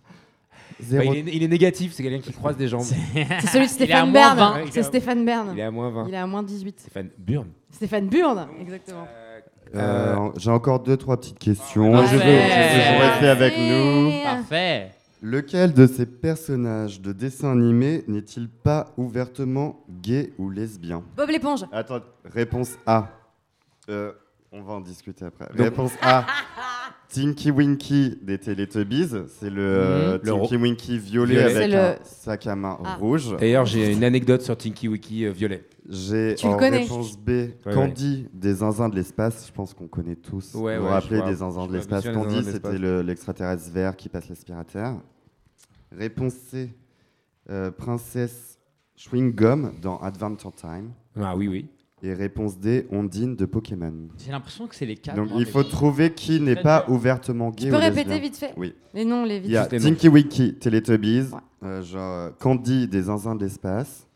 [0.90, 2.82] Bah, il, est, il est négatif, c'est quelqu'un qui croise des jambes.
[2.82, 4.38] C'est celui de Stéphane Bern.
[4.38, 4.54] 20.
[4.70, 5.50] C'est Stéphane Bern.
[5.52, 6.06] Il est à moins 20.
[6.08, 6.80] Il est à moins 18.
[6.80, 7.46] Stéphane Burn.
[7.70, 9.06] Stéphane Burn, exactement.
[9.74, 11.90] Euh, J'ai encore deux, trois petites questions.
[11.92, 12.08] Parfait.
[12.08, 14.22] Je veux, je veux rester avec nous.
[14.22, 14.90] Parfait.
[15.22, 21.02] Lequel de ces personnages de dessin animé n'est-il pas ouvertement gay ou lesbien?
[21.16, 21.64] Bob l'éponge.
[21.72, 23.08] Attends, réponse A.
[23.88, 24.12] Euh,
[24.52, 25.46] on va en discuter après.
[25.46, 26.26] Donc- Réponse A.
[27.14, 31.56] Tinky Winky des Teletubbies, c'est le euh, Le Tinky Winky violet, Violet.
[31.56, 32.96] avec C'est un le- sac à main Ah.
[32.96, 33.36] rouge.
[33.38, 35.64] D'ailleurs, j'ai une anecdote sur Tinky Wiki euh, violet.
[35.88, 36.78] J'ai Tu le en connais.
[36.78, 39.46] réponse B Ouais, Candy des zinzins de l'espace.
[39.46, 40.54] Je pense qu'on connaît tous.
[40.54, 42.04] Ouais, vous vous ouais, rappelez des zinzins de l'espace?
[42.08, 44.96] Candy, c'était le- l'extraterrestre vert qui passe l'aspirateur.
[45.96, 46.74] Réponse C
[47.50, 48.58] euh, Princesse
[48.96, 50.90] Chewing Gum dans Adventure Time.
[51.20, 51.68] Ah oui, oui.
[52.06, 53.94] Et réponse D Ondine de Pokémon.
[54.22, 55.16] J'ai l'impression que c'est les quatre.
[55.16, 58.18] Donc hein, il faut trouver qui n'est pas ouvertement gay Tu peux ou répéter lesbien.
[58.18, 58.74] vite fait Oui.
[58.92, 59.64] Les noms, les vite Il y a.
[59.66, 61.38] Tinky Winky, Teletubbies, Ouais.
[61.62, 64.06] euh, genre Candy des zinzins de l'espace,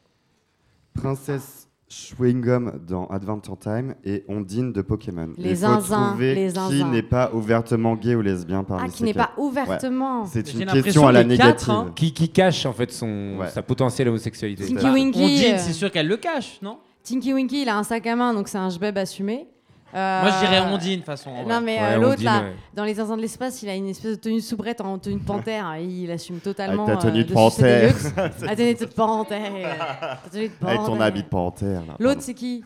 [0.93, 5.31] Princesse Chewing Gum dans Adventure Time et Ondine de Pokémon.
[5.39, 8.91] Les Il faut zinzins, trouver les qui n'est pas ouvertement gay ou lesbien parmi Ah,
[8.95, 10.27] qui n'est pas ouvertement.
[10.27, 11.71] C'est J'ai une question à la quatre, négative.
[11.71, 11.93] hein.
[11.97, 13.49] Qui, qui cache en fait son, Ouais.
[13.49, 14.67] sa potentielle homosexualité.
[14.67, 15.23] Tinky Winky.
[15.23, 16.77] Ondine, euh, c'est sûr qu'elle le cache, non?
[17.09, 19.47] Tinky Winky, il a un sac à main, donc c'est un jbeb assumé.
[19.95, 21.31] Euh, Moi, je dirais Ondine, de toute façon.
[21.31, 22.53] en Non, mais Ouais, euh, l'autre, là, ouais.
[22.75, 25.25] dans Les Zinzins de l'espace, il a une espèce de tenue soubrette en tenue de
[25.25, 25.73] panthère.
[25.79, 26.85] et il assume totalement.
[26.85, 27.89] Avec ta tenue euh, de panthère.
[27.89, 28.13] luxe.
[28.43, 30.19] La tenue de panthère.
[30.23, 31.03] Ta tenue de Avec ton panthère.
[31.03, 31.81] habit de panthère.
[31.81, 32.21] là, L'autre, pardon.
[32.21, 32.63] c'est qui?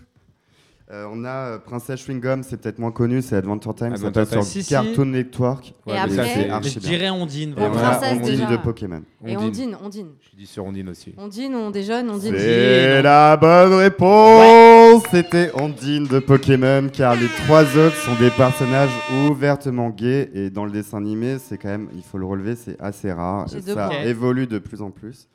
[0.90, 4.10] Euh, on a euh, Princesse Chewing Gum, c'est peut-être moins connu, c'est Adventure Time, ça
[4.10, 4.70] passe sur Si, si.
[4.70, 5.72] Cartoon Network.
[5.86, 8.46] Et après- ça, c'est c'est- Mais archi je dirais Ondine, Princesse, Ondine déjà.
[8.50, 9.02] de Pokémon.
[9.24, 10.08] Et Ondine, Ondine.
[10.20, 11.14] Je dis sur Ondine aussi.
[11.16, 12.34] Ondine, on déjeune, Ondine.
[12.36, 18.90] C'est la bonne réponse C'était Ondine de Pokémon, car les trois autres sont des personnages
[19.28, 22.78] ouvertement gays, et dans le dessin animé, c'est quand même, il faut le relever, c'est
[22.80, 23.48] assez rare.
[23.48, 25.28] Ça évolue de plus en plus.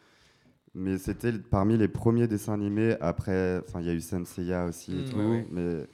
[0.80, 4.92] Mais c'était parmi les premiers dessins animés, après, enfin, il y a eu Senseiya aussi
[4.92, 5.86] et Mm, tout, mais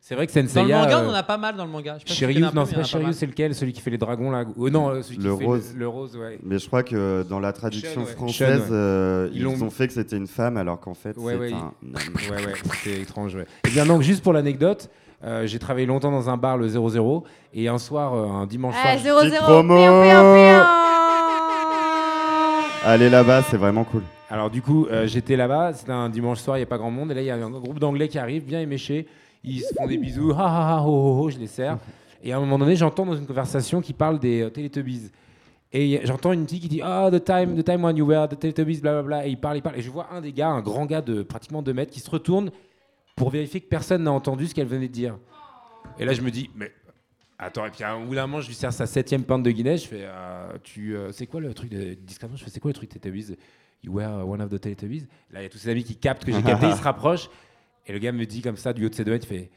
[0.00, 0.78] C'est vrai que Dans le Senseiya.
[0.78, 1.98] manga, euh, on en a pas mal dans le manga.
[2.06, 3.54] Shiryu, non, c'est pas Shiryu, c'est lequel?
[3.54, 5.72] Celui qui fait les dragons là Oh non, euh, celui Le qui fait rose.
[5.74, 6.38] Le, le rose, ouais.
[6.42, 8.06] Mais je crois que dans la traduction ouais.
[8.12, 8.66] française, ouais.
[8.70, 11.72] euh, Ils ont fait que c'était une femme alors qu'en fait Ouais, c'est ouais, un.
[12.30, 12.52] Ouais, ouais,
[12.82, 13.44] c'est étrange, ouais.
[13.66, 14.88] Et bien donc, juste pour l'anecdote,
[15.24, 18.76] euh, j'ai travaillé longtemps dans un bar, le 00, et un soir, euh, un dimanche
[18.80, 18.94] soir.
[18.96, 19.74] Eh, 0 Petite 0 promo.
[22.84, 24.02] Allez là-bas, c'est vraiment cool.
[24.30, 26.90] Alors du coup, euh, j'étais là-bas, c'était un dimanche soir, il n'y a pas grand
[26.90, 29.06] monde, et là, il y a un groupe d'anglais qui arrive, bien éméchés,
[29.42, 31.76] ils se font des bisous, ha ha ha, ho ho ho, je les sers.
[32.22, 35.10] Et à un moment donné, j'entends dans une conversation qui parle des euh, Teletubbies.
[35.72, 38.38] Et j'entends une fille qui dit Ah, the time, the time when you were the
[38.38, 39.26] Teletubbies, blablabla.
[39.26, 39.78] Et il parle, il parle.
[39.78, 42.10] Et je vois un des gars, un grand gars de pratiquement 2 mètres, qui se
[42.10, 42.50] retourne
[43.14, 45.16] pour vérifier que personne n'a entendu ce qu'elle venait de dire.
[45.98, 46.72] Et là, je me dis Mais
[47.38, 49.50] attends, et puis à un bout d'un moment, je lui sers sa septième pinte de
[49.50, 49.82] Guinness.
[49.84, 52.70] Je fais euh, Tu, euh, C'est quoi le truc de discrètement Je fais C'est quoi
[52.70, 53.36] le truc Teletubbies
[53.84, 56.24] You were one of the Teletubbies Là, il y a tous ses amis qui captent
[56.24, 57.30] que j'ai capté, ils se rapprochent.
[57.86, 59.50] Et le gars me dit comme ça, du haut de ses deux mètres, il fait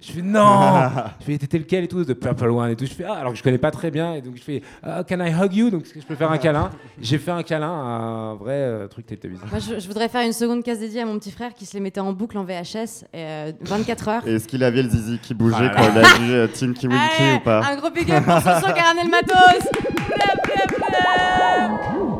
[0.00, 0.80] Je fais non
[1.20, 2.86] Je fais t'étais lequel et tout, de Purple One et tout.
[2.86, 5.02] Je fais ah, alors que je connais pas très bien et donc je fais ah,
[5.02, 5.70] Can I hug you?
[5.70, 6.70] Donc est-ce que je peux faire un câlin
[7.02, 9.42] J'ai fait un câlin à un vrai euh, truc télévisé.
[9.50, 11.74] Moi, je, je voudrais faire une seconde case dédiée à mon petit frère qui se
[11.74, 14.26] les mettait en boucle en VHS euh, 24 heures.
[14.28, 15.74] Et est-ce qu'il avait le zizi qui bougeait Voilà.
[15.74, 18.34] quand il a vu euh, Tinky Winky Allez, ou pas Un gros big up pour
[18.40, 19.68] Soso Caramel Matos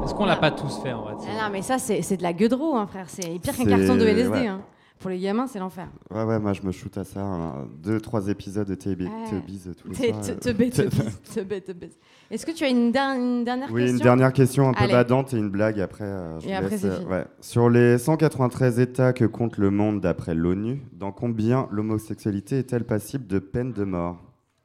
[0.04, 2.22] Est-ce qu'on l'a pas tous fait en vrai Ah non, mais ça, c'est c'est de
[2.22, 3.04] la gueule de roue, hein, frère.
[3.08, 4.28] C'est pire qu'un carton de LSD.
[4.30, 4.46] ouais.
[4.48, 4.60] hein.
[4.98, 5.86] Pour les gamins, c'est l'enfer.
[6.10, 7.20] Ouais, ouais, moi je me shoot à ça.
[7.20, 7.68] hein.
[7.82, 9.10] Deux, trois épisodes de TB Ouais.
[9.28, 10.22] Tubbies tous les T'es- soirs.
[10.22, 10.34] te- euh.
[10.34, 11.98] te bête, te bête, te bête, te bête.
[12.32, 13.96] Est-ce que tu as une, der- une dernière Oui, question?
[13.98, 14.92] une dernière question un peu Allez.
[14.92, 16.02] badante et une blague après.
[16.04, 17.10] euh, je Et vous après, laisse, c'est euh, fini.
[17.10, 17.24] ouais.
[17.40, 23.26] Sur les 193 États que compte le monde d'après l'ONU, dans combien l'homosexualité est-elle passible
[23.28, 24.18] de peine de mort?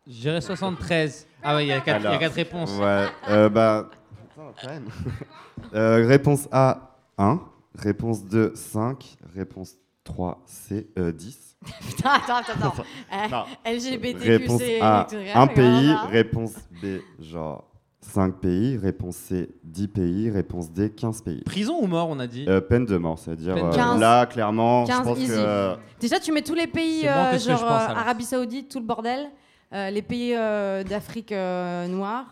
[0.08, 1.28] Je dirais 73.
[1.44, 2.78] Ah ouais, il y a 4 Alors, réponses.
[2.80, 3.90] Ouais, euh, bah.
[4.30, 4.86] Putain, quand même.
[5.76, 7.40] Euh, réponse A, 1.
[7.76, 9.16] Réponse 2, 5.
[9.34, 11.58] Réponse 3, C, euh, 10.
[11.88, 12.74] Putain, attends, attends,
[13.10, 13.30] attends.
[13.32, 13.72] Non.
[13.72, 15.86] LGBTQC, Réponse A, un pays.
[15.86, 16.02] voilà.
[16.12, 16.86] Réponse B,
[17.22, 17.64] genre
[18.02, 18.78] 5 pays.
[18.78, 20.30] Réponse C, 10 pays.
[20.30, 21.42] Réponse D, 15 pays.
[21.46, 23.98] Prison ou mort, on a dit Euh, peine de mort, c'est-à-dire Peine de euh, mort.
[23.98, 25.28] là, clairement, 15 je pense easy.
[25.28, 25.34] que.
[25.38, 27.66] euh, Déjà, tu mets tous les pays, C'est moins euh, que ce que genre je
[27.66, 27.98] pense, euh, alors.
[28.00, 29.30] Arabie Saoudite, tout le bordel,
[29.72, 32.26] euh, les pays euh, d'Afrique euh, noire.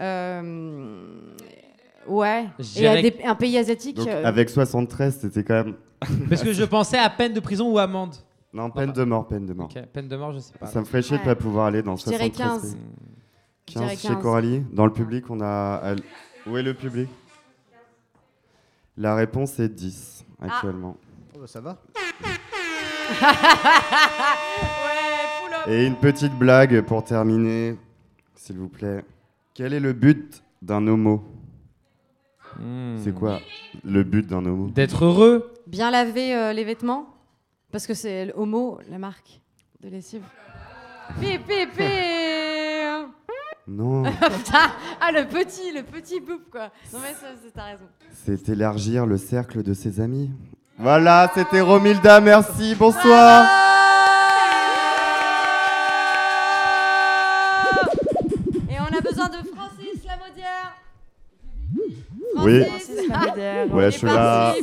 [0.00, 1.08] euh,
[2.08, 2.46] ouais.
[2.76, 3.96] Et à dirais des- un pays asiatique.
[3.96, 5.74] donc, euh, avec 73, c'était quand même.
[6.28, 8.14] Parce que je pensais à peine de prison ou amende.
[8.52, 9.68] Non, peine de mort, peine de mort.
[9.74, 10.66] Ok, peine de mort, je sais pas.
[10.66, 11.28] Ça me ferait chier de Ouais.
[11.28, 12.74] pas pouvoir aller dans Je dirais 73 15.
[12.74, 12.80] pays.
[13.68, 14.22] Je dirais 15 chez 15.
[14.22, 14.62] Coralie.
[14.72, 15.94] Dans le public, on a.
[16.46, 17.08] Où est le public?
[18.96, 20.46] La réponse est 10 Ah.
[20.46, 20.96] actuellement.
[21.36, 21.76] Oh, bah, ça va.
[25.68, 27.76] Et une petite blague pour terminer,
[28.34, 29.04] s'il vous plaît.
[29.54, 31.22] Quel est le but d'un homo?
[33.02, 33.40] C'est quoi
[33.84, 37.06] le but d'un homo D'être heureux Bien laver euh, les vêtements.
[37.72, 39.40] Parce que c'est Homo, la marque
[39.82, 40.22] de lessive.
[41.20, 41.84] Pi, pi, pi
[43.68, 44.02] Non,
[45.00, 46.70] ah le petit, le petit boop quoi.
[46.92, 47.84] Non mais ça, c'est- t'as raison.
[48.12, 50.30] c'est élargir le cercle de ses amis.
[50.76, 53.46] Voilà, c'était Romilda, merci, bonsoir.
[62.44, 62.64] Oui.
[62.64, 62.90] Francis,
[63.72, 64.54] Ouais, Il je suis là.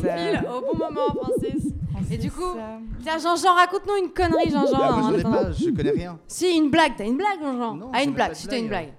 [0.55, 1.73] au bon moment, Francis.
[2.09, 2.55] Et du coup,
[3.01, 4.77] tiens, Jean-Jean, raconte-nous une connerie, Jean-Jean.
[4.81, 5.37] Ah, moi, ai attendant.
[5.43, 6.17] pas, je connais rien.
[6.27, 8.93] Si, une blague, t'as une blague, Jean-Jean Ah, une blague, de si t'as une blague.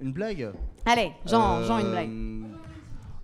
[0.00, 0.52] Une blague
[0.84, 2.10] Allez, Jean, Euh, Jean, une blague.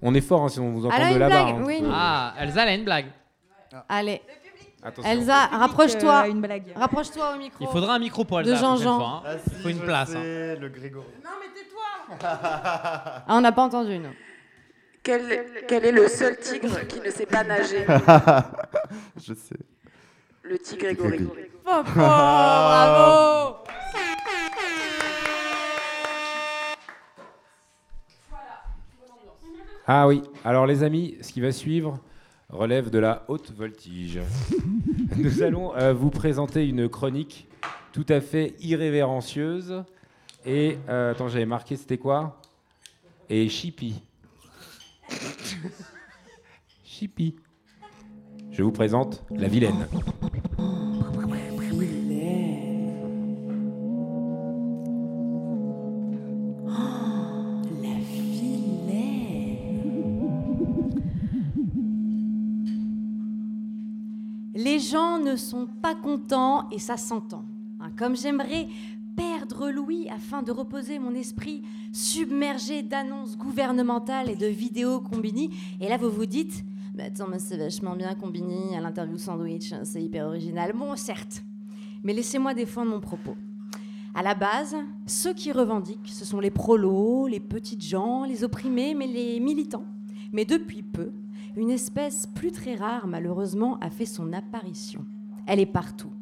[0.01, 1.43] On est fort hein, si on vous entend Alors, de une là-bas.
[1.45, 1.64] blague, hein.
[1.66, 1.83] oui.
[1.93, 3.07] Ah, Elsa, elle a une blague.
[3.89, 4.20] Allez.
[4.83, 5.11] Attention.
[5.12, 6.22] Elsa, rapproche-toi.
[6.24, 6.72] euh, une blague.
[6.74, 7.59] Rapproche-toi au micro.
[7.64, 8.57] Il faudra un micro pour De Elsa.
[8.62, 8.99] prochaine Jean-Jean.
[8.99, 9.37] fois, hein.
[9.47, 10.11] Il faut une place.
[10.16, 10.22] hein.
[10.59, 11.07] le Grégory.
[12.22, 14.11] Ah, on n'a pas entendu, non.
[15.03, 17.84] Quel, quel est le seul tigre qui ne sait pas nager
[19.16, 19.57] Je sais.
[20.42, 21.50] Le tigre Grégory.
[21.64, 23.57] Popo, bravo
[29.86, 31.99] Ah oui, alors les amis, ce qui va suivre
[32.49, 34.20] relève de la haute voltige.
[35.16, 37.49] Nous allons euh, vous présenter une chronique
[37.92, 39.83] tout à fait irrévérencieuse.
[40.46, 42.41] Et euh, attends, j'avais marqué, c'était quoi?
[43.29, 44.03] Et Chippy.
[46.84, 47.37] Chippy.
[48.51, 49.79] Je vous présente la vilaine.
[49.79, 50.13] La vilaine.
[64.55, 67.45] Les gens ne sont pas contents et ça s'entend.
[67.80, 68.68] Hein, comme j'aimerais
[69.17, 71.63] perdre Louis afin de reposer mon esprit
[71.93, 75.51] submergé d'annonces gouvernementales et de vidéos Combini.
[75.80, 76.64] Et là, vous vous dites,
[76.95, 80.72] mais attends, mais c'est vachement bien Combini à l'interview sandwich, hein, c'est hyper original.
[80.75, 81.43] Bon, certes,
[82.03, 83.37] mais laissez-moi défendre mon propos.
[84.14, 84.76] À la base,
[85.07, 89.87] ceux qui revendiquent, ce sont les prolos, les petites gens, les opprimés, mais les militants.
[90.33, 91.13] Mais depuis peu,
[91.57, 95.05] une espèce plus très rare, malheureusement, a fait son apparition.
[95.47, 96.13] Elle est partout.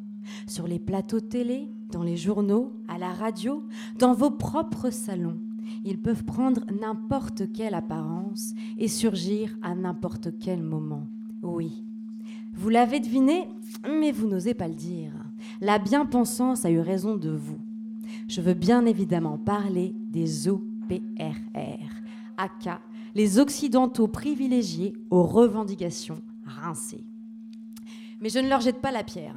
[0.47, 3.63] Sur les plateaux télé, dans les journaux, à la radio,
[3.99, 5.39] dans vos propres salons.
[5.83, 11.07] Ils peuvent prendre n'importe quelle apparence et surgir à n'importe quel moment.
[11.43, 11.83] Oui.
[12.53, 13.47] Vous l'avez deviné,
[13.87, 15.13] mais vous n'osez pas le dire.
[15.61, 17.59] La bien-pensance a eu raison de vous.
[18.27, 21.89] Je veux bien évidemment parler des OPRR,
[22.37, 22.81] aka
[23.15, 27.05] les Occidentaux privilégiés aux revendications rincées.
[28.19, 29.35] Mais je ne leur jette pas la pierre,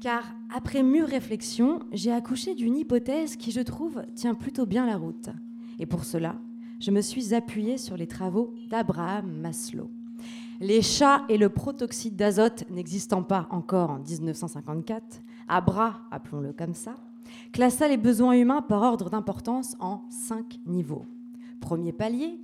[0.00, 0.24] car
[0.54, 5.30] après mûre réflexion, j'ai accouché d'une hypothèse qui, je trouve, tient plutôt bien la route.
[5.78, 6.36] Et pour cela,
[6.80, 9.90] je me suis appuyée sur les travaux d'Abraham Maslow.
[10.60, 16.94] Les chats et le protoxyde d'azote n'existant pas encore en 1954, Abra, appelons-le comme ça,
[17.52, 21.04] classa les besoins humains par ordre d'importance en cinq niveaux.
[21.60, 22.40] Premier palier,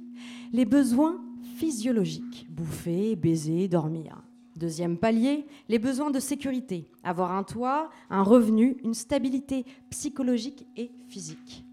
[0.52, 1.16] les besoins
[1.56, 4.22] physiologiques, bouffer, baiser, dormir.
[4.62, 10.92] Deuxième palier, les besoins de sécurité, avoir un toit, un revenu, une stabilité psychologique et
[11.08, 11.64] physique.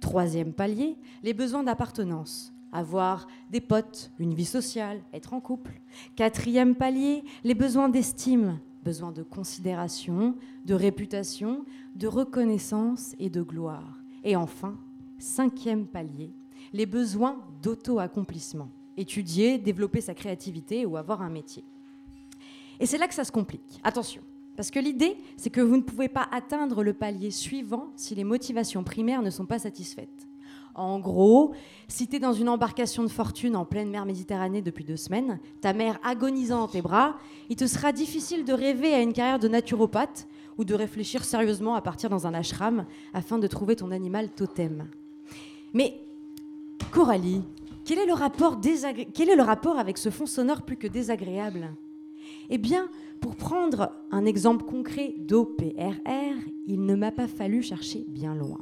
[0.00, 5.78] Troisième palier, les besoins d'appartenance, avoir des potes, une vie sociale, être en couple.
[6.16, 10.34] Quatrième palier, les besoins d'estime, besoin de considération,
[10.64, 11.66] de réputation,
[11.96, 13.98] de reconnaissance et de gloire.
[14.24, 14.78] Et enfin,
[15.18, 16.32] cinquième palier,
[16.72, 21.62] les besoins d'auto-accomplissement, étudier, développer sa créativité ou avoir un métier.
[22.80, 23.80] Et c'est là que ça se complique.
[23.82, 24.22] Attention,
[24.56, 28.24] parce que l'idée, c'est que vous ne pouvez pas atteindre le palier suivant si les
[28.24, 30.28] motivations primaires ne sont pas satisfaites.
[30.74, 31.54] En gros,
[31.88, 35.72] si tu dans une embarcation de fortune en pleine mer Méditerranée depuis deux semaines, ta
[35.72, 37.16] mère agonisant dans tes bras,
[37.48, 41.74] il te sera difficile de rêver à une carrière de naturopathe ou de réfléchir sérieusement
[41.74, 44.88] à partir dans un ashram afin de trouver ton animal totem.
[45.74, 46.00] Mais
[46.92, 47.42] Coralie,
[47.84, 51.74] quel est le rapport avec ce fond sonore plus que désagréable?
[52.50, 52.88] Eh bien,
[53.20, 58.58] pour prendre un exemple concret d'OPRR, il ne m'a pas fallu chercher bien loin.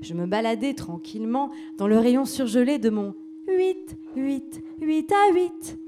[0.00, 3.14] Je me baladais tranquillement dans le rayon surgelé de mon
[3.48, 5.78] 8, 8, 8 à 8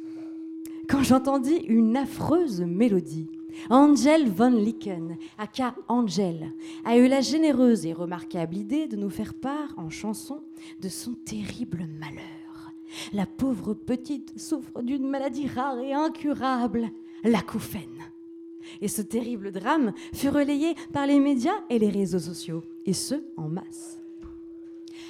[0.89, 3.29] quand j'entendis une affreuse mélodie.
[3.71, 6.53] Angel von Licken, aka Angel,
[6.85, 10.43] a eu la généreuse et remarquable idée de nous faire part en chanson
[10.81, 12.73] de son terrible malheur.
[13.13, 16.91] La pauvre petite souffre d'une maladie rare et incurable,
[17.25, 17.83] l'acouphène.
[18.81, 23.15] Et ce terrible drame fut relayé par les médias et les réseaux sociaux, et ce,
[23.37, 23.99] en masse.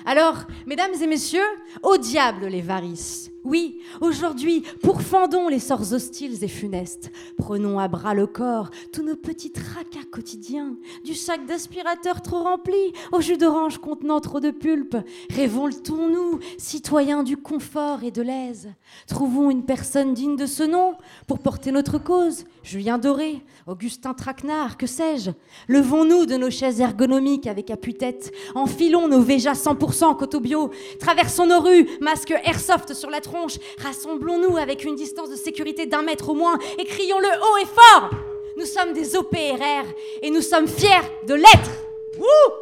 [0.04, 1.40] Alors, mesdames et messieurs,
[1.82, 3.30] au diable les varices.
[3.44, 7.12] Oui, aujourd'hui, pourfendons les sorts hostiles et funestes.
[7.36, 12.92] Prenons à bras le corps tous nos petits tracas quotidiens, du sac d'aspirateur trop rempli
[13.12, 14.96] au jus d'orange contenant trop de pulpe.
[15.30, 18.70] Révoltons-nous, citoyens du confort et de l'aise.
[19.06, 20.94] Trouvons une personne digne de ce nom
[21.28, 22.44] pour porter notre cause.
[22.64, 25.30] Julien Doré, Augustin Traquenard, que sais-je?
[25.68, 31.60] Levons-nous de nos chaises ergonomiques avec appui-tête, enfilons nos Véjas 100% coto bio, traversons nos
[31.60, 36.34] rues, masque airsoft sur la tronche, rassemblons-nous avec une distance de sécurité d'un mètre au
[36.34, 38.10] moins et crions-le haut et fort
[38.56, 39.84] Nous sommes des OPRR
[40.22, 41.70] et nous sommes fiers de l'être
[42.18, 42.54] Wouh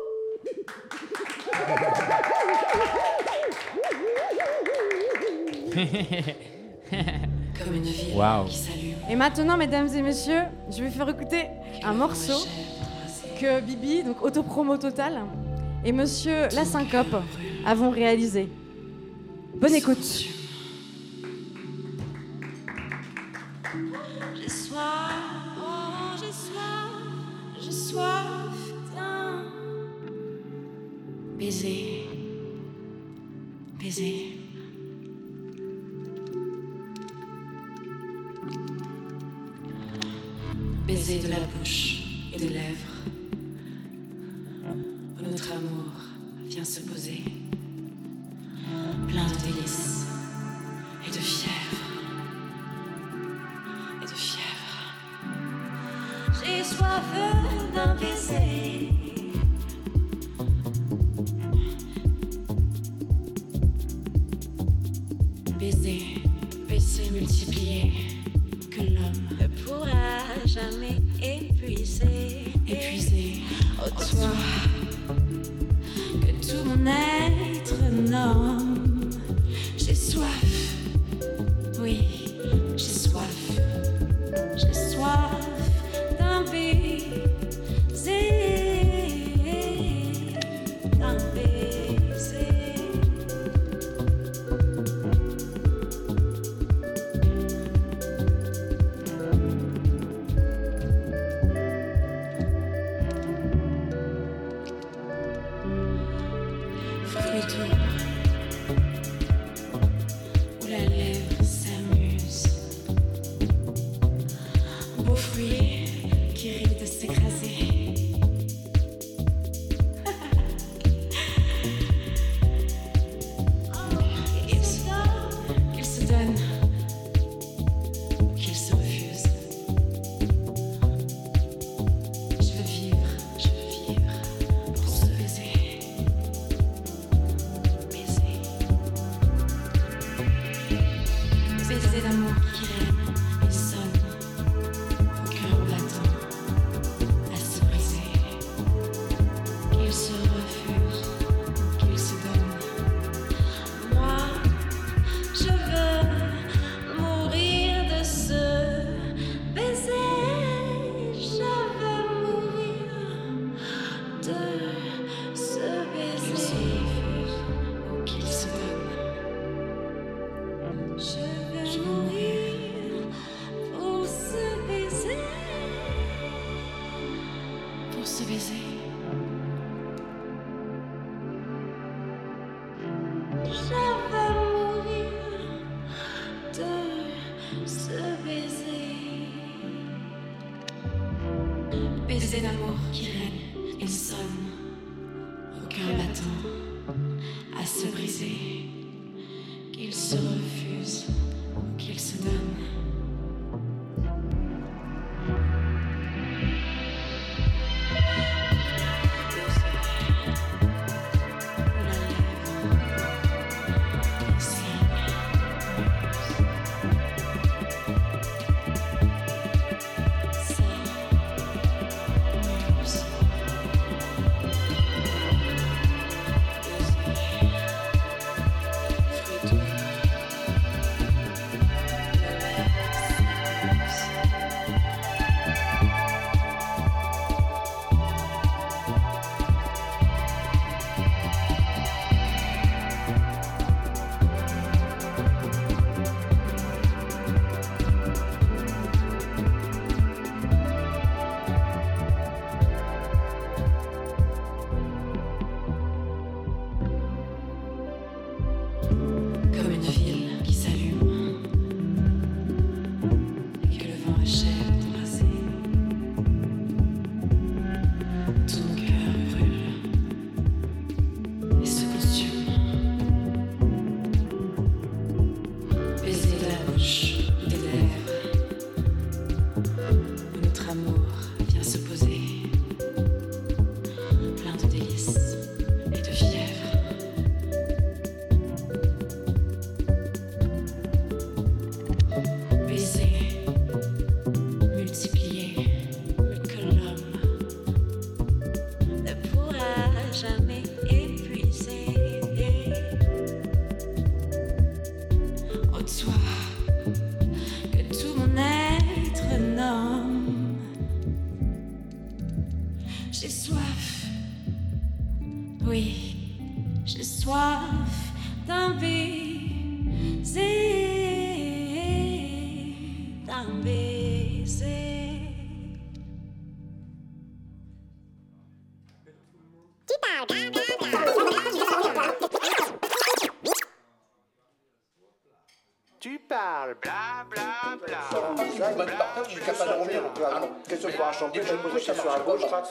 [7.59, 8.47] Comme une ville Waouh.
[8.47, 8.95] qui s'allume.
[9.11, 11.45] Et maintenant, mesdames et messieurs, je vais faire écouter
[11.83, 12.47] un morceau
[13.41, 15.23] que Bibi, donc autopromo total,
[15.85, 17.17] et monsieur La Syncope
[17.67, 18.49] avons réalisé.
[19.55, 20.36] Bonne écoute.
[27.97, 28.75] Soif
[31.39, 32.09] Baiser.
[33.79, 34.39] Baiser.
[40.87, 42.03] Baiser de la bouche
[42.35, 42.97] et des lèvres.
[45.19, 45.93] Où notre amour
[46.45, 47.23] vient se poser.
[49.09, 50.07] Plein de délices
[51.07, 51.83] et de fièvre.
[54.03, 54.77] Et de fièvre.
[56.43, 57.46] J'ai soif
[57.95, 58.46] d'un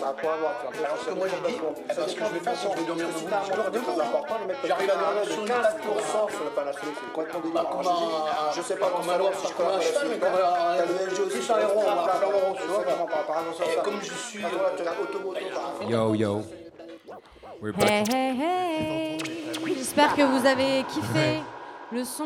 [0.06, 0.54] ça va pas avoir.
[0.78, 3.72] Alors que moi j'ai dit, parce que je vais faire, je vais dormir debout.
[3.72, 4.02] Debout.
[4.02, 6.96] important, les mecs, j'arrive à dormir de 15% sur le Panasonic.
[6.96, 7.80] C'est complètement.
[7.80, 10.20] Alors, je sais pas comment alors si je connais Panasonic.
[10.20, 11.56] T'as le LG aussi, ça
[13.56, 13.82] ça.
[13.84, 14.44] Comme je suis.
[15.90, 16.42] Yo, yo.
[17.80, 19.18] Hey, hey, hey
[19.76, 21.40] J'espère que vous avez kiffé
[21.92, 22.26] le son.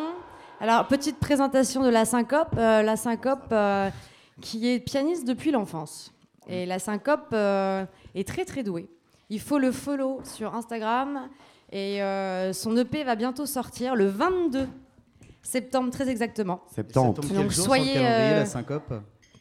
[0.60, 2.49] Alors, petite présentation de la syncope.
[2.57, 3.89] Euh, la syncope euh,
[4.41, 6.11] qui est pianiste depuis l'enfance.
[6.49, 7.85] Et la syncope euh,
[8.15, 8.89] est très très douée.
[9.30, 11.30] Il faut le follow sur Instagram.
[11.71, 14.67] Et euh, son EP va bientôt sortir le 22
[15.43, 16.61] septembre, très exactement.
[16.73, 17.21] Septembre.
[17.21, 17.93] Quel Donc jour soyez.
[17.93, 18.93] sur le calendrier, euh, la syncope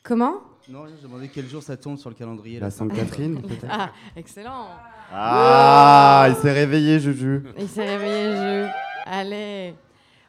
[0.02, 0.34] comment
[0.68, 2.60] Non, je demandais quel jour ça tombe sur le calendrier.
[2.60, 4.66] La Sainte-Catherine, peut-être Ah, excellent.
[5.12, 7.44] Ah, il s'est réveillé, Juju.
[7.58, 8.70] Il s'est réveillé, Juju.
[9.06, 9.74] Allez.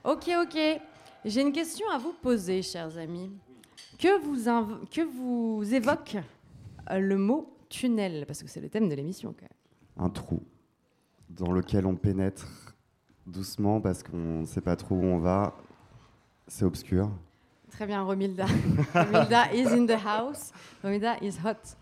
[0.06, 0.58] Ok, ok.
[1.26, 3.30] J'ai une question à vous poser, chers amis.
[3.98, 6.16] Que vous, inv- que vous évoque
[6.98, 10.06] le mot tunnel Parce que c'est le thème de l'émission, quand même.
[10.08, 10.42] Un trou
[11.30, 12.48] dans lequel on pénètre
[13.28, 15.56] doucement parce qu'on ne sait pas trop où on va.
[16.48, 17.12] C'est obscur.
[17.70, 18.46] Très bien, Romilda.
[18.96, 20.52] Romilda is in the house.
[20.84, 21.76] Romilda is hot.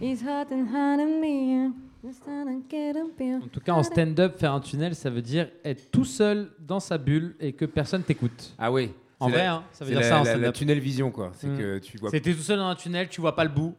[0.00, 1.72] It's hot and hot in me.
[2.02, 3.40] Just trying to get up here.
[3.44, 6.80] En tout cas, en stand-up, faire un tunnel, ça veut dire être tout seul dans
[6.80, 8.54] sa bulle et que personne t'écoute.
[8.58, 8.90] Ah oui.
[9.18, 10.54] En vrai, la- hein, ça veut dire la- ça en la- la stand-up.
[10.54, 11.30] tunnel vision, quoi.
[11.34, 11.58] C'est Mm.
[11.58, 13.74] que tu vois- C'était tout seul dans un tunnel, tu vois pas le bout.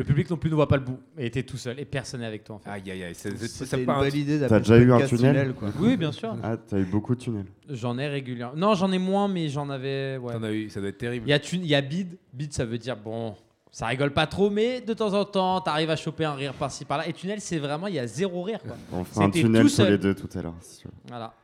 [0.00, 0.98] Le public non plus ne voit pas le bout.
[1.18, 2.56] Et t'es tout seul et personne n'est avec toi.
[2.56, 2.70] En fait.
[2.70, 3.14] Aïe, aïe, aïe.
[3.14, 3.36] C'était
[3.66, 5.68] ça une part- belle idée T'as déjà eu un tunnel, tunnel, quoi.
[5.78, 6.34] Oui, bien sûr.
[6.42, 7.44] Ah, t'as eu beaucoup de tunnels.
[7.68, 8.56] J'en ai régulièrement.
[8.56, 10.16] Non, j'en ai moins, mais j'en avais.
[10.16, 10.32] Ouais.
[10.32, 11.26] T'en as eu, ça doit être terrible.
[11.26, 12.16] Il y a, tun- il y a bid.
[12.32, 13.34] Bid, ça veut dire bon,
[13.70, 16.86] ça rigole pas trop, mais de temps en temps, t'arrives à choper un rire par-ci
[16.86, 17.06] par-là.
[17.06, 18.60] Et tunnel, c'est vraiment, il y a zéro rire.
[18.62, 18.76] Quoi.
[18.92, 20.54] On fera un tunnel sur les deux tout à l'heure.
[20.62, 20.84] si.
[21.08, 21.34] Voilà.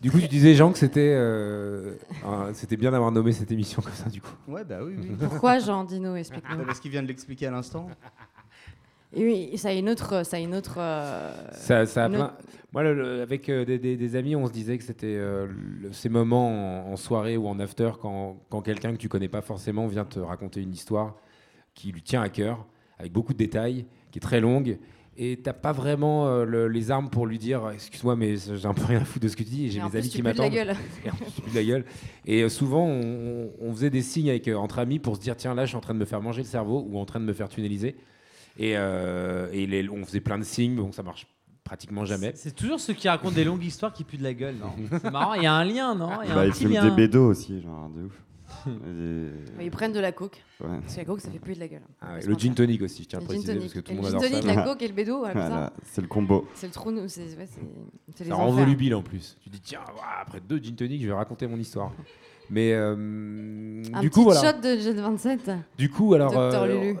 [0.00, 1.94] Du coup, tu disais, Jean, que c'était euh,
[2.54, 4.32] c'était bien d'avoir nommé cette émission comme ça, du coup.
[4.48, 5.10] Ouais, bah oui, oui.
[5.20, 6.64] Pourquoi, Jean Dino Explique-nous.
[6.64, 7.88] Parce qu'il vient de l'expliquer à l'instant.
[9.12, 10.24] Et oui, ça a une autre.
[10.24, 12.34] Ça a une autre euh, Ça, ça a une plein- autre-
[12.72, 15.48] Moi, le- le- avec euh, des, des- des amis, on se disait que c'était euh,
[15.82, 19.28] le- ces moments en, en soirée ou en after quand, quand quelqu'un que tu connais
[19.28, 21.16] pas forcément vient te raconter une histoire
[21.74, 22.66] qui lui tient à cœur,
[22.98, 24.78] avec beaucoup de détails, qui est très longue.
[25.16, 28.72] Et t'as pas vraiment euh, le- les armes pour lui dire excuse-moi mais j'ai un
[28.72, 30.52] peu rien à foutre de ce que tu dis et j'ai mes amis qui m'attendent
[30.52, 30.74] gueule.
[31.04, 31.84] et en plus, de la gueule
[32.24, 35.36] et euh, souvent on, on faisait des signes avec, euh, entre amis pour se dire
[35.36, 37.20] tiens là je suis en train de me faire manger le cerveau ou en train
[37.20, 37.96] de me faire tunneliser
[38.56, 41.26] et, euh, et les- on faisait plein de signes bon ça marche
[41.64, 44.56] pratiquement jamais C'est toujours ceux qui racontent des longues histoires qui puent de la gueule,
[44.56, 44.72] non?
[45.02, 46.22] C'est marrant, il y a un lien, non?
[46.22, 46.84] Il y a Bah, un ils petit fument lien.
[46.88, 48.22] des bédos aussi, genre, de ouf.
[48.66, 50.42] Et- Ils prennent de la coke.
[50.60, 50.68] Ouais.
[50.80, 51.82] Parce que la coke, ça fait plus de la guelle.
[52.00, 54.00] Ah ouais, le gin tonic aussi, je tiens à préciser, gin parce que tonic.
[54.00, 54.54] tout le monde gin tonic, ça.
[54.54, 55.34] la coke et le bédo, voilà.
[55.34, 56.46] Voilà, c'est le combo.
[56.54, 57.48] C'est le trou, c'est ouais,
[58.24, 59.36] les rend volubile en plus.
[59.42, 59.80] Tu dis, tiens,
[60.20, 61.92] après deux gin tonic, je vais raconter mon histoire.
[62.52, 62.94] Mais euh,
[63.92, 64.40] Un du coup, voilà.
[64.40, 65.50] shot de gin 27.
[65.78, 66.98] Du coup, alors, Docteur euh, Lulu.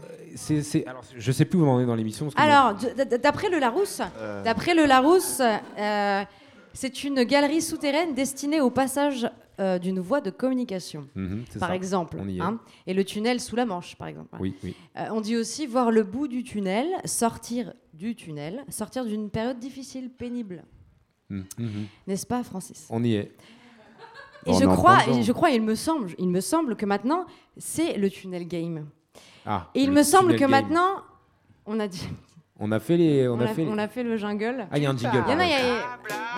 [0.86, 2.28] alors, je sais plus où on en est dans l'émission.
[2.36, 2.74] Alors,
[3.20, 4.42] d'après le Larousse, Euh.
[4.44, 6.22] d'après le Larousse, euh,
[6.72, 9.28] c'est une galerie souterraine destinée au passage
[9.60, 11.76] euh, d'une voie de communication, Mhm, par ça.
[11.76, 12.16] exemple.
[12.40, 14.36] Hein, et le tunnel sous la Manche, par exemple.
[14.40, 14.74] Oui, oui.
[14.96, 19.58] Euh, on dit aussi voir le bout du tunnel, sortir du tunnel, sortir d'une période
[19.58, 20.64] difficile, pénible.
[21.28, 21.86] Mhm, mhm.
[22.06, 22.86] N'est-ce pas, Francis?
[22.90, 23.32] On y est.
[24.46, 27.26] Et je crois, je crois, il me semble, il me semble que maintenant,
[27.58, 28.86] c'est le tunnel game.
[29.44, 30.50] Ah, Et il me semble que game.
[30.50, 31.02] maintenant,
[31.66, 32.08] on a dit.
[32.62, 33.26] On a fait les.
[33.26, 33.66] On, On, a, a, fait.
[33.66, 34.66] on a fait le jungle.
[34.70, 35.56] Ah, il y a un jingle, Il y en a, y a-.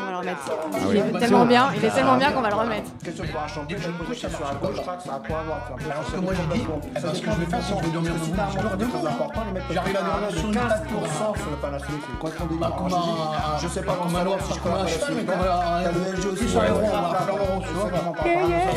[0.01, 0.39] On va le remettre.
[0.49, 0.97] Ah il oui.
[0.99, 2.91] est tellement bien, il est tellement bien qu'on va le remettre.
[3.05, 5.77] Question pour un champion, je pose la question à gauche, ça a quoi à voir
[5.85, 7.87] Alors, que moi j'ai dit, eh ben, ce que je vais faire, c'est que je
[7.87, 10.41] vais dormir sur un moment de très important, les mecs, j'arrive à dormir de 15%
[10.43, 14.61] sur le c'est quoi ton délire Alors, je Je sais pas comment alors si je
[14.61, 17.27] connais un cheval, mais comme le LG aussi sur va à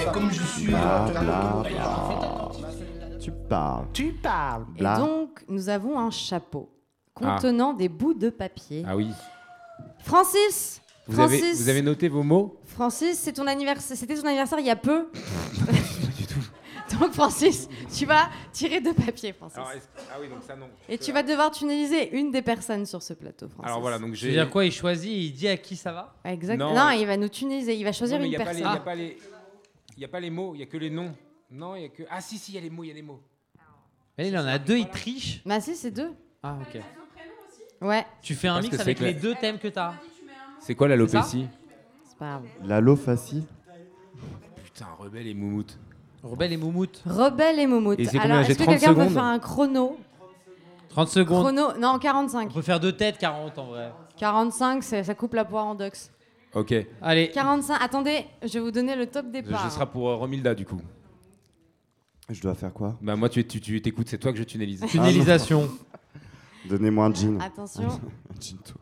[0.03, 0.73] ça, comme je suis.
[3.21, 3.85] Tu parles.
[3.93, 4.65] Tu parles.
[4.77, 6.74] Et donc, nous avons un chapeau
[7.21, 7.35] Ah.
[7.35, 8.83] contenant des bouts de papier.
[8.87, 9.09] Ah oui.
[9.99, 12.59] Francis Vous avez, Francis, vous avez noté vos mots?
[12.65, 13.95] Francis, c'est ton anniversaire.
[13.97, 15.07] C'était ton anniversaire il y a peu.
[16.99, 19.57] Donc Francis, tu vas tirer deux papiers, Francis.
[19.57, 19.71] Alors,
[20.11, 20.67] Ah oui, donc ça non.
[20.87, 23.65] Et tu vas devoir tunneliser une des personnes sur ce plateau, Francis.
[23.67, 24.27] Alors voilà, donc Je j'ai.
[24.27, 24.65] veux dire quoi?
[24.65, 26.15] Il choisit, il dit à qui ça va?
[26.25, 26.57] Exact.
[26.57, 26.73] Non.
[26.75, 27.75] Non, il va nous tunneliser.
[27.75, 28.75] Il va choisir Non, mais une y a pas les- personne.
[28.75, 29.17] y a pas les-
[29.95, 31.13] Il n'y a pas les mots, il n'y a que les noms.
[31.49, 32.03] Non, il y a que.
[32.09, 33.21] Ah si, si, il y a les mots, il y a les mots.
[34.17, 35.41] Mais il en a deux, il triche.
[35.45, 36.11] Bah si, c'est deux.
[36.43, 36.81] Ah, ok.
[37.81, 38.05] Ouais.
[38.21, 39.93] Tu fais un Parce mix que avec c'est les deux thèmes que t'as.
[40.59, 41.47] C'est quoi l'alopécie
[42.07, 42.43] C'est pas grave.
[42.65, 43.43] L'allofacie
[44.63, 45.77] Putain, rebelle et moumoute.
[46.23, 47.01] Rebelle et moumoute.
[47.05, 49.97] Rebelle et c'est Alors, J'ai est-ce que 30 quelqu'un peut secondes faire un chrono
[50.89, 51.43] 30 secondes.
[51.43, 52.49] Chrono, non, 45.
[52.49, 53.91] On peut faire deux têtes, 40 en vrai.
[54.17, 56.09] 45, c'est- ça coupe la poire en deux.
[56.53, 56.73] Ok.
[57.01, 57.29] Allez.
[57.31, 59.71] 45, attendez, je vais vous donner le top Ce départ.
[59.71, 60.79] sera pour euh, Romilda du coup.
[62.29, 62.97] Je dois faire quoi?
[63.01, 64.81] Bah moi tu tu tu t'écoutes, c'est toi que je tunnelise.
[64.89, 65.69] Tunnelisation.
[66.69, 67.39] Donnez-moi un jean.
[67.41, 67.87] Attention.
[67.87, 68.79] un jean tout.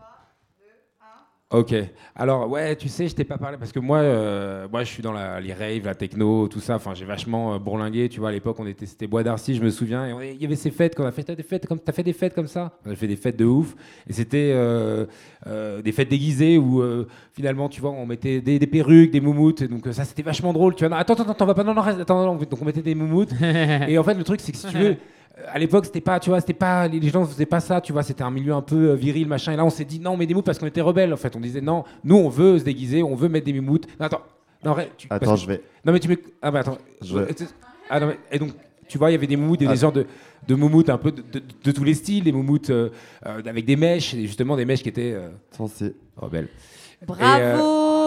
[1.53, 1.75] Ok.
[2.15, 5.03] Alors ouais, tu sais, je t'ai pas parlé parce que moi, euh, moi, je suis
[5.03, 6.75] dans la, les raves, la techno, tout ça.
[6.75, 8.09] Enfin, j'ai vachement euh, bourlingué.
[8.09, 10.19] Tu vois, à l'époque, on était, c'était Bois d'Arcy, je me souviens.
[10.19, 10.95] Et il y avait ces fêtes.
[10.95, 12.79] Quand on a fait t'as des fêtes, comme t'as fait des fêtes comme ça?
[12.87, 13.75] On a fait des fêtes de ouf.
[14.07, 15.05] Et c'était euh,
[15.45, 19.21] euh, des fêtes déguisées où euh, finalement, tu vois, on mettait des, des perruques, des
[19.21, 19.61] moumoutes.
[19.61, 20.73] Et donc ça, c'était vachement drôle.
[20.73, 22.59] Tu vois, non, attends, attends, attends, on va pas, non, non, reste, attends, non, donc
[22.59, 23.33] on mettait des moumoutes.
[23.87, 24.97] et en fait, le truc, c'est que si tu veux.
[25.37, 27.91] Euh, À l'époque, c'était pas, tu vois, c'était pas, les gens faisaient pas ça, tu
[27.93, 29.53] vois, c'était un milieu un peu euh, viril, machin.
[29.53, 31.13] Et là, on s'est dit non, mais des moumoutes parce qu'on était rebelles.
[31.13, 33.87] En fait, on disait non, nous, on veut se déguiser, on veut mettre des moumoutes.
[33.99, 34.21] Non, attends,
[34.63, 35.61] non, arrête, tu- Attends, je que- vais.
[35.85, 37.27] Non, mais tu mets, ah bah attends, Je vais.
[37.89, 38.51] ah non, mais- et donc,
[38.87, 39.71] tu vois, il y avait des moumoutes, et Ah.
[39.71, 40.05] des genres de,
[40.47, 42.89] de moumoutes un peu de, de- de tous les styles, des moumoutes euh,
[43.25, 45.29] euh, avec des mèches, et justement des mèches qui étaient euh,
[46.17, 46.47] rebelles.
[47.05, 47.41] Bravo, Et,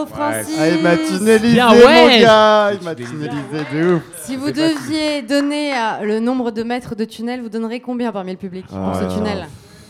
[0.05, 0.57] Francis.
[0.59, 2.21] Ah, il m'a tunnelisé, Bien, mon ouais.
[2.21, 3.29] gars Il m'a Tunnelisé.
[3.29, 7.49] tunnelisé de ouf Si vous deviez donner euh, le nombre de mètres de tunnel, vous
[7.49, 9.47] donnerez combien parmi le public pour ce tunnel?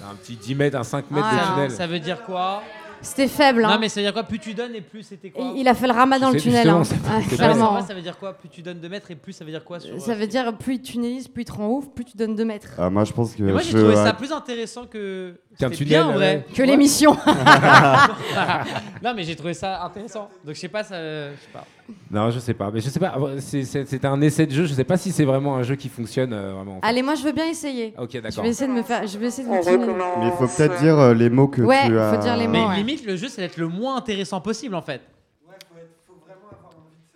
[0.08, 1.70] Un petit 10 mètres, un 5 mètres Ah, de tunnel.
[1.72, 2.62] Ça veut dire quoi?
[3.06, 5.30] C'était faible, hein Non, mais ça veut dire quoi Plus tu donnes et plus c'était
[5.30, 6.82] quoi Il a fait le ramadan le tunnel, hein.
[6.82, 7.80] Ouais, clairement.
[7.86, 9.78] ça veut dire quoi Plus tu donnes 2 mètres et plus ça veut dire quoi
[9.78, 10.00] sur...
[10.00, 12.44] Ça veut dire plus tu tunelises, plus tu te rends ouf, plus tu donnes 2
[12.44, 12.70] mètres.
[12.78, 15.34] Ah, moi, je pense que Mais moi j'ai trouvé euh, ça plus intéressant que.
[15.58, 16.44] Qu'un C'était tunnel, bien en vrai.
[16.48, 16.54] ouais.
[16.54, 17.16] Que l'émission.
[19.02, 20.28] non mais j'ai trouvé ça intéressant.
[20.44, 21.64] Donc je sais pas, ça, je sais pas.
[22.10, 24.84] Non, je sais pas, mais je sais pas, c'est- un essai de jeu, je sais
[24.84, 26.78] pas si c'est vraiment un jeu qui fonctionne euh, vraiment.
[26.78, 26.86] en fait.
[26.86, 27.94] Allez, moi je veux bien essayer.
[27.98, 28.42] Ok, Je d'accord.
[28.44, 29.06] vais essayer de me faire.
[29.06, 30.16] Je vais essayer de me recommence.
[30.20, 32.14] Mais il faut peut-être dire euh, les mots que Ouais, tu as.
[32.14, 32.52] faut dire les mots.
[32.52, 32.76] Mais ouais.
[32.76, 35.00] limite le jeu c'est d'être le moins intéressant possible en fait.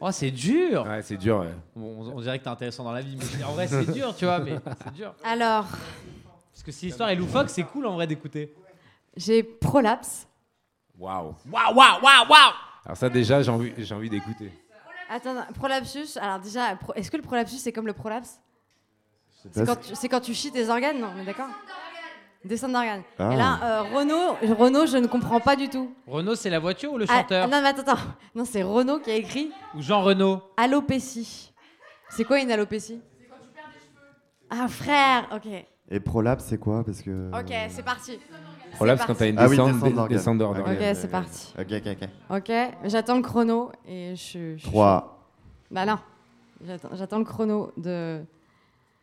[0.03, 0.85] Oh c'est dur.
[0.89, 1.41] Ouais, c'est dur.
[1.41, 1.55] ouais.
[1.77, 4.15] Bon, on, on dirait que t'es intéressant dans la vie, mais en vrai c'est dur,
[4.17, 5.13] tu vois, mais c'est dur.
[5.23, 5.67] Alors,
[6.53, 8.55] Parce que si l'histoire est loufoque, c'est cool en vrai d'écouter.
[9.17, 10.27] j'ai prolapse.
[10.99, 11.35] Waouh.
[11.53, 12.53] Waouh, waouh, waouh, waouh
[12.85, 14.51] Alors ça déjà, j'ai envie, j'ai envie d'écouter.
[15.09, 16.17] Attends, prolapsus.
[16.21, 18.41] Alors déjà, pro- est-ce que le prolapsus c'est comme le prolapse
[19.53, 21.49] C'est quand, tu- c'est quand tu chies tes organes, non On est d'accord
[22.43, 23.03] Descente d'organes.
[23.19, 23.31] Ah.
[23.33, 25.95] Et là, euh, Renaud, Renaud, je ne comprends pas du tout.
[26.07, 27.49] Renaud, c'est la voiture ou le Ah, chanteur?
[27.49, 28.01] non, mais attends, attends.
[28.35, 30.41] Non, c'est Renaud qui a écrit Ou Jean Renaud?
[30.57, 31.53] Alopécie.
[32.09, 33.03] C'est quoi une alopécie?
[34.49, 35.49] Ah, frère, ok.
[35.91, 36.83] Et prolapse, c'est quoi?
[36.83, 37.31] Parce que.
[37.39, 38.19] Ok, c'est parti.
[38.77, 40.17] Prolapse C'est quand t'as une Ah oui, descente, descente des- d'organes.
[40.19, 40.77] descente Ok, d'organes.
[40.91, 41.55] Ok, c'est parti.
[41.59, 42.37] Ok, ok, ok.
[42.39, 42.53] Ok,
[42.91, 44.57] j'attends le chrono et je.
[44.57, 45.19] je- 3.
[45.71, 45.99] Bah non,
[46.67, 48.21] j'attends j'attends le chrono de.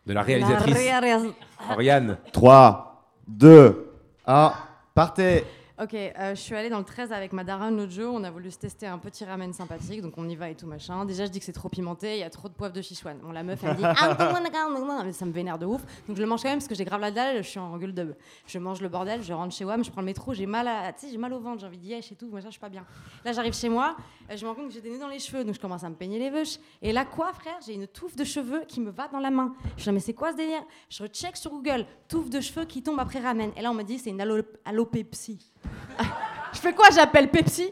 [0.05, 0.75] De la réalisatrice.
[0.77, 1.33] réalis-
[1.71, 2.17] Oriane.
[2.31, 3.91] 3, 2,
[4.25, 4.53] 1,
[4.93, 5.43] partez
[5.79, 8.11] Ok, euh, je suis allée dans le 13 avec ma daronne l'autre jour.
[8.11, 10.65] On a voulu se tester un petit ramen sympathique, donc on y va et tout
[10.65, 11.05] machin.
[11.05, 13.19] Déjà, je dis que c'est trop pimenté, il y a trop de poivre de Sichuan.
[13.19, 15.83] Bon, la meuf, elle me dit Ah, mais ça me vénère de ouf.
[16.07, 17.77] Donc je le mange quand même parce que j'ai grave la dalle, je suis en
[17.77, 18.15] gueule de.
[18.47, 20.95] Je mange le bordel, je rentre chez WAM, je prends le métro, j'ai mal, à,
[20.99, 22.83] j'ai mal au ventre, j'ai envie d'y et tout, machin, je suis pas bien.
[23.23, 23.95] Là, j'arrive chez moi,
[24.31, 25.83] euh, je me rends compte que j'ai des nœuds dans les cheveux, donc je commence
[25.83, 26.57] à me peigner les veuches.
[26.81, 29.53] Et là, quoi, frère J'ai une touffe de cheveux qui me va dans la main.
[29.77, 30.63] Je dis, mais c'est quoi ce délire?
[30.89, 33.51] Je recheck sur Google, touffe de cheveux qui tombe après ramen.
[33.55, 34.17] Et là, on me dit, c'est une.
[36.53, 36.87] Je fais quoi?
[36.93, 37.71] J'appelle Pepsi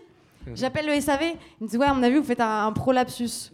[0.54, 1.22] J'appelle le SAV
[1.60, 3.52] Ils me disent Ouais, à mon avis, vous faites un, un prolapsus.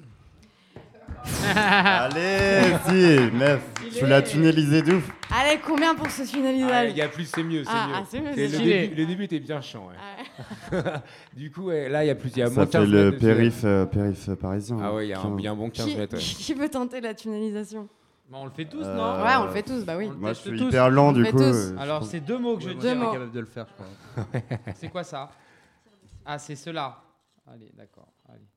[1.55, 3.61] Allez, si, meuf,
[3.97, 5.09] tu l'as tunnelisé de ouf.
[5.29, 7.93] Allez, combien pour ce finalisage Ah, il y a plus, c'est mieux, c'est Ah, mieux.
[7.95, 9.87] ah, mieux, le, début, le début était bien chiant.
[9.87, 10.81] ouais.
[11.37, 12.87] du coup, ouais, là, il y a plus, il y a Ça moins fait 15
[12.89, 14.77] le périph, euh, périph parisien.
[14.81, 16.15] Ah ouais, il y a un- il y a un bon 15 qui, mètres.
[16.15, 16.21] ouais.
[16.21, 17.87] qui veut tenter la tunnelisation
[18.31, 20.05] Bah, on le fait tous, Euh, non Ouais, on le fait tous, bah oui.
[20.07, 20.67] On le Moi, teste je suis tous.
[20.69, 21.37] hyper lent, On du fait coup.
[21.39, 21.43] tous.
[21.43, 22.75] euh, je Alors, pense- c'est deux mots que je dis.
[22.75, 23.11] Deux mots.
[23.11, 24.25] capable de le faire, je crois.
[24.75, 25.29] C'est quoi ça?
[26.25, 26.97] Ah, c'est cela.
[27.51, 28.07] Allez, d'accord.
[28.29, 28.47] Allez.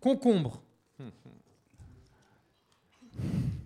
[0.00, 0.62] Concombre.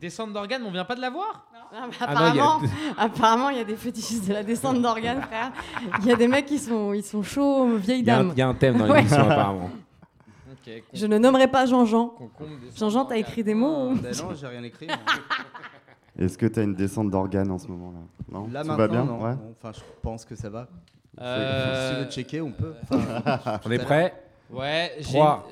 [0.00, 1.46] Descente d'organes, on vient pas de la voir?
[1.72, 2.58] Ah, bah, Ah non, il y a
[3.04, 5.52] apparemment, il y a des fétichistes de la descente d'organes, frère.
[6.00, 8.24] Il y a des mecs qui sont, ils sont chauds, vieilles Il y, a un-
[8.24, 8.32] dames.
[8.34, 8.98] il y a un thème dans Ouais.
[8.98, 9.70] l'émission, apparemment.
[10.92, 12.14] Je ne nommerai pas Jean-Jean.
[12.76, 14.88] Jean-Jean, t'as écrit des mots Ben non, j'ai rien écrit.
[16.18, 17.98] Est-ce que tu as une descente d'organes en ce moment-là
[18.30, 19.22] Non Là Tout maintenant, va bien non.
[19.22, 19.34] Ouais.
[19.34, 20.66] Non, Enfin, je pense que ça va.
[21.20, 22.74] Euh, Si tu veux checker, on peut.
[22.82, 24.14] Enfin, On est prêt
[24.50, 25.12] Ouais, j'ai.
[25.18, 25.46] 3,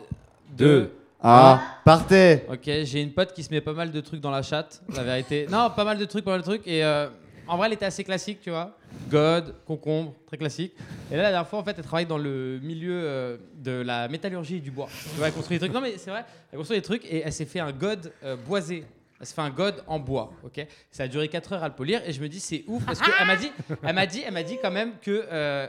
[0.50, 4.20] une- 2, Ah, partez Ok, j'ai une pote qui se met pas mal de trucs
[4.20, 5.46] dans la chatte, la vérité.
[5.50, 6.66] Non, pas mal de trucs, pas mal de trucs.
[6.66, 7.08] Et euh,
[7.48, 8.76] en vrai, elle était assez classique, tu vois.
[9.08, 10.74] God, concombre, très classique.
[11.10, 14.08] Et là, la dernière fois, en fait, elle travaille dans le milieu euh, de la
[14.08, 14.88] métallurgie et du bois.
[15.12, 15.74] Tu vois, elle construit des trucs.
[15.74, 18.36] Non, mais c'est vrai, elle construit des trucs et elle s'est fait un God euh,
[18.36, 18.84] boisé.
[19.18, 20.66] Elle s'est fait un god en bois, ok?
[20.90, 23.00] Ça a duré 4 heures à le polir et je me dis c'est ouf parce
[23.00, 23.50] qu'elle m'a dit,
[23.82, 25.66] elle m'a dit, elle m'a dit quand même que euh,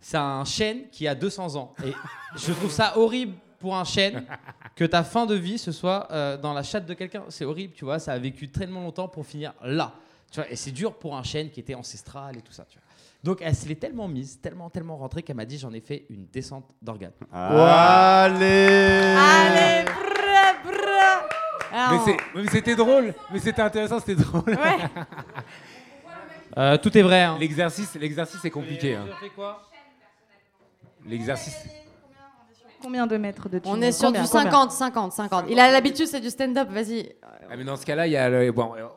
[0.00, 1.92] c'est un chêne qui a 200 ans et
[2.36, 4.26] je trouve ça horrible pour un chêne
[4.74, 7.24] que ta fin de vie ce soit euh, dans la chatte de quelqu'un.
[7.30, 7.98] C'est horrible, tu vois?
[7.98, 9.94] Ça a vécu tellement longtemps pour finir là.
[10.32, 12.64] Tu vois, et c'est dur pour un chêne qui était ancestral et tout ça.
[12.68, 12.82] Tu vois.
[13.22, 16.06] Donc elle se l'est tellement mise, tellement, tellement rentrée qu'elle m'a dit j'en ai fait
[16.10, 17.12] une descente d'organes.
[17.32, 18.44] Allez
[19.14, 21.28] Allez, bra, bra.
[21.70, 24.42] Mais Alors, c'est- mais c'était drôle, mais c'était intéressant, c'était drôle.
[24.48, 24.56] Ouais.
[26.58, 27.22] Euh, tout est vrai.
[27.22, 27.38] hein.
[27.40, 28.94] L'exercice, l'exercice est compliqué.
[28.94, 29.06] hein.
[31.06, 31.56] L'exercice.
[32.82, 35.44] Combien de mètres de tunnel on est sur Combien du Combien 50, 50, 50.
[35.48, 37.14] Il a l'habitude, c'est du stand-up, vas-y.
[37.22, 38.52] Ah, mais dans ce cas-là, il y a le.
[38.52, 38.88] Bon, euh, euh,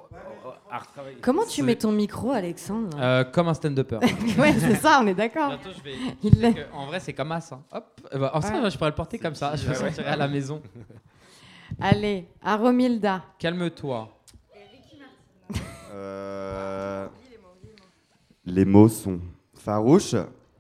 [0.76, 1.18] à retravailler.
[1.22, 2.97] Comment tu mets ton micro, Alexandre?
[2.99, 3.99] Euh, comme un stand-upper.
[4.39, 5.49] Ouais, c'est ça, on est d'accord.
[5.49, 5.95] Bientôt, je vais.
[6.23, 6.53] Il l'est.
[6.53, 7.52] Parce que, En vrai, c'est comme as.
[7.52, 7.61] hein.
[7.72, 8.02] Hop.
[8.11, 8.69] Eh ben, en ça, Ouais.
[8.69, 9.56] je pourrais le porter comme ça.
[9.56, 9.76] Je ouais.
[9.76, 10.61] sortirai à la maison.
[11.81, 13.23] Allez, à Romilda.
[13.39, 14.10] Calme-toi.
[15.93, 17.07] Euh,
[18.45, 19.19] Les mots sont
[19.53, 20.15] Farouche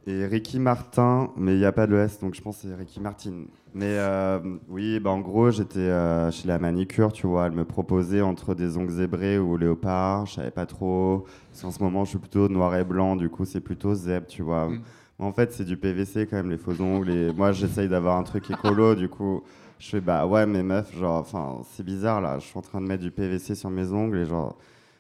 [0.07, 2.75] et Ricky Martin, mais il n'y a pas de S, donc je pense que c'est
[2.75, 3.45] Ricky Martin.
[3.73, 7.65] Mais euh, oui, bah en gros, j'étais euh, chez la manicure, tu vois, elle me
[7.65, 11.25] proposait entre des ongles zébrés ou léopard, je savais pas trop.
[11.49, 14.27] Parce qu'en ce moment, je suis plutôt noir et blanc, du coup, c'est plutôt zèbre,
[14.27, 14.69] tu vois.
[14.69, 17.09] Mais En fait, c'est du PVC quand même, les faux ongles.
[17.09, 19.41] Et moi, j'essaye d'avoir un truc écolo, du coup,
[19.79, 22.79] je fais bah ouais, mais meuf, genre, enfin, c'est bizarre là, je suis en train
[22.79, 24.55] de mettre du PVC sur mes ongles et genre.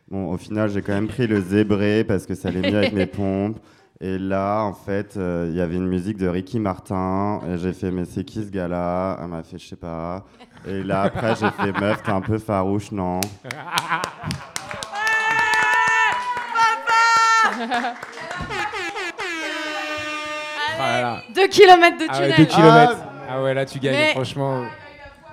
[0.09, 2.93] Bon, au final, j'ai quand même pris le zébré parce que ça allait mieux avec
[2.93, 3.57] mes pompes.
[4.01, 7.39] Et là, en fait, euh, il y avait une musique de Ricky Martin.
[7.47, 9.17] Et j'ai fait, mais c'est qui ce gars-là?
[9.21, 10.25] Elle m'a fait, je sais pas.
[10.67, 13.21] Et là, après, j'ai fait, meuf, t'es un peu farouche, non?
[20.79, 21.21] Ah là là.
[21.33, 22.37] 2 km de Ah ouais, tunnel.
[22.37, 22.97] deux kilomètres.
[23.29, 24.63] Ah ouais, là tu gagnes, Mais- franchement.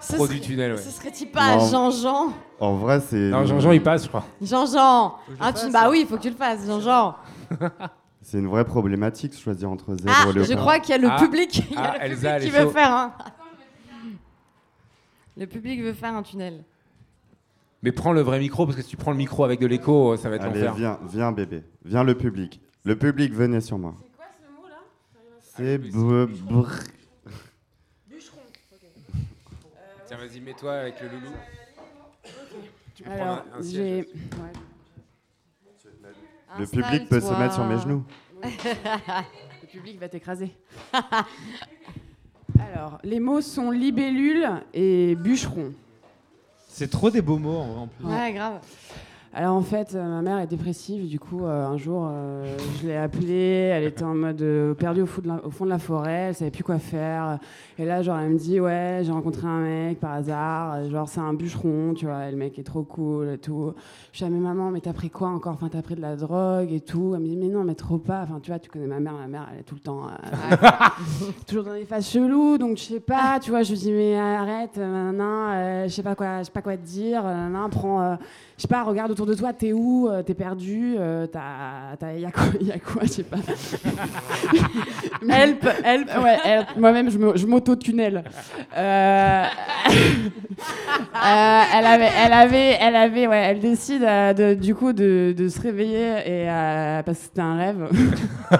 [0.01, 0.79] Ce Pro serait- du tunnel, ouais.
[0.79, 1.69] Ce serait-il pas Non.
[1.69, 3.17] Jean-Jean En vrai, c'est.
[3.31, 4.25] Non, Jean-Jean, il passe, je crois.
[4.41, 5.89] Jean-Jean Ah, tu- Bah hein.
[5.91, 7.15] oui, il faut que tu le fasses, Jean-Jean.
[8.23, 10.45] C'est une vraie problématique, choisir entre zèbre Ah, et léopard.
[10.45, 11.19] je crois qu'il y a le Ah.
[11.19, 13.15] public, il y a Ah, le Elsa, public qui veut faire un...
[15.37, 16.63] Le public veut faire un tunnel.
[17.83, 20.17] Mais prends le vrai micro, parce que si tu prends le micro avec de l'écho,
[20.17, 20.75] ça va être Allez, l'enfer.
[20.75, 21.65] viens, viens, bébé.
[21.85, 22.61] Viens, le public.
[22.85, 23.95] Le public, venez sur moi.
[25.57, 26.87] C'est b- br-
[30.07, 31.33] Tiens, vas-y, mets-toi avec le loulou.
[32.95, 33.69] Tu peux Alors, prendre un, un j'ai.
[34.03, 34.07] siège.
[36.59, 38.05] Le public peut se mettre sur mes genoux.
[38.43, 40.55] Le public va t'écraser.
[42.59, 45.73] Alors, les mots sont libellule et bûcheron.
[46.69, 48.07] C'est trop des beaux mots en vrai, en plus.
[48.07, 48.61] Ouais, grave.
[49.35, 52.45] Alors en fait, euh, ma mère est dépressive, du coup euh, un jour euh,
[52.79, 56.35] je l'ai appelée, elle était en mode euh, perdue au, fond de la, forêt, elle
[56.35, 57.39] savait plus quoi faire.
[57.79, 61.21] Et là genre elle me dit ouais j'ai rencontré un mec par hasard, genre c'est
[61.21, 63.73] un bûcheron, tu vois, et le mec est trop cool et tout.
[64.13, 65.55] Je suis à mais maman mais t'as pris quoi encore?
[65.55, 67.15] Enfin t'as pris de la drogue et tout.
[67.15, 68.25] Elle me dit mais non mais trop pas.
[68.25, 70.09] Enfin tu vois tu connais ma mère, ma mère elle est tout le temps
[71.47, 72.59] toujours dans des phases cheloues.
[72.59, 73.63] Donc je sais pas, tu vois.
[73.63, 76.85] Je lui dis mais arrête, euh, je sais pas quoi, je sais pas quoi te
[76.85, 78.19] dire, nan, prends
[78.63, 82.13] je sais pas, regarde autour de toi, t'es où, euh, t'es perdu, euh, t'as, t'as,
[82.13, 83.39] y a quoi, y a quoi, je sais pas.
[85.29, 86.69] help, help, ouais, help.
[86.77, 88.23] Moi-même, je, m'auto-tunnel.
[88.77, 89.45] Euh,
[89.89, 95.35] euh, elle avait, elle avait, elle avait, ouais, elle décide euh, de, du coup de,
[95.37, 97.89] de se réveiller et euh, parce que c'était un rêve.
[97.91, 98.57] oh,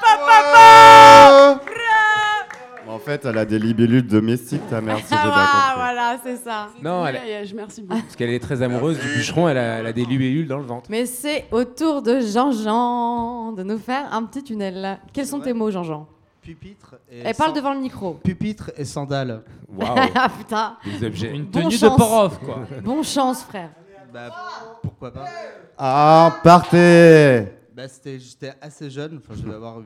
[0.00, 1.58] papa, En
[3.04, 5.80] fait, elle a des libellules domestiques, ta mère, si j'ai bien Ah, compris.
[5.82, 6.68] voilà, c'est ça.
[6.82, 8.00] Non, elle, Je merci beaucoup.
[8.00, 10.64] parce qu'elle est très amoureuse du bûcheron, elle a, elle a des libellules dans le
[10.64, 10.88] ventre.
[10.90, 14.98] Mais c'est au tour de Jean-Jean de nous faire un petit tunnel.
[15.12, 16.06] Quels sont tes mots, Jean-Jean?
[16.40, 17.20] Pupitre et.
[17.20, 18.14] Et parle san- devant le micro.
[18.14, 19.42] Pupitre et sandales.
[19.68, 19.94] Waouh.
[20.16, 20.76] ah putain.
[20.84, 21.30] Des objets.
[21.30, 21.96] Une Bon tenue de chance.
[21.96, 22.60] port-off, quoi.
[22.82, 23.70] Bon chance, frère.
[24.12, 24.28] Bah,
[24.82, 25.24] pourquoi pas
[25.78, 29.76] Ah, partez Bah, c'était, j'étais assez jeune, enfin, je devais avoir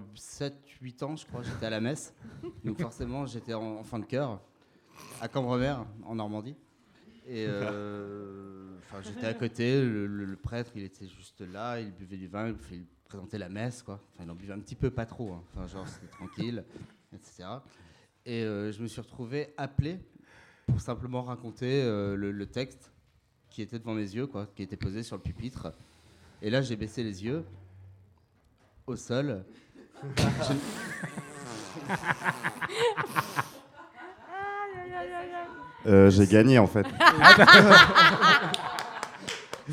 [0.82, 2.15] 7-8 ans, je crois, j'étais à la messe.
[2.65, 4.40] Donc, forcément, j'étais en, fin de chœur,
[5.20, 6.57] à Cambremer, en Normandie.
[7.28, 12.48] Et euh, j'étais à côté, le, prêtre, il était juste là, il buvait du vin,
[12.48, 14.01] il présentait la messe, quoi.
[14.15, 15.32] Enfin, il en buvait un petit peu, pas trop.
[15.32, 15.43] hein.
[15.53, 16.65] Enfin, genre, c'était tranquille,
[17.15, 17.44] etc.
[18.24, 19.98] Et euh, je me suis retrouvé appelé
[20.66, 22.93] pour simplement raconter euh, le, le texte
[23.51, 25.73] qui était devant mes yeux, quoi, qui était posé sur le pupitre.
[26.43, 27.44] Et là, j'ai baissé les yeux
[28.86, 29.44] au sol.
[35.86, 36.85] Euh, J'ai gagné, en fait.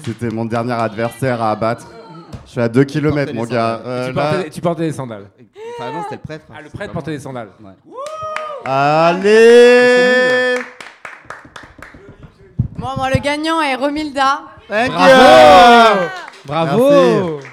[0.06, 1.88] C'était mon dernier adversaire à abattre.
[2.46, 3.82] Je suis à 2 km, mon gars.
[3.86, 5.26] Euh, tu, là- portais, tu portais des sandales.
[5.80, 6.46] Enfin, non, c'était le prêtre.
[6.56, 7.50] Ah, le prêtre portait des sandales.
[8.66, 10.56] Allez
[12.78, 14.42] Bon, bon, le gagnant est Romilda.
[14.68, 16.00] Bravo
[16.46, 16.90] Bravo
[17.42, 17.48] Merci.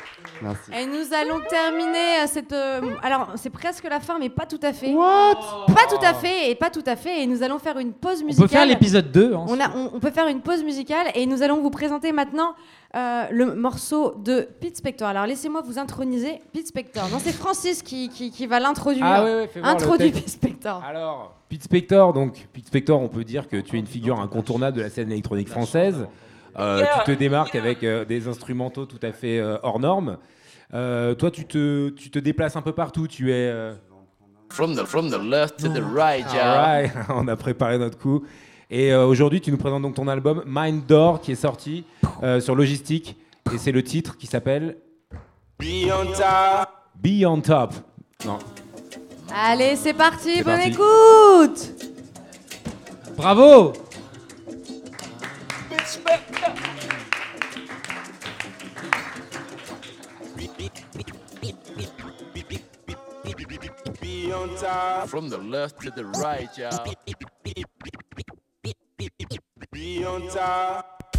[0.73, 2.53] Et nous allons terminer euh, cette.
[2.53, 4.93] euh, alors, c'est presque la fin, mais pas tout à fait.
[4.95, 7.23] Pas tout à fait, et pas tout à fait.
[7.23, 8.49] Et nous allons faire une pause On musicale.
[8.49, 9.35] peut faire l'épisode 2.
[9.35, 9.45] hein.
[9.49, 12.55] On, a- on- on peut faire une pause musicale et nous allons vous présenter maintenant
[12.97, 15.09] euh, le morceau de Pete Spector.
[15.09, 17.09] Alors laissez-moi vous introniser Pete Spector.
[17.11, 19.05] Non, c'est Francis qui, qui- qui va l'introduire.
[19.07, 20.41] Ah ouais, ouais, fais voir le Introduis texte.
[20.41, 20.83] Pete Spector.
[20.85, 24.77] Alors, Pete Spector, donc Pete Spector, on peut dire que tu es une figure incontournable
[24.77, 26.07] de la scène électronique française.
[26.61, 30.19] Euh, Tu te démarques avec euh, des instrumentaux tout à fait euh, hors normes.
[30.75, 33.07] Euh, toi, tu te, tu te déplaces un peu partout.
[33.09, 33.49] Tu es.
[33.51, 33.75] euh,
[34.51, 36.53] From the, from the left to the right, yeah.
[36.63, 38.25] Alright, on a préparé notre coup.
[38.69, 41.85] Et euh, aujourd'hui, tu nous présentes donc ton album Mind Door qui est sorti
[42.23, 43.17] euh, sur Logistique.
[43.53, 44.77] Et c'est le titre qui s'appelle
[45.59, 46.69] Be on top.
[47.03, 47.75] Be on Top.
[48.25, 48.39] Non.
[49.33, 50.71] Allez, c'est parti, bonne parti.
[50.71, 51.73] écoute
[53.17, 53.73] Bravo
[64.31, 65.09] Be on top.
[65.09, 66.71] From the left to the right, yeah.
[69.73, 71.10] Be on top.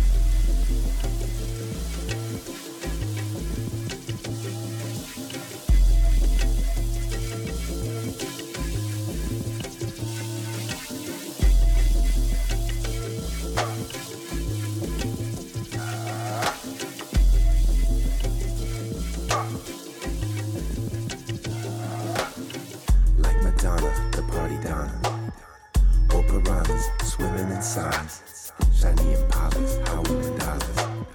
[27.62, 28.52] In signs.
[28.74, 31.06] Shiny Impalas, howling dollars.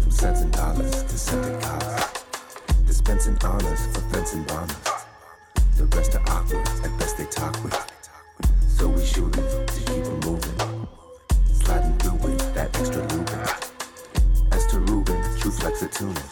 [0.00, 2.04] From cents and dollars to scented collars.
[2.86, 4.76] Dispensing honors for fencing bombers.
[5.76, 7.78] The rest are awkward, at best they talk with.
[8.68, 10.88] So we shooting to keep 'em moving.
[11.60, 14.52] Sliding through with that extra lubing.
[14.52, 16.30] As to Ruben, true flex a tuning.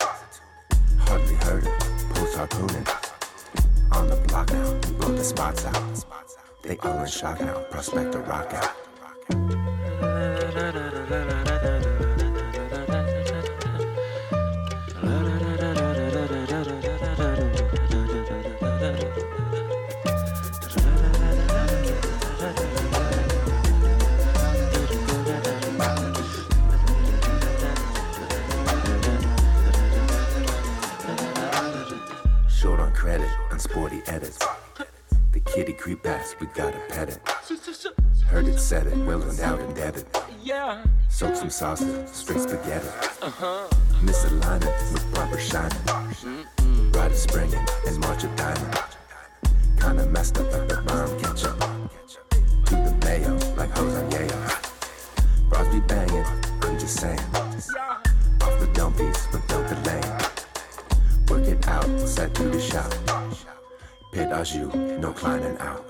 [1.06, 1.78] Hardly heard it,
[2.14, 2.86] post harpooning.
[3.92, 6.04] On the block now, we blow the spots out.
[6.62, 8.93] They all in shock now, prospect a rock out
[9.30, 11.33] da, da, da, da, da.
[35.54, 37.20] kitty creep past, we gotta pet it.
[38.26, 40.04] Heard it, said it, willing out and debit.
[40.42, 40.84] Yeah.
[41.08, 42.88] Soak some sausage, straight spaghetti.
[43.22, 43.68] Uh-huh.
[44.02, 45.78] Miss Alana, line proper shining.
[45.86, 46.46] proper shine.
[46.90, 48.78] Ride is springing and March a diamond.
[49.80, 51.03] Kinda messed up at the mind.
[65.60, 65.83] Out.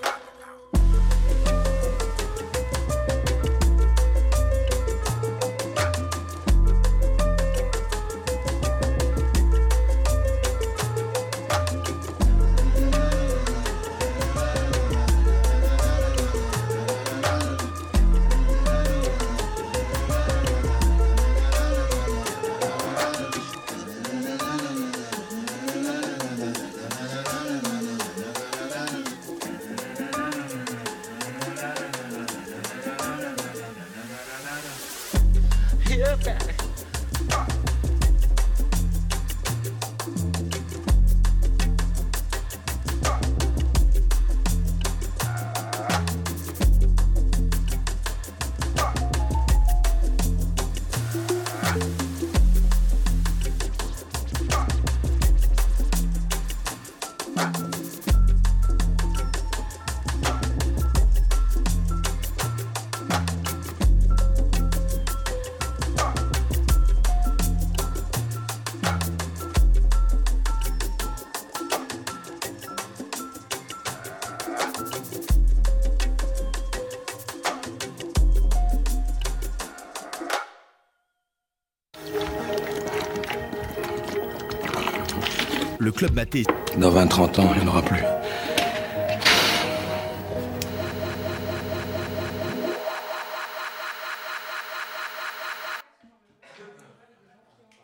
[86.04, 86.44] Club maté.
[86.76, 88.02] Dans 20-30 ans, il n'y en aura plus.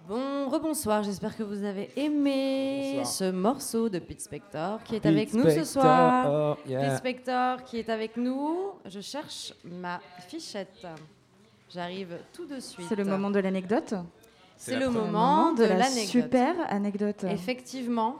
[0.06, 3.06] Bon, rebonsoir, j'espère que vous avez aimé Bonsoir.
[3.06, 6.58] ce morceau de Pete Spector qui est Pete avec nous ce soir.
[6.66, 6.90] yeah.
[6.90, 8.72] Pete Spector qui est avec nous.
[8.84, 9.98] Je cherche ma
[10.28, 10.86] fichette.
[11.72, 12.86] J'arrive tout de suite.
[12.86, 13.94] C'est le moment de l'anecdote
[14.60, 16.06] C'est le moment de, la l'anecdote.
[16.06, 17.24] super anecdote.
[17.24, 18.16] Effectivement.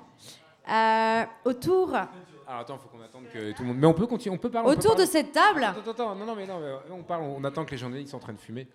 [0.71, 3.77] Euh, autour, Alors attends, faut qu'on attende que tout le monde.
[3.77, 4.71] Mais on peut continuer, on peut parler.
[4.71, 7.45] peut autour de cette table, Attends, attends, non, non, mais non, mais on parle, on
[7.45, 8.67] attend que les journalistes sont en train de fumer.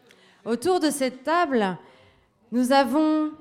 [0.46, 1.76] autour de cette table,
[2.52, 3.32] nous avons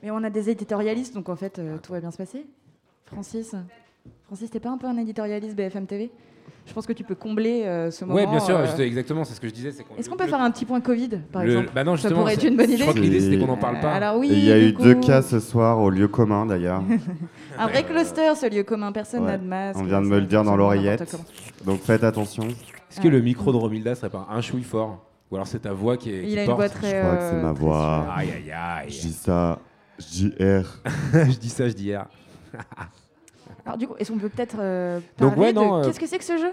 [0.00, 2.46] Mais on a des éditorialistes, donc en fait, euh, tout va bien se passer.
[3.06, 3.56] Francis,
[4.26, 6.12] Francis, t'es pas un peu un éditorialiste BFM TV
[6.70, 8.16] Je pense que tu peux combler euh, ce moment.
[8.16, 9.70] Ouais, bien sûr, euh, exactement, c'est ce que je disais.
[9.98, 12.08] Est-ce qu'on peut le- faire un petit point Covid, par le- exemple Bah non, Ça
[12.12, 12.82] pourrait être c'est- une bonne Je idée.
[12.82, 13.92] crois que l'idée c'était qu'on n'en parle pas.
[13.92, 16.80] alors oui, il y a eu deux cas ce soir au lieu commun d'ailleurs.
[17.58, 19.80] Un vrai cluster, ce lieu commun, personne n'a de masque.
[19.80, 21.16] On vient de me le dire dans l'oreillette.
[21.66, 22.44] Donc faites attention.
[22.46, 25.72] Est-ce que le micro de Romilda serait pas un chouï fort Ou alors c'est ta
[25.72, 26.22] voix qui est.
[26.22, 28.06] Il qui a une voix très, Je crois que c'est euh, ma voix.
[28.16, 28.90] Aïe aïe aïe.
[28.90, 29.58] Je dis ça.
[29.98, 30.80] Je dis R.
[31.14, 32.06] je dis ça, je dis hier.
[33.66, 35.82] Alors du coup, est-ce qu'on peut peut-être euh, Donc, parler ouais, non, de...
[35.82, 36.52] euh, Qu'est-ce que c'est que ce jeu?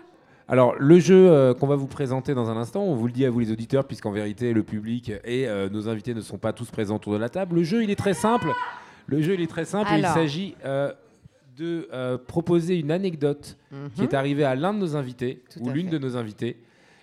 [0.49, 3.25] Alors, le jeu euh, qu'on va vous présenter dans un instant, on vous le dit
[3.25, 6.53] à vous les auditeurs, puisqu'en vérité, le public et euh, nos invités ne sont pas
[6.53, 7.55] tous présents autour de la table.
[7.55, 8.47] Le jeu, il est très simple.
[9.07, 9.89] Le jeu, il est très simple.
[9.91, 10.11] Alors.
[10.11, 10.91] il s'agit euh,
[11.57, 13.57] de euh, proposer une anecdote
[13.95, 14.07] qui Mhm.
[14.07, 15.93] est arrivée à l'un de nos invités Tout ou l'une fait.
[15.93, 16.57] de nos invités.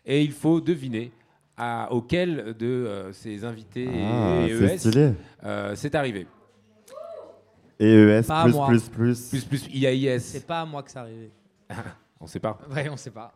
[0.07, 1.11] Et il faut deviner
[1.59, 5.13] à, auquel de euh, ces invités Ah, et c'est ES
[5.45, 6.27] euh, c'est arrivé.
[7.85, 8.66] Et ES Pas à plus moi.
[8.69, 9.28] plus plus.
[9.31, 10.20] Plus, plus, IAIS.
[10.20, 11.31] C'est pas à moi que ça arrivé.
[12.20, 12.59] On sait pas.
[12.74, 13.32] Ouais, on sait pas.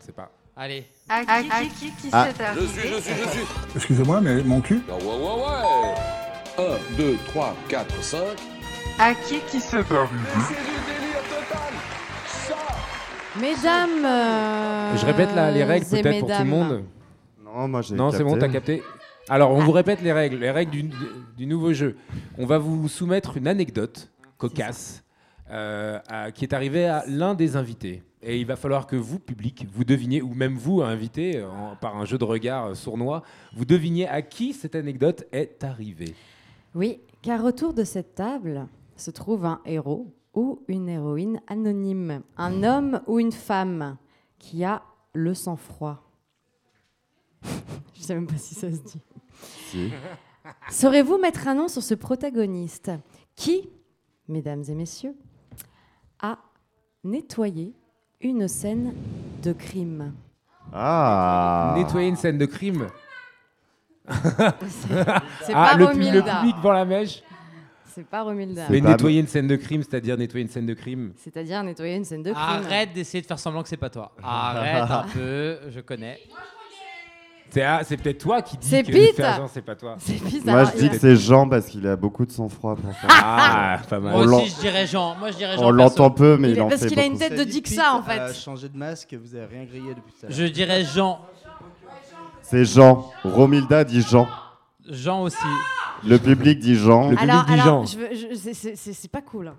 [0.00, 0.30] On sait pas.
[0.56, 0.86] Allez.
[1.08, 2.26] À qui, à qui, qui Ah.
[2.56, 3.46] Je suis, je suis, je suis.
[3.76, 6.74] Excusez-moi, mais mon cul Ah ouais, ouais, ouais.
[6.94, 8.18] 1, 2, 3, 4, 5.
[8.98, 10.08] À qui, qui c'est arrivé?
[10.48, 11.72] C'est du délire total.
[12.26, 12.54] Ça.
[13.38, 14.04] mesdames.
[14.04, 16.48] euh, Je répète là, les règles et peut-être pour tout le mesdames.
[16.68, 16.84] monde.
[17.44, 17.94] Non, moi j'ai.
[17.94, 18.82] Non, c'est bon, t'as capté.
[19.28, 20.88] Alors, on vous répète les règles, les règles
[21.36, 21.96] du, nouveau jeu.
[22.38, 24.08] On va vous soumettre une anecdote
[24.38, 25.02] cocasse
[25.50, 25.98] euh,
[26.32, 28.04] qui est arrivée à l'un des invités.
[28.22, 31.44] Et il va falloir que vous, public, vous deviniez, ou même vous, invité,
[31.80, 36.14] par un jeu de regard euh, sournois, vous deviniez à qui cette anecdote est arrivée.
[36.76, 42.62] Oui, car autour de cette table se trouve un héros ou une héroïne anonyme, un
[42.62, 43.96] homme ou une femme
[44.38, 44.82] qui a
[45.14, 46.00] le sang-froid.
[47.94, 49.00] Je sais même pas si ça se dit.
[49.70, 49.90] Si.
[50.70, 52.90] Saurez-vous mettre un nom sur ce protagoniste
[53.34, 53.68] qui,
[54.28, 55.14] mesdames et messieurs,
[56.20, 56.38] a
[57.04, 57.74] nettoyé
[58.20, 58.94] une scène
[59.42, 60.12] de crime
[60.72, 61.74] Ah.
[61.76, 62.86] Nettoyer une scène de crime.
[64.08, 66.36] c'est ah, pas le, pu- le Romilda.
[66.40, 67.22] public vend la mèche.
[67.86, 68.66] C'est pas Romilda.
[68.70, 71.12] Mais nettoyer une scène de crime, c'est-à-dire nettoyer une scène de crime.
[71.16, 72.42] C'est-à-dire nettoyer une scène de crime.
[72.44, 74.12] Arrête d'essayer de faire semblant que c'est pas toi.
[74.22, 76.20] Arrête un peu, je connais.
[77.56, 79.16] C'est ah, c'est peut-être toi qui dis C'est que Pete.
[79.16, 79.96] genre, c'est pas toi.
[79.98, 82.92] C'est Pete, Moi, je dis que c'est Jean parce qu'il a beaucoup de sang-froid pour
[82.92, 83.08] faire.
[83.10, 84.12] Ah, pas mal.
[84.12, 85.14] Moi l'en- aussi, je dirais Jean.
[85.16, 85.64] Moi, je dirais Jean.
[85.64, 87.94] On l'entend peu, mais il, Il en parce fait qu'il a une tête de Dixa,
[87.94, 88.18] en fait.
[88.18, 90.38] a changé de masque, vous avez rien grillé depuis tout à l'heure.
[90.38, 91.18] Je dirais Jean.
[92.42, 93.10] C'est Jean.
[93.24, 94.28] Romilda dit Jean.
[94.88, 95.36] Jean aussi.
[96.06, 97.10] Le public dit Jean.
[97.10, 97.86] Le Alors, public dit alors Jean.
[97.86, 99.48] je veux- je- c'est- c'est c'est- c'est pas cool.
[99.48, 99.54] hein.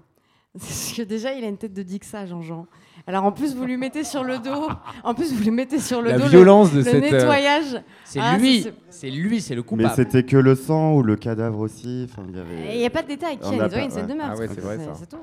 [0.59, 2.67] Parce que déjà, il a une tête de Dixa, Jean-Jean.
[3.07, 4.67] Alors en plus, vous lui mettez sur le dos.
[5.03, 6.99] En plus, vous lui mettez sur le La dos le- violence de le, cette, euh,
[6.99, 7.81] nettoyage.
[8.03, 8.63] C'est Ah, lui.
[8.63, 9.93] c'est- C'est lui, c'est le Mais coupable.
[9.95, 12.07] c'était que le sang ou le cadavre aussi.
[12.29, 12.77] Il y avait.
[12.79, 13.37] N'y a pas de détail.
[13.37, 14.93] Qui a a nettoyé une scène de meurtre Ah ouais, c'est vrai, ça.
[14.99, 15.17] C'est tout.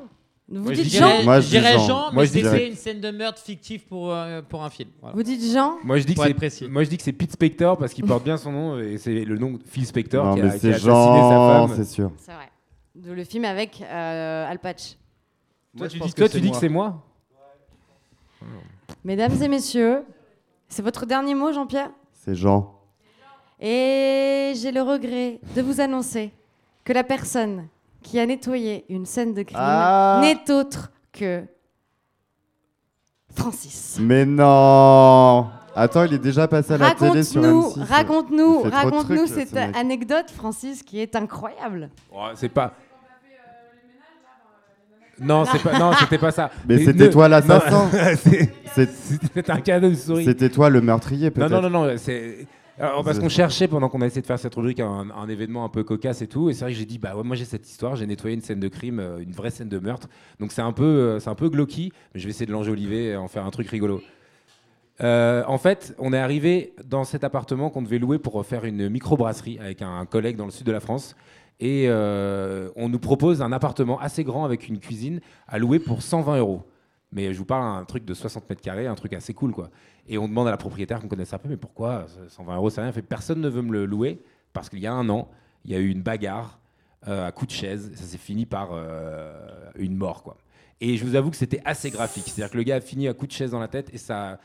[0.48, 2.10] Vous dites Jean Moi, je dirais Jean.
[2.12, 4.90] Mais c'était une scène de meurtre fictive pour, euh, pour un film.
[5.00, 5.16] Voilà.
[5.16, 7.76] Vous dites Jean Moi je dis que c'est moi je dis que c'est Pete Spector
[7.78, 10.44] parce qu'il porte bien son nom et c'est le nom de Phil Spector qui a,
[10.44, 11.84] mais c'est assassiné Jean, sa c'est femme.
[11.86, 12.12] sûr.
[12.18, 12.50] C'est vrai.
[12.94, 14.96] De le film avec euh, Al Patch.
[15.78, 17.02] Toi, tu dis, toi, que tu c'est dis que moi.
[19.04, 20.02] Mesdames et messieurs,
[20.68, 21.90] c'est votre dernier mot, Jean-Pierre?
[22.12, 22.74] C'est Jean.
[23.60, 26.32] Et j'ai le regret de vous annoncer
[26.84, 27.68] que la personne
[28.02, 30.20] qui a nettoyé une scène de crime Ah.
[30.22, 31.44] n'est autre que
[33.34, 33.98] Francis.
[34.00, 37.84] Mais non Attends, il est déjà passé à la télé sur Raconte-nous, M6.
[37.88, 41.90] raconte-nous, raconte-nous cette anecdote, Francis, qui est incroyable.
[42.14, 42.74] Oh, C'est pas.
[45.20, 45.78] Non, c'est pas.
[45.78, 46.50] Non, c'était pas ça.
[46.68, 47.70] Mais c'était ne- toi l'assassin.
[47.70, 48.50] Non, c'est-
[49.34, 50.24] C'était un cadeau de souris.
[50.24, 51.94] C'était toi le meurtrier, Non, peut-être non, non, non.
[51.96, 52.46] C'est.
[52.76, 55.64] Alors, parce qu'on cherchait pendant qu'on a essayé de faire cette rubrique un, un événement
[55.64, 57.44] un peu cocasse et tout, et c'est vrai que j'ai dit bah ouais moi j'ai
[57.44, 60.08] cette histoire, j'ai nettoyé une scène de crime, euh, une vraie scène de meurtre,
[60.40, 63.10] donc c'est un peu euh, c'est un peu glauqui, mais je vais essayer de l'enjoliver
[63.10, 64.02] et en faire un truc rigolo.
[65.00, 68.88] Euh, en fait, on est arrivé dans cet appartement qu'on devait louer pour faire une
[68.88, 71.14] microbrasserie avec un collègue dans le sud de la France.
[71.60, 76.02] Et euh, on nous propose un appartement assez grand avec une cuisine à louer pour
[76.02, 76.64] 120 euros.
[77.12, 79.70] Mais je vous parle d'un truc de 60 mètres carrés, un truc assez cool quoi.
[80.08, 82.80] Et on demande à la propriétaire qu'on connaisse un peu, mais pourquoi 120 euros, c'est
[82.80, 82.88] rien.
[82.88, 84.20] Elle fait personne ne veut me le louer
[84.52, 85.30] parce qu'il y a un an,
[85.64, 86.58] il y a eu une bagarre
[87.06, 87.92] euh, à coups de chaise.
[87.94, 90.36] Ça s'est fini par euh, une mort quoi.
[90.80, 92.24] Et je vous avoue que c'était assez graphique.
[92.26, 94.38] C'est-à-dire que le gars a fini à coups de chaise dans la tête et ça.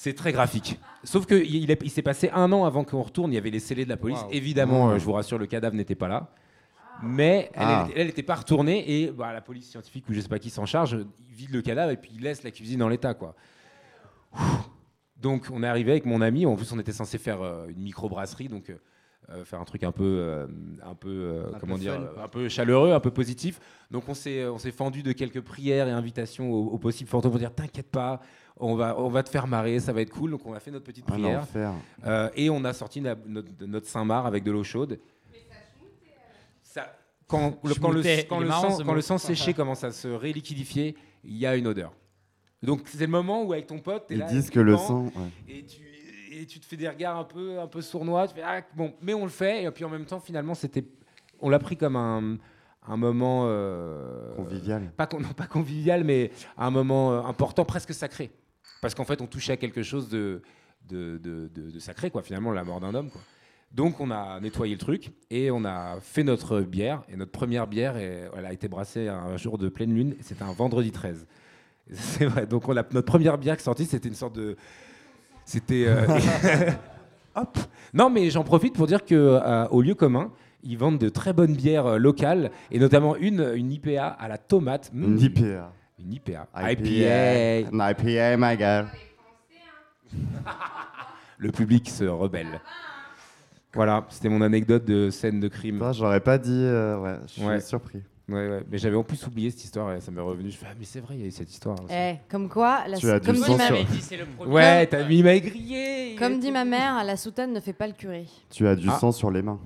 [0.00, 0.78] C'est très graphique.
[1.02, 3.32] Sauf qu'il il, est- il s'est passé un an avant qu'on retourne.
[3.32, 4.20] Il y avait les scellés de la police.
[4.22, 4.28] Wow.
[4.30, 4.98] Évidemment, Ah.
[4.98, 6.30] je vous rassure, le cadavre n'était pas là.
[7.02, 7.88] Mais Ah.
[7.96, 10.66] elle n'était pas retournée et bah, la police scientifique ou je sais pas qui s'en
[10.66, 10.92] charge,
[11.28, 13.14] il vide le cadavre et puis il laisse la cuisine en l'état.
[13.14, 13.34] quoi.
[14.34, 14.38] Ouh.
[15.16, 16.46] Donc on est arrivé avec mon ami.
[16.46, 18.78] En plus, on était censé faire euh, une microbrasserie, donc euh,
[19.30, 20.46] euh, faire un truc un peu, euh,
[20.82, 22.22] un peu, euh, Un comment peu dire, fun, euh, quoi.
[22.24, 23.60] un peu chaleureux, un peu positif.
[23.90, 27.32] Donc on s'est, on s'est fendu de quelques prières et invitations aux, aux possibles fantômes
[27.32, 28.20] pour dire t'inquiète pas,
[28.56, 30.30] on va, on va te faire marrer, ça va être cool.
[30.32, 31.46] Donc on a fait notre petite prière.
[32.06, 34.98] Euh, et on a sorti la- notre, notre Saint-Marc avec de l'eau chaude.
[36.62, 36.92] Ça,
[37.26, 38.94] quand, le, quand, le, Schmoutait, quand il est le marrant, sang, ce quand mot.
[38.94, 41.92] le sang séché commence à se réliquidifier, il y a une odeur.
[42.62, 45.04] Donc c'est le moment où avec ton pote, t'es Ils là, disent que le sang.
[45.04, 45.12] ouais.
[45.48, 45.80] et tu,
[46.30, 48.28] et tu te fais des regards un peu, un peu sournois.
[48.28, 49.64] Tu fais, ah, bon, mais on le fait.
[49.64, 50.84] Et puis en même temps, finalement, c'était,
[51.40, 52.36] on l'a pris comme un,
[52.86, 54.90] un moment euh, Convivial.
[54.96, 58.30] Pas, non, pas convivial, mais un moment euh, important, presque sacré.
[58.80, 60.42] Parce qu'en fait, on touchait à quelque chose de,
[60.88, 62.22] de, de- de- de sacré, quoi.
[62.22, 63.10] Finalement, la mort d'un homme.
[63.10, 63.20] Quoi.
[63.72, 67.02] Donc, on a nettoyé le truc et on a fait notre bière.
[67.10, 70.14] Et notre première bière, elle a été brassée un jour de pleine lune.
[70.22, 71.26] C'était un vendredi 13.
[71.92, 72.46] C'est vrai.
[72.46, 74.56] Donc, on a, notre première bière qui est sortie, c'était une sorte de.
[75.48, 75.84] C'était.
[75.86, 76.06] euh,
[77.34, 77.56] Hop.
[77.94, 80.30] Non, mais j'en profite pour dire que euh, au lieu commun,
[80.62, 84.36] ils vendent de très bonnes bières euh, locales et notamment une, une IPA à la
[84.36, 84.90] tomate.
[84.94, 85.72] Une IPA.
[85.98, 86.46] Une IPA.
[86.54, 87.70] IPA.
[87.72, 88.84] Une IPA, my guy.
[91.38, 92.60] Le public se rebelle.
[93.72, 95.82] Voilà, c'était mon anecdote de scène de crime.
[95.94, 96.50] J'aurais pas dit.
[96.64, 97.60] euh, ouais, je suis Ouais.
[97.60, 98.02] surpris.
[98.28, 98.62] Ouais, ouais.
[98.70, 100.50] Mais j'avais en plus oublié cette histoire et ça m'est revenu.
[100.50, 101.76] Je fais, ah, mais c'est vrai, il y a eu cette histoire.
[101.82, 101.94] aussi.
[101.94, 103.66] Eh, comme quoi, la Tu as du comme, sang dit ma...
[103.66, 104.52] sur- J'avais dit, c'est le premier.
[104.52, 106.14] Ouais, t'as mis, m'a grillé.
[106.18, 108.26] comme dit ma mère, la soutane ne fait pas le curé.
[108.50, 108.98] Tu as du Ah.
[108.98, 109.58] sang sur les mains.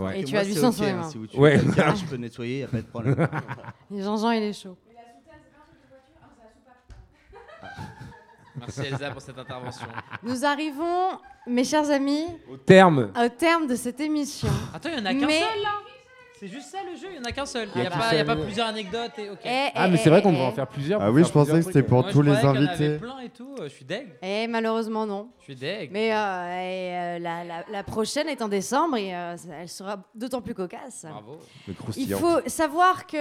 [0.00, 0.20] Ouais.
[0.20, 1.10] Et tu moi, as du c'est sang ok, sur les hein, mains.
[1.10, 1.58] Si vous tuez Ouais.
[1.60, 3.28] quelqu'un, je peux nettoyer, y a pas de problème.
[3.92, 4.76] Et Jean-Jean, il est chaud.
[8.56, 9.86] Merci Elsa pour cette intervention.
[10.22, 13.10] Nous arrivons, mes chers amis, Au terme.
[13.20, 14.48] au terme de cette émission.
[14.72, 15.70] Attends, il y en a qu'un Mais- seul là
[16.46, 17.68] C'est juste ça le jeu, il y en a qu'un seul.
[17.74, 19.38] Il n'y a pas- il y a pas plusieurs anecdotes et ok.
[19.46, 20.32] Eh, Ah, eh, mais c'est vrai eh, qu'on eh.
[20.34, 21.00] devait en faire plusieurs.
[21.00, 21.88] Ah pour oui, faire je pensais plusieurs que c'était trucs.
[21.88, 22.98] pour Moi, tous les croyais qu'il y en avait invités.
[22.98, 24.08] plein et tout, euh, je suis deg.
[24.20, 25.28] Eh, malheureusement, non.
[25.38, 25.90] Je suis deg.
[25.90, 29.96] Mais euh, et, euh, la, la- la prochaine est en décembre et euh, elle sera
[30.14, 31.06] d'autant plus cocasse.
[31.08, 31.38] Bravo.
[31.66, 32.18] Mais Il croustillant.
[32.18, 33.16] faut savoir que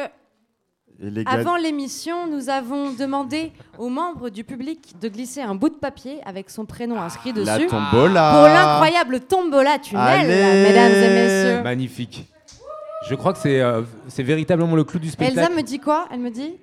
[1.00, 5.56] Et les gars, avant l'émission, nous avons demandé aux membres du public de glisser un
[5.56, 8.32] bout de papier avec son prénom inscrit la dessus tombola.
[8.34, 10.64] pour l'incroyable tombola tunnel, Allez.
[10.64, 11.64] mesdames et messieurs.
[11.64, 12.28] Magnifique.
[13.10, 15.40] Je crois que c'est euh, c'est véritablement le clou du spectacle.
[15.40, 16.08] Elsa me dit quoi?
[16.12, 16.56] Elle me dit?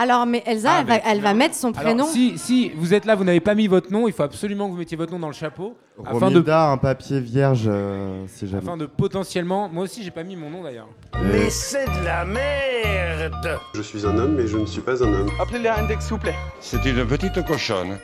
[0.00, 2.04] Alors, mais Elsa, Ah, elle, va, mais- elle va mettre son Alors, prénom.
[2.04, 4.70] si, si vous êtes là, vous n'avez pas mis votre nom, il faut absolument que
[4.72, 5.76] vous mettiez votre nom dans le chapeau.
[6.06, 8.62] Afin de, Romilda, un papier vierge, euh, si jamais.
[8.62, 9.68] afin de potentiellement.
[9.68, 10.86] Moi aussi, j'ai pas mis mon nom d'ailleurs.
[11.20, 15.12] Mais c'est de la merde Je suis un homme, mais je ne suis pas un
[15.12, 15.30] homme.
[15.40, 16.36] Appelez les index, s'il vous plaît.
[16.60, 17.98] C'est une petite cochonne.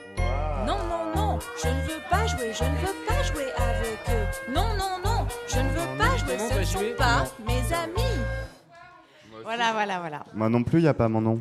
[0.67, 1.04] Non, non,
[1.63, 4.53] je ne veux pas jouer, je ne veux pas jouer avec eux.
[4.53, 8.21] Non, non, non, je ne veux pas jouer, ce ne sont pas mes amis.
[9.43, 10.25] Voilà, voilà, voilà.
[10.35, 11.41] Moi non plus, il n'y a pas mon nom.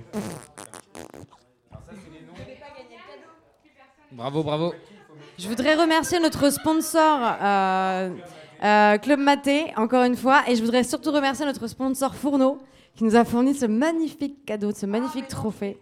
[4.11, 4.73] Bravo, bravo.
[5.39, 8.09] Je voudrais remercier notre sponsor euh,
[8.63, 12.59] euh, Club Maté, encore une fois, et je voudrais surtout remercier notre sponsor Fourneau,
[12.95, 15.79] qui nous a fourni ce magnifique cadeau, ce magnifique trophée.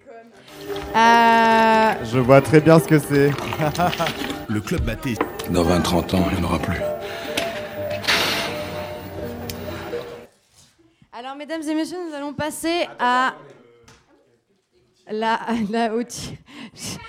[0.95, 3.31] Euh, Je vois très bien ce que c'est.
[4.47, 5.15] Le club Maté.
[5.49, 6.79] Dans 20-30 ans, il n'y en aura plus.
[11.13, 13.33] alors, mesdames et messieurs, nous allons passer à
[15.09, 15.39] la,
[15.69, 16.33] la haute-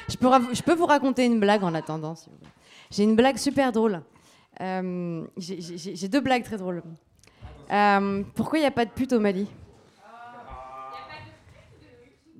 [0.08, 2.50] Je peux, je peux vous raconter une blague en attendant, si vous voulez.
[2.90, 4.02] J'ai une blague super drôle.
[4.60, 6.82] Euh, j'ai deux blagues très drôles.
[7.72, 9.46] Euh, pourquoi il n'y a pas de pute au Mali?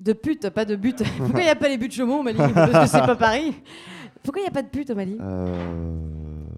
[0.03, 1.01] De pute, pas de but.
[1.17, 3.15] Pourquoi il n'y a pas les buts de Chaumont au Mali Parce que c'est pas
[3.15, 3.55] Paris.
[4.21, 5.95] Pourquoi il n'y a pas de pute au Mali Euh,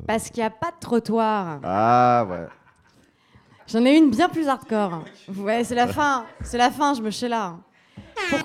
[0.07, 1.59] Parce qu'il n'y a pas de trottoir.
[1.63, 2.47] Ah ouais.
[3.67, 5.03] J'en ai une bien plus hardcore.
[5.37, 6.25] Ouais, c'est la fin.
[6.41, 7.55] C'est la fin, je me chais là.
[8.29, 8.39] Pour-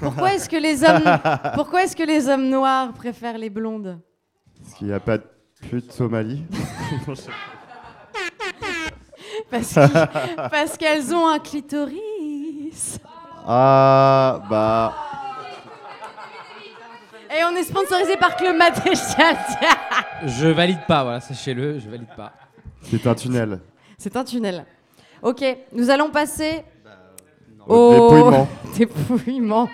[0.00, 1.18] Pourquoi est-ce que les hommes
[1.54, 4.00] Pourquoi est-ce que les hommes noirs préfèrent les blondes
[4.62, 5.24] Parce qu'il n'y a pas de
[5.68, 6.42] pute au Mali.
[9.50, 12.98] Parce qu'elles ont un clitoris.
[13.46, 14.94] Ah bah.
[17.30, 18.90] Et on est sponsorisé par Club Maté,
[20.26, 22.32] je valide pas, voilà, sachez-le, je valide pas.
[22.82, 23.60] C'est un tunnel.
[23.96, 24.64] C'est un tunnel.
[25.22, 26.64] Ok, nous allons passer
[27.66, 28.48] Au au dépouillement.
[28.76, 29.68] dépouillement.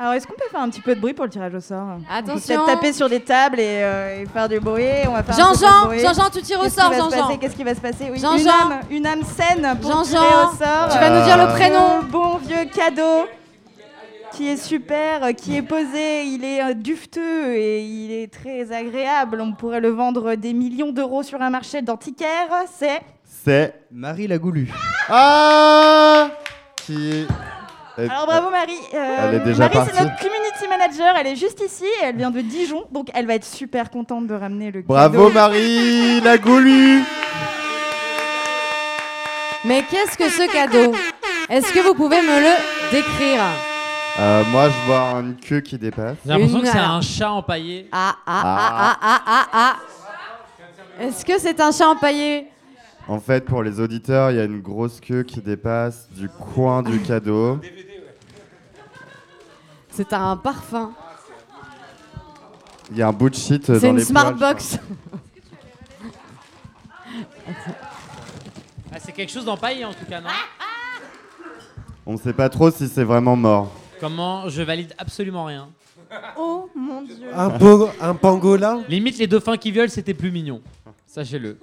[0.00, 1.86] Alors, est-ce qu'on peut faire un petit peu de bruit pour le tirage au sort
[1.96, 2.54] On peut Attention.
[2.54, 4.84] peut-être taper sur des tables et, euh, et faire du bruit.
[5.08, 5.90] On va faire Jean-Jean.
[5.98, 7.36] Jean-Jean, tu tires au sort, Jean-Jean.
[7.36, 8.38] Qu'est-ce qui va se passer oui, Jean-Jean.
[8.38, 10.88] Une âme, une âme saine pour Jean-Jean, tirer au sort.
[10.92, 12.02] tu vas nous dire le prénom.
[12.08, 13.26] Bon vieux cadeau
[14.32, 18.70] qui est super, euh, qui est posé, il est euh, dufteux et il est très
[18.70, 19.40] agréable.
[19.40, 22.46] On pourrait le vendre des millions d'euros sur un marché d'antiquaire.
[22.78, 23.74] C'est C'est.
[23.90, 24.70] Marie Lagoulu.
[25.08, 26.28] Ah
[26.76, 27.10] Qui.
[27.22, 27.26] est-
[27.98, 28.72] Alors bravo Marie.
[28.94, 29.90] Euh, Elle est déjà Marie partie.
[29.94, 33.34] c'est notre community manager, elle est juste ici, elle vient de Dijon, donc elle va
[33.34, 35.34] être super contente de ramener le Bravo cadeau.
[35.34, 37.02] Marie Lagoulu
[39.64, 40.94] Mais qu'est-ce que ce cadeau?
[41.50, 43.42] Est-ce que vous pouvez me le décrire?
[44.20, 46.16] Euh, Moi, je vois une queue qui dépasse.
[46.24, 47.88] J'ai l'impression Une- que c'est un chat empaillé.
[47.92, 49.76] Ah, ah, ah, ah, ah, ah, ah.
[51.00, 52.46] Est-ce que c'est un chat empaillé?
[53.06, 56.82] En fait, pour les auditeurs, il y a une grosse queue qui dépasse du coin
[56.82, 57.58] du cadeau.
[59.98, 60.92] C'est un parfum.
[62.92, 64.38] Il y a un bout de shit dans C'est une les smart poils.
[64.54, 64.78] box.
[68.92, 70.28] Ah, c'est quelque chose d'empaillé en tout cas, non
[72.06, 73.72] On ne sait pas trop si c'est vraiment mort.
[73.98, 75.68] Comment Je valide absolument rien.
[76.36, 77.16] Oh mon dieu.
[77.34, 80.62] Un, po- un pangolin Limite, les dauphins qui violent, c'était plus mignon.
[81.08, 81.58] Sachez-le.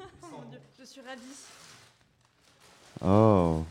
[0.78, 1.22] Je suis ravie.
[3.02, 3.64] Oh.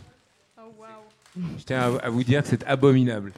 [1.59, 3.35] Je tiens à, à vous dire que c'est abominable.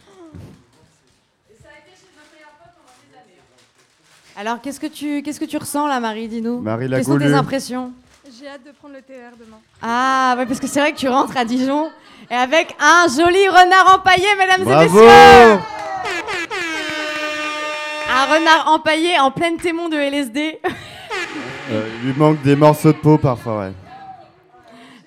[4.38, 6.60] Alors, qu'est-ce que tu, qu'est-ce que tu ressens là, Marie Dis-nous.
[6.60, 7.92] Marie Quelles sont tes impressions
[8.38, 9.56] J'ai hâte de prendre le TR demain.
[9.80, 11.88] Ah, ouais, parce que c'est vrai que tu rentres à Dijon
[12.30, 15.60] et avec un joli renard empaillé, mesdames Bravo et messieurs.
[18.08, 20.60] Un renard empaillé en pleine témon de LSD.
[21.70, 23.72] Euh, il lui manque des morceaux de peau parfois, ouais.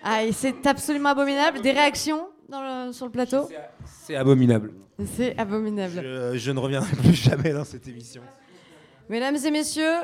[0.03, 1.61] Ah, et c'est absolument abominable.
[1.61, 3.47] Des réactions dans le- sur le plateau
[4.05, 4.71] C'est abominable.
[5.15, 6.01] C'est abominable.
[6.03, 8.21] Je, je ne reviendrai plus jamais dans cette émission.
[9.09, 9.95] Mesdames et messieurs,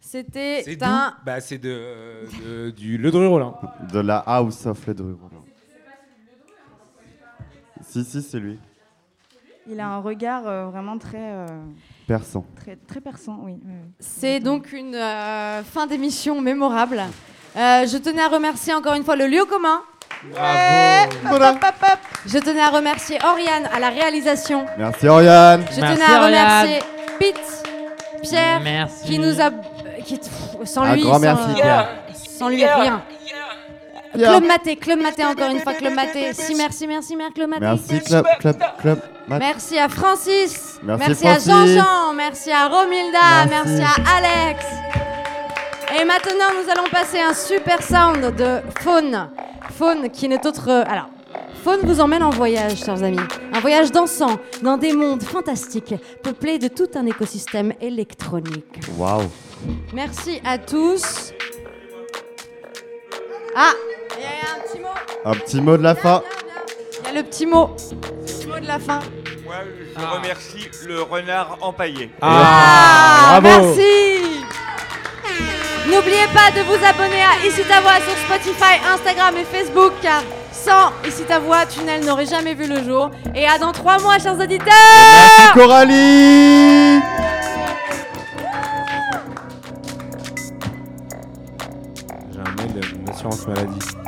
[0.00, 1.14] c'était C'est d'où un.
[1.26, 3.54] Bah, c'est de, de- du Le Dru Rollin.
[3.92, 5.18] De la House of Les Dreux.
[7.82, 8.58] Si, si, c'est lui.
[9.68, 11.46] Il a un regard euh, vraiment très, euh,
[12.06, 12.44] Perçant.
[12.56, 13.52] très, très perçant, oui.
[13.54, 13.90] oui, oui.
[13.98, 16.98] C'est donc une euh, fin d'émission mémorable.
[17.56, 19.80] Euh, je tenais à remercier encore une fois le lieu commun.
[20.32, 21.58] Bravo.
[22.26, 24.66] Je tenais à remercier Oriane à la réalisation.
[24.76, 25.64] Merci Oriane.
[25.70, 26.62] Je Merci, tenais à Oriane.
[26.66, 26.82] remercier
[27.18, 27.63] Pete,
[28.30, 29.04] Pierre, Merci.
[29.06, 29.50] qui nous a.
[30.04, 30.30] Qui, pff,
[30.64, 31.88] sans Un lui, grand sans, merci, euh, Pierre.
[32.38, 33.02] sans lui, rien.
[34.14, 34.30] Pierre.
[34.30, 36.32] Club Maté, Club Maté, encore une fois, Club Maté.
[36.34, 37.60] Si, merci, merci, merci, Club Maté.
[37.62, 38.98] Merci, club, club, club.
[39.26, 40.78] Mat- Merci à Francis.
[40.82, 41.50] Merci, à Francis.
[41.50, 42.12] Jean-Jean.
[42.14, 43.46] Merci à Romilda.
[43.48, 43.72] Merci.
[43.78, 44.64] Merci à Alex.
[46.00, 49.28] Et maintenant, nous allons passer un super sound de Faune.
[49.76, 50.70] Faune qui n'est autre.
[50.70, 51.08] Alors,
[51.64, 53.16] Faune vous emmène en voyage, chers amis.
[53.54, 58.80] Un voyage dansant dans des mondes fantastiques, peuplés de tout un écosystème électronique.
[58.98, 59.30] Waouh.
[59.94, 61.32] Merci à tous.
[63.56, 63.72] Ah,
[64.14, 64.88] il y a un petit mot.
[65.24, 66.22] Un petit mot de la fin.
[67.00, 67.70] Il y a le petit mot.
[67.70, 69.00] Le petit mot de la fin.
[69.46, 69.54] Moi,
[69.98, 72.10] je remercie le renard empaillé.
[72.20, 74.34] Ah, merci.
[75.86, 80.22] N'oubliez pas de vous abonner à Ici ta voix sur Spotify, Instagram et Facebook car
[80.64, 83.10] sans Ici ta voix, Tunnel n'aurait jamais vu le jour.
[83.34, 84.72] Et à dans trois mois, chers auditeurs
[85.36, 87.00] Merci Coralie.
[92.32, 94.03] J'ai un mail de mon assurance maladie.